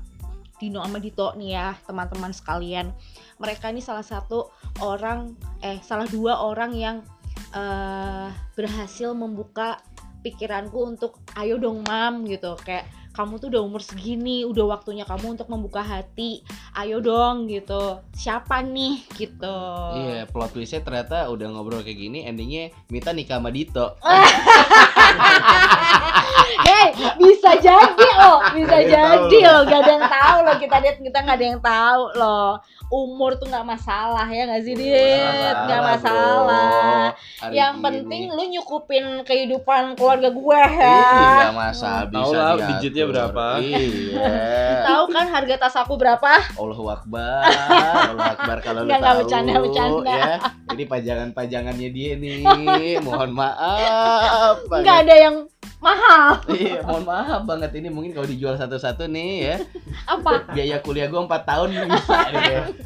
Dino 0.61 0.79
sama 0.85 1.01
Dito 1.01 1.33
nih 1.33 1.57
ya 1.57 1.73
teman-teman 1.83 2.29
sekalian 2.29 2.93
mereka 3.41 3.73
ini 3.73 3.81
salah 3.81 4.05
satu 4.05 4.53
orang 4.79 5.33
eh 5.59 5.81
salah 5.81 6.05
dua 6.05 6.37
orang 6.39 6.71
yang 6.77 6.97
eh, 7.51 8.29
berhasil 8.53 9.17
membuka 9.17 9.81
pikiranku 10.21 10.77
untuk 10.85 11.19
ayo 11.35 11.57
dong 11.59 11.83
mam 11.83 12.23
gitu 12.29 12.55
kayak 12.61 12.87
kamu 13.13 13.37
tuh 13.37 13.53
udah 13.53 13.61
umur 13.61 13.85
segini 13.85 14.41
udah 14.41 14.73
waktunya 14.73 15.05
kamu 15.05 15.37
untuk 15.37 15.45
membuka 15.45 15.85
hati. 15.85 16.41
Ayo 16.73 16.97
dong 16.97 17.45
gitu. 17.45 18.01
Siapa 18.17 18.65
nih? 18.65 19.05
Gitu. 19.13 19.57
Iya, 19.93 20.25
plot 20.25 20.57
twistnya 20.57 20.81
ternyata 20.81 21.29
udah 21.29 21.47
ngobrol 21.53 21.85
kayak 21.85 22.01
gini, 22.01 22.25
endingnya 22.25 22.73
Mita 22.89 23.13
nikah 23.13 23.37
sama 23.37 23.53
Dito. 23.53 23.93
Hei, 26.65 26.89
bisa 27.21 27.53
jadi 27.61 28.07
loh, 28.17 28.39
bisa 28.53 28.77
jadi 28.81 29.29
tahu. 29.29 29.45
loh, 29.45 29.61
gak 29.69 29.79
ada 29.85 29.91
yang 29.93 30.07
tahu 30.09 30.37
loh 30.43 30.55
kita 30.57 30.75
lihat 30.81 30.97
kita 30.99 31.17
nggak 31.21 31.37
ada 31.37 31.45
yang 31.45 31.61
tahu 31.61 32.03
loh. 32.17 32.49
Umur 32.87 33.35
tuh 33.35 33.47
nggak 33.47 33.65
masalah 33.65 34.27
ya 34.27 34.45
nggak 34.45 34.61
sih 34.61 34.73
Dit? 34.73 35.55
Nggak 35.65 35.81
masalah. 35.81 37.11
Hari 37.39 37.53
Yang 37.53 37.73
gini. 37.73 37.83
penting 37.83 38.21
lu 38.29 38.43
nyukupin 38.49 39.05
kehidupan 39.23 39.83
keluarga 39.93 40.29
gue 40.29 40.61
Ih, 40.63 40.77
ya. 40.77 41.33
nggak 41.41 41.57
masalah 41.57 42.03
bisa 42.05 42.21
Tahu 42.21 42.31
lah 42.33 42.53
budgetnya 42.59 43.05
berapa. 43.07 43.45
Iya. 43.59 44.29
Tahu 44.87 45.03
kan 45.09 45.25
harga 45.27 45.55
tas 45.59 45.75
aku 45.75 45.93
berapa? 45.95 46.31
Allahu 46.53 46.85
Akbar, 46.87 47.41
Allahu 47.49 48.29
Akbar 48.29 48.57
kalau 48.59 48.81
lu 48.83 48.91
tahu 48.91 49.17
bercanda, 49.25 49.53
bercanda. 49.57 50.13
ya. 50.13 50.35
Ini 50.69 50.83
pajangan-pajangannya 50.85 51.89
dia 51.89 52.11
nih. 52.15 52.41
Mohon 52.99 53.31
maaf. 53.33 54.57
Nggak 54.69 54.97
ada 55.03 55.15
yang 55.17 55.35
mahal. 55.79 56.39
Iya, 56.47 56.79
mohon 56.81 57.03
maaf 57.03 57.41
banget 57.43 57.75
ini 57.75 57.91
mungkin 57.91 58.11
kalau 58.11 58.23
dijual 58.23 58.55
satu-satu 58.55 59.03
nih 59.05 59.31
ya. 59.43 59.55
Apa? 60.05 60.47
Biaya 60.49 60.79
kuliah 60.79 61.07
gua 61.07 61.27
4 61.27 61.43
tahun 61.43 61.67
bisa 61.91 62.17
gitu 62.29 62.39
ya. 62.49 62.63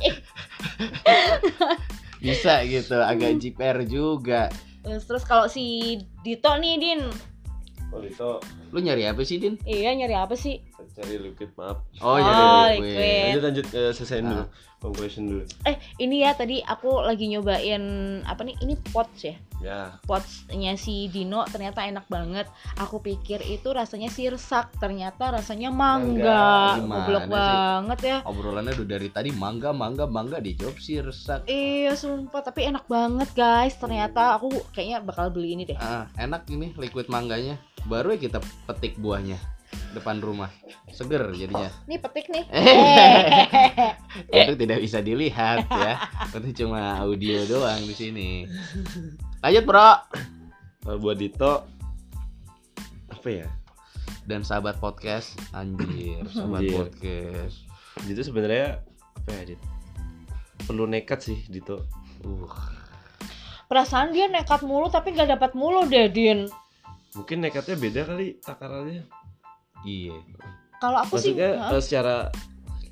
Bisa 2.24 2.66
gitu, 2.66 2.98
agak 2.98 3.40
jiper 3.40 3.86
juga. 3.88 4.50
Terus, 4.84 5.04
terus 5.06 5.24
kalau 5.24 5.48
si 5.48 5.98
Dito 6.24 6.52
nih 6.58 6.76
Din, 6.80 7.02
oh 7.94 8.04
itu 8.04 8.32
Lu 8.76 8.80
nyari 8.84 9.08
apa 9.08 9.24
sih, 9.24 9.40
Din? 9.40 9.56
iya 9.64 9.96
nyari 9.96 10.16
apa 10.16 10.36
sih? 10.36 10.60
Cari 10.88 11.16
liquid 11.18 11.50
maaf 11.54 11.82
Oh, 11.98 12.14
Oh, 12.14 12.18
iya, 12.18 12.34
liquid. 12.72 12.94
lanjut 13.32 13.44
lanjut 13.44 13.66
ke 13.68 13.82
selesaiin 13.92 14.26
dulu 14.26 14.42
Ah. 14.42 14.50
conclusion 14.78 15.24
dulu 15.26 15.44
Eh, 15.64 15.74
ini 15.98 16.22
ya 16.22 16.32
tadi 16.32 16.62
aku 16.62 17.02
lagi 17.02 17.26
nyobain 17.28 17.82
apa 18.24 18.42
nih? 18.42 18.54
Ini 18.60 18.78
pots 18.88 19.20
ya. 19.24 19.34
ya 19.58 19.80
Potsnya 20.06 20.74
si 20.76 21.10
Dino 21.10 21.42
ternyata 21.44 21.82
enak 21.82 22.06
banget. 22.06 22.46
Aku 22.78 23.00
pikir 23.00 23.42
itu 23.42 23.66
rasanya 23.68 24.06
sirsak, 24.08 24.70
ternyata 24.78 25.34
rasanya 25.34 25.74
mangga. 25.74 26.78
Mangga. 26.78 26.94
Goblok 26.94 27.26
banget 27.26 28.00
ya. 28.04 28.18
Obrolannya 28.22 28.78
udah 28.78 28.86
dari 28.88 29.10
tadi 29.10 29.34
mangga, 29.34 29.74
mangga, 29.74 30.06
mangga 30.06 30.38
dijawab 30.38 30.78
sih 30.78 31.02
resak. 31.02 31.50
Iya, 31.50 31.98
sumpah 31.98 32.46
tapi 32.46 32.70
enak 32.70 32.86
banget 32.86 33.34
guys. 33.34 33.74
Ternyata 33.76 34.38
aku 34.38 34.54
kayaknya 34.72 35.02
bakal 35.02 35.34
beli 35.34 35.58
ini 35.58 35.66
deh. 35.66 35.76
Ah, 35.76 36.06
enak 36.16 36.46
ini 36.48 36.78
liquid 36.78 37.10
mangganya. 37.10 37.58
Baru 37.84 38.14
ya 38.14 38.22
kita 38.22 38.38
petik 38.70 38.94
buahnya 38.96 39.42
depan 39.92 40.20
rumah. 40.20 40.50
Seger 40.90 41.30
jadinya. 41.32 41.70
Nih 41.86 42.00
petik 42.00 42.28
nih. 42.30 42.46
Eh. 44.28 44.44
Itu 44.50 44.58
tidak 44.58 44.82
bisa 44.82 45.00
dilihat 45.00 45.70
ya. 45.70 45.94
Itu 46.34 46.50
cuma 46.66 46.98
audio 47.00 47.46
doang 47.46 47.80
di 47.86 47.94
sini. 47.94 48.30
Lanjut, 49.40 49.64
Bro. 49.64 49.92
kalau 50.82 50.98
buat 50.98 51.20
Dito 51.20 51.68
apa 53.08 53.28
ya 53.28 53.48
Dan 54.24 54.42
sahabat 54.42 54.80
podcast, 54.80 55.36
anjir, 55.52 56.24
sahabat 56.32 56.64
Anjir. 56.64 56.74
podcast. 56.76 57.56
Dito 58.04 58.22
sebenarnya 58.24 58.82
apa 59.16 59.30
ya 59.34 59.54
Dit 59.54 59.62
perlu 60.64 60.84
nekat 60.84 61.20
sih 61.22 61.40
Dito 61.48 61.86
Uh, 62.18 62.50
Perasaan 63.70 64.10
dia 64.10 64.26
nekat 64.26 64.66
mulu 64.66 64.90
tapi 64.90 65.14
nggak 65.14 65.38
dapat 65.38 65.52
mulu 65.54 65.86
deh, 65.86 66.10
Din. 66.10 66.50
mungkin 67.14 67.46
nekatnya 67.46 67.78
beda 67.78 68.02
kali 68.10 68.42
takarannya 68.42 69.06
iya. 69.84 70.16
Kalau 70.78 70.98
aku 71.00 71.16
sih, 71.16 71.34
maksudnya 71.34 71.50
Hah? 71.60 71.72
eh, 71.72 71.82
secara 71.82 72.16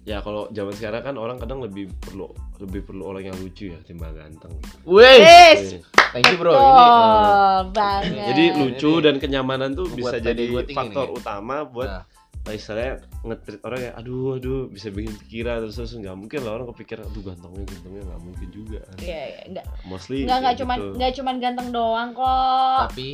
ya 0.03 0.17
kalau 0.19 0.45
zaman 0.49 0.69
sekarang 0.71 1.01
kan 1.03 1.15
orang 1.15 1.37
kadang 1.37 1.59
lebih 1.59 1.89
perlu 1.99 2.29
lebih 2.57 2.81
perlu 2.83 3.05
orang 3.05 3.25
yang 3.25 3.37
lucu 3.37 3.69
ya 3.69 3.79
timbang 3.81 4.13
ganteng 4.13 4.53
Wih, 4.83 5.01
Wes, 5.17 5.81
thank 6.11 6.25
you, 6.25 6.37
Bro. 6.37 6.51
Ini 6.51 6.61
eh, 6.61 6.69
betul 6.69 7.65
banget. 7.71 8.25
jadi 8.27 8.43
lucu 8.55 8.91
Ini 8.91 9.01
dan 9.01 9.15
kenyamanan 9.17 9.73
tuh 9.73 9.89
bisa 9.89 10.17
jadi 10.17 10.45
faktor 10.67 11.07
nih. 11.07 11.15
utama 11.15 11.61
buat 11.63 11.89
Nah. 11.91 12.03
nah, 12.43 12.53
istilahnya 12.53 12.93
ngetrit 13.23 13.57
orang 13.59 13.81
ya 13.81 13.91
aduh 13.95 14.37
aduh 14.37 14.59
bisa 14.67 14.87
bikin 14.89 15.17
pikiran 15.19 15.57
terus 15.59 15.75
terus 15.75 15.93
nggak 15.95 16.13
mungkin 16.13 16.39
lah 16.41 16.51
orang 16.53 16.69
kepikiran 16.69 17.03
aduh 17.03 17.21
gantengnya 17.23 17.63
gantengnya 17.65 18.01
nggak 18.03 18.21
mungkin 18.21 18.47
juga 18.49 18.79
Iya, 18.99 19.21
iya, 19.25 19.41
enggak. 19.47 19.65
mostly 19.83 20.21
Enggak 20.21 20.37
enggak 20.37 20.45
kayak 20.47 20.61
cuman 20.61 20.77
gitu. 20.77 20.89
enggak 20.91 21.11
cuman 21.15 21.35
ganteng 21.39 21.67
doang 21.71 22.09
kok, 22.13 22.77
tapi 22.83 23.09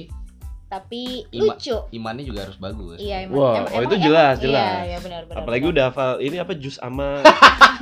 tapi 0.71 1.27
Ima- 1.29 1.53
lucu. 1.53 1.75
imannya 1.91 2.23
juga 2.23 2.47
harus 2.47 2.55
bagus. 2.55 2.95
Iya, 2.95 3.27
emang. 3.27 3.35
Wah, 3.35 3.53
em- 3.59 3.67
oh, 3.67 3.81
itu 3.83 3.91
emang- 3.91 4.05
jelas, 4.07 4.31
emang- 4.31 4.43
jelas. 4.47 4.71
Iya, 4.71 4.87
iya 4.87 4.97
benar 4.97 5.21
benar. 5.27 5.37
apalagi 5.37 5.61
benar. 5.61 5.73
udah 5.75 5.85
hafal 5.85 6.11
ini 6.17 6.37
apa 6.37 6.53
jus 6.55 6.77
ama 6.79 7.09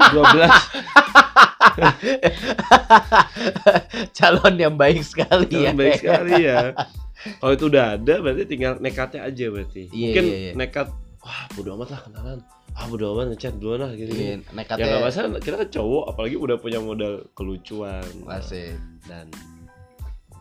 12 0.09 0.49
Calon 4.11 4.55
yang 4.57 4.75
baik 4.75 5.01
sekali 5.01 5.47
ya. 5.47 5.69
Jangan 5.69 5.75
baik 5.77 5.93
sekali 5.95 6.33
ya 6.41 6.59
kalau 7.19 7.51
itu 7.51 7.65
udah 7.67 7.99
ada 7.99 8.15
berarti 8.23 8.43
tinggal 8.47 8.79
nekatnya 8.79 9.27
aja 9.27 9.45
berarti 9.51 9.91
Iya, 9.91 10.03
mungkin 10.07 10.23
iya, 10.23 10.37
iya. 10.39 10.51
nekat 10.55 10.87
wah 11.19 11.41
bodo 11.51 11.75
amat 11.75 11.89
lah 11.91 11.99
kenalan 11.99 12.39
ah 12.71 12.85
bodo 12.87 13.11
amat 13.11 13.35
ngechat 13.35 13.53
duluan 13.59 13.83
lah 13.83 13.91
gitu 13.91 14.07
Iya, 14.07 14.23
ya 14.23 14.35
nggak 14.39 14.55
nekatnya 14.55 15.03
masalah 15.03 15.29
kita 15.43 15.55
kan 15.59 15.69
cowok 15.69 16.03
apalagi 16.07 16.35
udah 16.39 16.55
punya 16.55 16.79
modal 16.79 17.27
kelucuan 17.35 18.07
Asik. 18.23 18.79
dan 19.03 19.27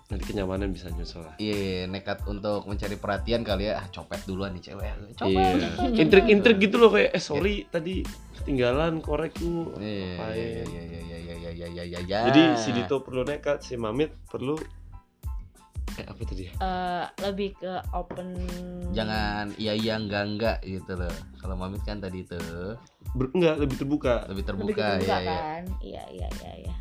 nanti 0.09 0.25
kenyamanan 0.25 0.73
bisa 0.73 0.89
nyusul 0.89 1.21
lah 1.21 1.37
Iya, 1.37 1.85
nekat 1.85 2.25
untuk 2.25 2.65
mencari 2.65 2.97
perhatian 2.97 3.45
kali 3.45 3.69
ya. 3.69 3.85
Ah, 3.85 3.87
copet 3.93 4.25
duluan 4.25 4.57
nih 4.57 4.73
cewek. 4.73 4.89
Copet. 5.21 5.37
Iya, 5.37 5.69
copet. 5.77 6.01
intrik-intrik 6.01 6.57
gitu 6.65 6.77
loh 6.81 6.89
kayak 6.89 7.13
eh 7.13 7.21
sorry 7.21 7.69
tadi 7.69 8.01
ketinggalan 8.41 9.05
korek 9.05 9.37
lu. 9.45 9.77
Iya, 9.77 10.33
iya, 10.33 10.65
iya, 10.65 10.65
iya, 10.65 10.83
iya, 10.89 11.19
iya, 11.21 11.35
iya, 11.37 11.51
iya, 11.53 11.83
iya, 11.85 11.99
iya. 12.01 12.19
Jadi 12.33 12.43
si 12.57 12.73
Dito 12.73 13.05
perlu 13.05 13.21
nekat, 13.29 13.61
si 13.61 13.77
Mamit 13.77 14.17
perlu 14.33 14.57
eh 15.99 16.07
apa 16.09 16.21
tadi? 16.25 16.47
ya? 16.49 16.53
Eh, 16.57 17.05
lebih 17.29 17.59
ke 17.59 17.73
open 17.93 18.29
jangan 18.97 19.51
iya 19.61 19.77
iya 19.77 20.01
enggak 20.01 20.25
enggak 20.25 20.57
gitu 20.65 20.97
loh. 20.97 21.13
Kalau 21.37 21.53
Mamit 21.61 21.85
kan 21.85 22.01
tadi 22.01 22.25
itu 22.25 22.39
Ber- 23.13 23.33
enggak 23.37 23.61
lebih 23.61 23.77
terbuka. 23.77 24.25
lebih 24.33 24.41
lebih 24.41 24.45
terbuka, 24.49 24.87
terbuka 24.89 25.17
ya, 25.21 25.21
ya. 25.21 25.37
kan. 25.37 25.63
Iya, 25.85 26.03
iya, 26.17 26.29
iya, 26.41 26.53
iya. 26.65 26.75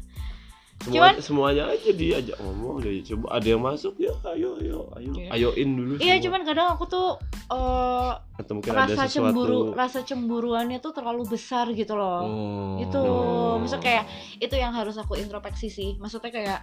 Semua, 0.78 0.94
Cuman- 1.10 1.18
semuanya 1.20 1.64
aja 1.68 1.90
diajak 1.92 2.38
ngomong 2.38 2.80
deh. 2.80 3.02
Coba 3.04 3.28
ada 3.36 3.48
yang 3.50 3.60
masuk 3.60 3.98
ya, 3.98 4.14
ayo 4.32 4.56
ayo 4.62 4.80
ayo 4.96 5.12
Iya. 5.18 5.30
ayoin 5.34 5.70
dulu. 5.74 5.94
Iya, 5.98 6.16
semua. 6.16 6.24
cuman 6.30 6.42
kadang 6.48 6.68
aku 6.72 6.84
tuh 6.86 7.08
eh 7.50 8.12
atau 8.38 8.52
mungkin 8.54 8.72
ada 8.72 8.86
rasa 8.86 9.04
sesuatu 9.04 9.12
cemburu, 9.34 9.60
rasa 9.74 10.00
cemburuannya 10.06 10.78
tuh 10.78 10.94
terlalu 10.94 11.24
besar 11.28 11.66
gitu 11.74 11.98
loh. 11.98 12.22
Oh. 12.24 12.76
Itu 12.80 13.02
Oh. 13.02 13.58
maksudnya 13.60 13.84
kayak 13.84 14.04
itu 14.38 14.56
yang 14.56 14.72
harus 14.72 14.96
aku 14.96 15.18
introspeksi 15.18 15.68
sih. 15.68 15.90
Maksudnya 15.98 16.30
kayak 16.30 16.60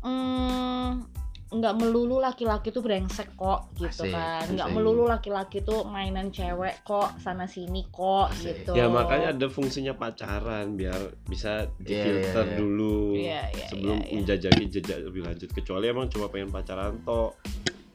hmm, 0.00 1.04
nggak 1.50 1.74
melulu 1.82 2.22
laki-laki 2.22 2.70
tuh 2.70 2.78
brengsek 2.78 3.34
kok 3.34 3.74
gitu 3.74 4.06
Asik, 4.06 4.14
kan. 4.14 4.46
Nggak 4.54 4.68
melulu 4.70 5.10
laki-laki 5.10 5.66
tuh 5.66 5.82
mainan 5.82 6.30
cewek 6.30 6.86
kok 6.86 7.18
sana 7.18 7.50
sini 7.50 7.90
kok 7.90 8.30
Asik. 8.30 8.62
gitu. 8.62 8.78
Ya 8.78 8.86
makanya 8.86 9.34
ada 9.34 9.46
fungsinya 9.50 9.98
pacaran 9.98 10.78
biar 10.78 11.10
bisa 11.26 11.66
difilter 11.82 12.46
iya, 12.46 12.54
iya. 12.54 12.56
dulu 12.56 12.98
Iya, 13.18 13.42
iya, 13.50 13.66
sebelum 13.66 13.98
iya, 13.98 14.06
iya. 14.06 14.14
menjajaki 14.14 14.64
jejak 14.70 14.98
lebih 15.02 15.22
lanjut. 15.26 15.48
Kecuali 15.50 15.84
emang 15.90 16.06
cuma 16.06 16.30
pengen 16.30 16.54
pacaran 16.54 17.02
toh. 17.02 17.34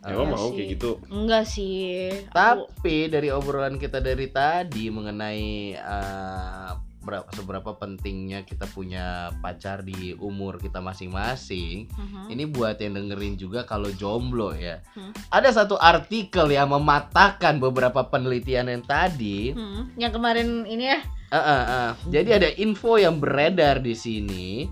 Emang 0.05 0.29
Iya 0.29 0.35
mau 0.37 0.47
sih. 0.51 0.53
kayak 0.53 0.69
gitu. 0.77 0.91
Enggak 1.09 1.43
sih. 1.49 2.13
Aku, 2.29 2.35
Tapi 2.69 3.09
dari 3.09 3.33
obrolan 3.33 3.81
kita 3.81 4.03
dari 4.03 4.29
tadi 4.29 4.93
mengenai 4.93 5.45
eh, 5.73 6.71
berapa 7.05 7.29
seberapa 7.29 7.77
pentingnya 7.77 8.41
kita 8.43 8.65
punya 8.73 9.29
pacar 9.39 9.85
di 9.85 10.17
umur 10.17 10.57
kita 10.57 10.81
masing-masing. 10.81 11.85
Mhm. 11.93 12.33
Ini 12.33 12.43
buat 12.49 12.81
yang 12.81 12.97
dengerin 12.97 13.37
juga 13.37 13.61
kalau 13.63 13.93
jomblo 13.93 14.57
ya. 14.57 14.81
Hmm. 14.97 15.13
Ada 15.29 15.63
satu 15.63 15.77
artikel 15.77 16.49
yang 16.49 16.73
mematahkan 16.73 17.61
beberapa 17.61 18.09
penelitian 18.09 18.73
yang 18.73 18.81
tadi. 18.81 19.53
Hmm, 19.53 19.93
yang 19.95 20.09
kemarin 20.09 20.65
ini 20.65 20.89
ya. 20.89 20.99
Eh, 21.29 21.37
eh, 21.37 21.63
eh. 21.69 21.91
Jadi 22.09 22.29
ada 22.33 22.49
info 22.57 22.97
yang 22.97 23.21
beredar 23.21 23.85
di 23.85 23.93
sini. 23.93 24.65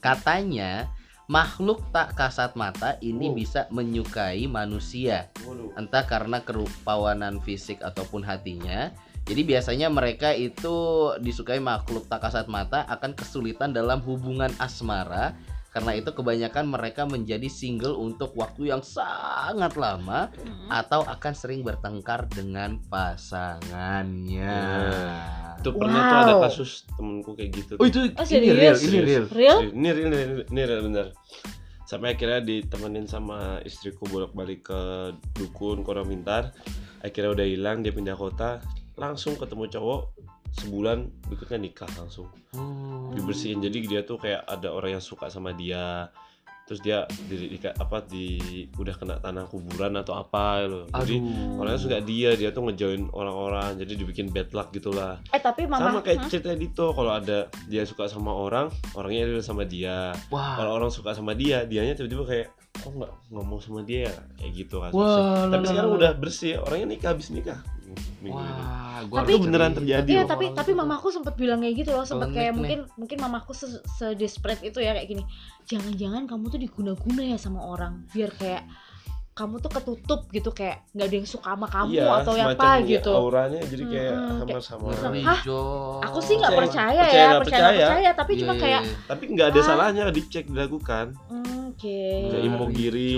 Katanya 0.00 0.88
makhluk 1.30 1.84
tak 1.94 2.18
kasat 2.18 2.58
mata 2.58 2.98
ini 2.98 3.30
Wow. 3.30 3.36
bisa 3.38 3.60
menyukai 3.70 4.50
manusia 4.50 5.30
entah 5.78 6.02
karena 6.02 6.42
kerupawanan 6.42 7.38
fisik 7.44 7.78
ataupun 7.84 8.26
hatinya. 8.26 8.90
Jadi 9.26 9.42
biasanya 9.44 9.88
mereka 9.88 10.32
itu 10.32 10.74
disukai 11.20 11.60
makhluk 11.60 12.08
tak 12.08 12.24
kasat 12.24 12.48
mata 12.48 12.82
akan 12.88 13.14
kesulitan 13.14 13.70
dalam 13.70 14.00
hubungan 14.02 14.50
asmara. 14.58 15.36
Karena 15.70 15.94
itu 15.94 16.10
kebanyakan 16.10 16.66
mereka 16.66 17.06
menjadi 17.06 17.46
single 17.46 17.94
untuk 17.94 18.34
waktu 18.34 18.74
yang 18.74 18.82
sangat 18.82 19.78
lama 19.78 20.26
Hmm. 20.34 20.66
atau 20.66 21.06
akan 21.06 21.30
sering 21.30 21.62
bertengkar 21.62 22.26
dengan 22.26 22.82
pasangannya. 22.90 24.58
Itu 25.62 25.70
pernah 25.76 26.02
tuh 26.10 26.18
ada 26.26 26.34
Wow. 26.34 26.42
kasus 26.50 26.82
temenku 26.98 27.38
kayak 27.38 27.50
gitu. 27.54 27.72
Oh 27.78 27.86
itu 27.86 28.02
Oh, 28.02 28.26
ini 28.26 28.50
real, 28.50 28.74
ini 28.74 28.98
real. 28.98 29.24
Real? 29.30 29.58
Ini 29.62 29.88
real, 29.94 30.10
ini 30.10 30.16
real, 30.18 30.42
ini 30.50 30.60
real 30.66 30.82
bener. 30.90 31.06
Sampai 31.86 32.14
akhirnya 32.14 32.42
ditemenin 32.42 33.06
sama 33.06 33.62
istriku 33.62 34.10
bolak-balik 34.10 34.66
ke 34.66 34.80
dukun 35.34 35.82
Kurang 35.82 36.10
Pintar. 36.10 36.50
Akhirnya 36.98 37.30
udah 37.30 37.46
hilang, 37.46 37.86
dia 37.86 37.90
pindah 37.90 38.14
kota, 38.14 38.58
langsung 39.00 39.34
ketemu 39.34 39.64
cowok 39.70 40.02
sebulan 40.52 40.98
berikutnya 41.24 41.58
nikah 41.58 41.90
langsung 41.96 42.28
Hmm. 42.50 43.14
dibersihin 43.14 43.58
jadi 43.58 43.76
dia 43.80 44.00
tuh 44.02 44.18
kayak 44.18 44.42
ada 44.44 44.68
orang 44.68 44.92
yang 44.92 45.02
suka 45.02 45.26
sama 45.26 45.50
dia 45.50 46.10
terus 46.64 46.78
dia 46.80 47.02
di, 47.24 47.50
di- 47.50 47.66
apa 47.72 47.98
di 48.04 48.38
udah 48.72 48.94
kena 48.94 49.18
tanah 49.18 49.42
kuburan 49.44 49.90
atau 49.96 50.14
apa 50.14 50.62
loh 50.62 50.86
jadi 50.92 51.18
Aduh. 51.18 51.58
orangnya 51.58 51.80
suka 51.80 51.98
dia 52.00 52.30
dia 52.32 52.50
tuh 52.50 52.62
ngejoin 52.62 53.10
orang-orang 53.10 53.74
jadi 53.74 53.92
dibikin 53.96 54.26
bad 54.28 54.50
luck 54.50 54.70
gitulah 54.70 55.18
Eh 55.30 55.38
tapi 55.38 55.66
mama 55.66 55.90
sama 55.90 56.00
kayak 56.00 56.18
Hah? 56.20 56.30
cerita 56.30 56.54
Dito 56.54 56.90
kalau 56.90 57.10
ada 57.10 57.50
dia 57.66 57.82
suka 57.82 58.06
sama 58.06 58.30
orang 58.30 58.70
orangnya 58.94 59.26
dia 59.28 59.42
sama 59.42 59.62
dia 59.64 60.14
Wah. 60.28 60.54
kalau 60.54 60.76
orang 60.76 60.90
suka 60.90 61.10
sama 61.10 61.34
dia 61.34 61.62
dianya 61.64 61.94
tiba-tiba 61.94 62.22
kayak 62.22 62.46
kok 62.72 62.92
nggak 62.92 63.12
ngomong 63.28 63.58
sama 63.58 63.82
dia 63.82 64.06
ya?" 64.06 64.14
kayak 64.36 64.52
gitu 64.56 64.76
kan 64.78 64.90
Wah, 64.92 65.46
tapi 65.46 65.64
sekarang 65.64 65.90
udah 65.92 66.12
bersih 66.16 66.54
orangnya 66.56 66.86
nikah 66.88 67.10
habis 67.10 67.30
nikah 67.30 67.58
minggu 67.90 68.02
ini 68.20 68.30
Wah, 68.30 69.00
gua 69.04 69.18
Tapi- 69.20 69.32
itu 69.32 69.38
beneran 69.42 69.72
terjadi 69.74 70.08
Iya 70.08 70.22
loh. 70.22 70.28
tapi 70.28 70.44
tapi 70.52 70.70
mamaku 70.72 71.06
sempat 71.08 71.34
bilang 71.34 71.58
kayak 71.60 71.74
gitu 71.76 71.90
loh 71.90 72.04
sempat 72.04 72.30
kayak 72.30 72.52
nih. 72.52 72.56
mungkin 72.56 72.78
mungkin 72.96 73.18
mamaku 73.18 73.52
se, 73.52 73.66
se 73.90 74.06
itu 74.62 74.78
ya 74.78 74.92
kayak 74.94 75.08
gini 75.08 75.24
jangan-jangan 75.64 76.26
kamu 76.26 76.44
tuh 76.48 76.60
diguna-guna 76.60 77.22
ya 77.24 77.36
sama 77.36 77.60
orang 77.62 78.04
biar 78.10 78.30
kayak 78.32 78.62
kamu 79.30 79.56
tuh 79.56 79.72
ketutup 79.72 80.20
gitu 80.28 80.50
kayak 80.52 80.84
nggak 80.92 81.06
ada 81.06 81.16
yang 81.16 81.24
suka 81.24 81.48
sama 81.48 81.64
kamu 81.64 81.96
iya, 81.96 82.12
atau 82.12 82.34
yang 82.36 82.50
apa 82.52 82.66
ya, 82.76 82.84
gitu 82.84 83.10
auranya 83.14 83.58
jadi 83.62 83.84
kayak 83.88 84.14
kayak- 84.44 84.60
sama-sama 84.60 85.16
Hah? 85.22 85.40
Jo. 85.40 85.60
aku 86.04 86.18
sih 86.20 86.34
nggak 86.36 86.52
Percaya- 86.52 86.92
percaya, 86.92 87.00
percaya 87.00 87.16
ya 87.16 87.24
nggak 87.24 87.40
percaya 87.40 87.60
nggak 87.62 87.72
percaya. 87.72 87.88
percaya 87.88 88.10
tapi 88.12 88.32
cuma 88.36 88.52
Iya, 88.52 88.60
kayak 88.60 88.82
iya, 88.84 88.96
tapi 89.08 89.24
nggak 89.32 89.46
ada 89.48 89.60
Ah. 89.60 89.64
salahnya 89.64 90.04
dicek 90.12 90.44
dilakukan 90.44 91.06
hmm, 91.30 91.72
oke 91.72 91.98
Kayak 92.28 92.36
iya. 92.36 92.48
imogiri. 92.52 93.16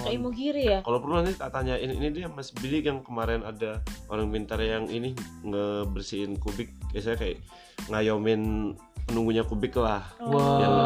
Ke 0.00 0.10
Imogiri 0.10 0.62
ya 0.66 0.78
kalau 0.80 0.98
perlu 0.98 1.14
nanti 1.16 1.34
tak 1.34 1.50
tanyain 1.50 1.86
ini 1.86 2.08
dia 2.10 2.26
Mas 2.26 2.50
Billy 2.50 2.80
yang 2.80 3.00
kemarin 3.00 3.42
ada 3.42 3.78
orang 4.06 4.28
pintar 4.28 4.58
yang 4.58 4.86
ini 4.86 5.12
ngebersihin 5.42 6.36
kubik 6.36 6.68
biasanya 6.88 7.18
kayak 7.18 7.38
ngayomin 7.86 8.72
penunggunya 9.02 9.42
kubik 9.42 9.74
lah 9.74 10.04
Oh. 10.18 10.58
Yang- 10.58 10.78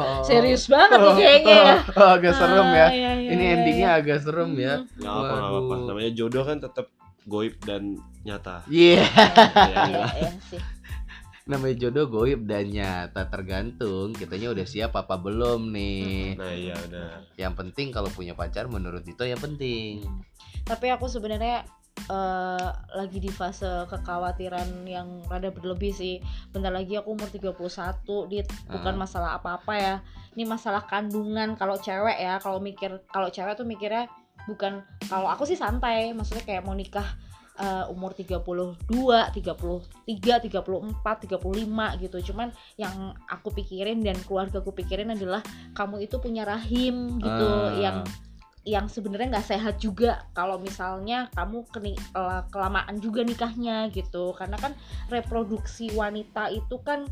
Wow. 0.00 0.22
serius 0.22 0.64
banget 0.66 0.96
nih 0.96 1.14
kayaknya 1.14 1.56
ya 1.56 1.76
agak 2.16 2.32
serem 2.34 2.68
ya. 2.68 2.80
Ah, 2.80 2.90
iya, 2.90 3.10
iya, 3.14 3.30
Ini 3.30 3.42
iya, 3.42 3.54
endingnya 3.54 3.90
iya. 3.90 3.98
agak 3.98 4.18
serem 4.20 4.50
ya. 4.54 4.74
Hmm. 4.76 4.96
nggak 4.96 5.12
apa 5.12 5.34
nggak 5.34 5.60
apa 5.60 5.74
namanya 5.86 6.10
jodoh 6.12 6.42
kan 6.42 6.56
tetap 6.58 6.86
goib 7.22 7.54
dan 7.60 7.82
nyata 8.20 8.64
Iya, 8.66 9.00
Ya, 9.00 9.84
Iya, 9.86 10.04
iya 10.10 10.30
sih. 10.44 10.60
Namanya 11.50 11.76
jodoh 11.76 12.06
goib 12.06 12.46
dan 12.46 12.66
nyata 12.66 13.26
tergantung. 13.26 14.12
Kitanya 14.12 14.48
udah 14.48 14.64
siap 14.64 14.94
apa 14.94 15.16
belum 15.16 15.68
nih. 15.68 16.34
nah 16.34 16.48
iya 16.48 16.78
udah 16.78 17.10
Yang 17.34 17.54
penting 17.56 17.90
kalau 17.90 18.08
punya 18.08 18.32
pacar 18.32 18.66
menurut 18.66 19.02
Dito 19.02 19.22
yang 19.22 19.38
penting. 19.38 20.00
tapi 20.62 20.86
aku 20.86 21.04
sebenarnya 21.04 21.66
eh, 22.06 22.68
lagi 22.92 23.18
di 23.18 23.28
fase 23.28 23.66
kekhawatiran 23.84 24.86
yang 24.86 25.20
rada 25.26 25.50
berlebih 25.50 25.90
sih. 25.90 26.22
Bentar 26.48 26.70
lagi 26.70 26.94
aku 26.94 27.12
umur 27.12 27.26
31 27.26 27.58
dit. 28.26 28.46
Bukan 28.66 28.94
Ah. 28.94 28.98
masalah 28.98 29.30
apa-apa 29.36 29.74
ya. 29.74 29.94
Ini 30.30 30.46
masalah 30.46 30.84
kandungan 30.84 31.54
kalau 31.54 31.74
cewek 31.76 32.16
ya. 32.16 32.38
Kalau 32.38 32.56
mikir 32.58 33.02
kalau 33.06 33.28
cewek 33.28 33.52
tuh 33.52 33.64
mikirnya 33.64 34.06
bukan 34.46 34.80
kalau 35.06 35.26
aku 35.26 35.44
sih 35.44 35.54
santai. 35.54 36.12
Maksudnya 36.12 36.42
kayak 36.42 36.62
mau 36.62 36.72
nikah 36.72 37.04
eh, 37.60 37.84
umur 37.92 38.16
32, 38.16 38.88
33, 38.88 40.40
34, 40.40 41.28
35 41.28 42.00
gitu. 42.00 42.32
Cuman 42.32 42.48
yang 42.80 43.12
aku 43.28 43.52
pikirin 43.52 44.00
dan 44.00 44.16
keluarga 44.24 44.64
aku 44.64 44.72
pikirin 44.72 45.12
adalah 45.12 45.44
kamu 45.76 46.08
itu 46.08 46.16
punya 46.16 46.48
rahim 46.48 47.20
gitu 47.20 47.46
Ah. 47.46 47.76
yang 47.76 47.98
yang 48.60 48.92
sebenarnya 48.92 49.40
nggak 49.40 49.48
sehat 49.56 49.80
juga 49.80 50.28
kalau 50.36 50.60
misalnya 50.60 51.32
kamu 51.32 51.64
keni, 51.72 51.96
kela- 52.12 52.44
kelamaan 52.52 53.00
juga 53.00 53.24
nikahnya 53.24 53.88
gitu 53.88 54.36
karena 54.36 54.60
kan 54.60 54.76
reproduksi 55.08 55.88
wanita 55.96 56.52
itu 56.52 56.76
kan 56.84 57.08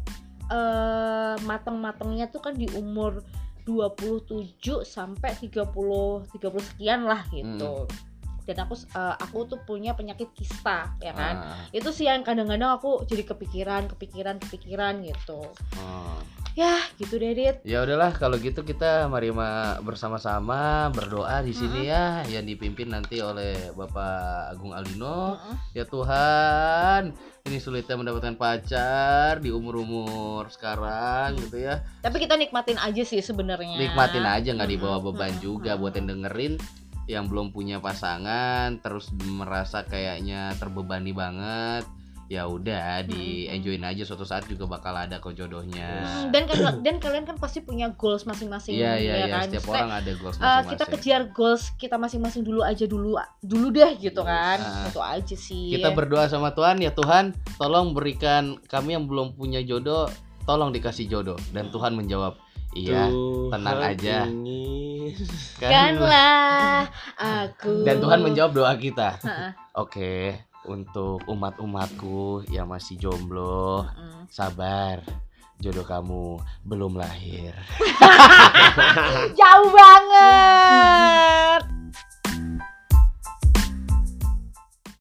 eh 0.48 1.36
mateng-matengnya 1.44 2.28
tuh 2.28 2.40
kan 2.40 2.56
di 2.56 2.68
umur 2.72 3.20
27 3.64 4.80
sampai 4.80 5.36
30 5.36 6.24
30 6.32 6.68
sekian 6.72 7.04
lah 7.04 7.20
gitu. 7.28 7.84
Dan 8.48 8.64
aku 8.64 8.80
eh, 8.80 9.14
aku 9.20 9.44
tuh 9.44 9.60
punya 9.60 9.92
penyakit 9.92 10.32
kista 10.32 10.96
ya 10.98 11.12
kan. 11.12 11.34
Ah, 11.44 11.68
Itu 11.68 11.92
sih 11.92 12.08
yang 12.08 12.24
kadang-kadang 12.24 12.80
aku 12.80 13.04
jadi 13.04 13.28
kepikiran, 13.28 13.92
kepikiran, 13.92 14.40
kepikiran 14.40 15.04
gitu. 15.04 15.44
ah. 15.76 16.16
Ya, 16.58 16.82
gitu 16.98 17.22
deh, 17.22 17.38
Dit. 17.38 17.62
Ya 17.62 17.86
udahlah 17.86 18.10
kalau 18.10 18.34
gitu 18.34 18.66
kita 18.66 19.06
mari 19.06 19.30
ma- 19.30 19.78
bersama-sama 19.78 20.90
berdoa 20.90 21.38
di 21.38 21.54
sini 21.54 21.86
ya 21.86 22.26
yang 22.26 22.42
dipimpin 22.42 22.90
nanti 22.90 23.22
oleh 23.22 23.70
Bapak 23.78 24.58
Agung 24.58 24.74
Alino. 24.74 25.38
Heeh. 25.38 25.54
Ya 25.78 25.84
Tuhan, 25.86 27.14
ini 27.46 27.62
sulitnya 27.62 27.94
mendapatkan 27.94 28.34
pacar 28.34 29.38
di 29.38 29.54
umur-umur 29.54 30.50
sekarang 30.50 31.38
gitu 31.38 31.62
ya. 31.62 31.78
Tapi 32.02 32.26
kita 32.26 32.34
nikmatin 32.34 32.74
aja 32.74 33.06
sih 33.06 33.22
sebenarnya. 33.22 33.78
Nikmatin 33.78 34.26
aja 34.26 34.50
nggak 34.50 34.66
dibawa 34.68 34.98
Mm-mm, 34.98 35.14
beban 35.14 35.30
mm-mm, 35.38 35.44
juga 35.44 35.78
buat 35.78 35.94
yang 35.94 36.10
dengerin 36.10 36.58
yang 37.08 37.24
belum 37.26 37.50
punya 37.50 37.80
pasangan 37.80 38.76
terus 38.84 39.08
merasa 39.16 39.82
kayaknya 39.82 40.52
terbebani 40.60 41.16
banget. 41.16 41.88
Ya 42.28 42.44
udah 42.44 43.08
di 43.08 43.48
Mm-mm. 43.48 43.56
enjoyin 43.56 43.88
aja 43.88 44.04
suatu 44.04 44.20
saat 44.20 44.44
juga 44.44 44.68
bakal 44.68 44.92
ada 44.92 45.16
kok 45.16 45.32
jodohnya. 45.32 46.04
Hmm, 46.04 46.28
dan 46.28 46.44
kan 46.44 46.76
dan 46.84 47.00
kalian 47.00 47.24
kan 47.24 47.40
pasti 47.40 47.64
punya 47.64 47.88
goals 47.96 48.28
masing-masing 48.28 48.76
Iya 48.76 49.00
iya 49.00 49.12
ya 49.16 49.16
iya 49.16 49.26
kan. 49.32 49.46
setiap 49.48 49.64
Maksudnya, 49.64 49.80
orang 49.80 49.92
ada 49.96 50.10
goals 50.12 50.36
eh, 50.36 50.40
masing-masing. 50.44 50.68
kita 50.76 50.84
kejar 50.92 51.22
goals 51.32 51.62
kita 51.80 51.96
masing-masing 51.96 52.42
dulu 52.44 52.60
aja 52.60 52.84
dulu 52.84 53.16
dulu 53.40 53.66
deh 53.72 53.96
gitu 53.96 54.20
kan. 54.28 54.60
Ah. 54.60 54.92
Itu 54.92 55.00
aja 55.00 55.36
sih. 55.40 55.72
Kita 55.72 55.96
berdoa 55.96 56.28
sama 56.28 56.52
Tuhan 56.52 56.84
ya 56.84 56.92
Tuhan, 56.92 57.32
tolong 57.56 57.96
berikan 57.96 58.60
kami 58.68 58.92
yang 59.00 59.08
belum 59.08 59.32
punya 59.32 59.64
jodoh, 59.64 60.12
tolong 60.44 60.68
dikasih 60.68 61.08
jodoh 61.08 61.40
dan 61.56 61.72
Tuhan 61.72 61.96
menjawab, 61.96 62.36
iya. 62.78 63.04
tenang 63.50 63.80
aja. 63.82 64.18
Kan? 65.58 65.70
Kanlah 65.72 66.86
aku. 67.16 67.82
Dan 67.82 67.98
Tuhan 67.98 68.20
menjawab 68.22 68.52
doa 68.54 68.74
kita. 68.76 69.18
Heeh. 69.24 69.50
Oke, 69.74 70.36
untuk 70.68 71.24
umat-umatku 71.26 72.44
yang 72.52 72.68
masih 72.68 73.00
jomblo, 73.00 73.88
Mm. 73.88 74.28
sabar. 74.28 75.00
Jodoh 75.58 75.82
kamu 75.82 76.38
belum 76.62 76.94
lahir. 76.94 77.50
Jauh 79.38 79.68
banget. 79.74 81.62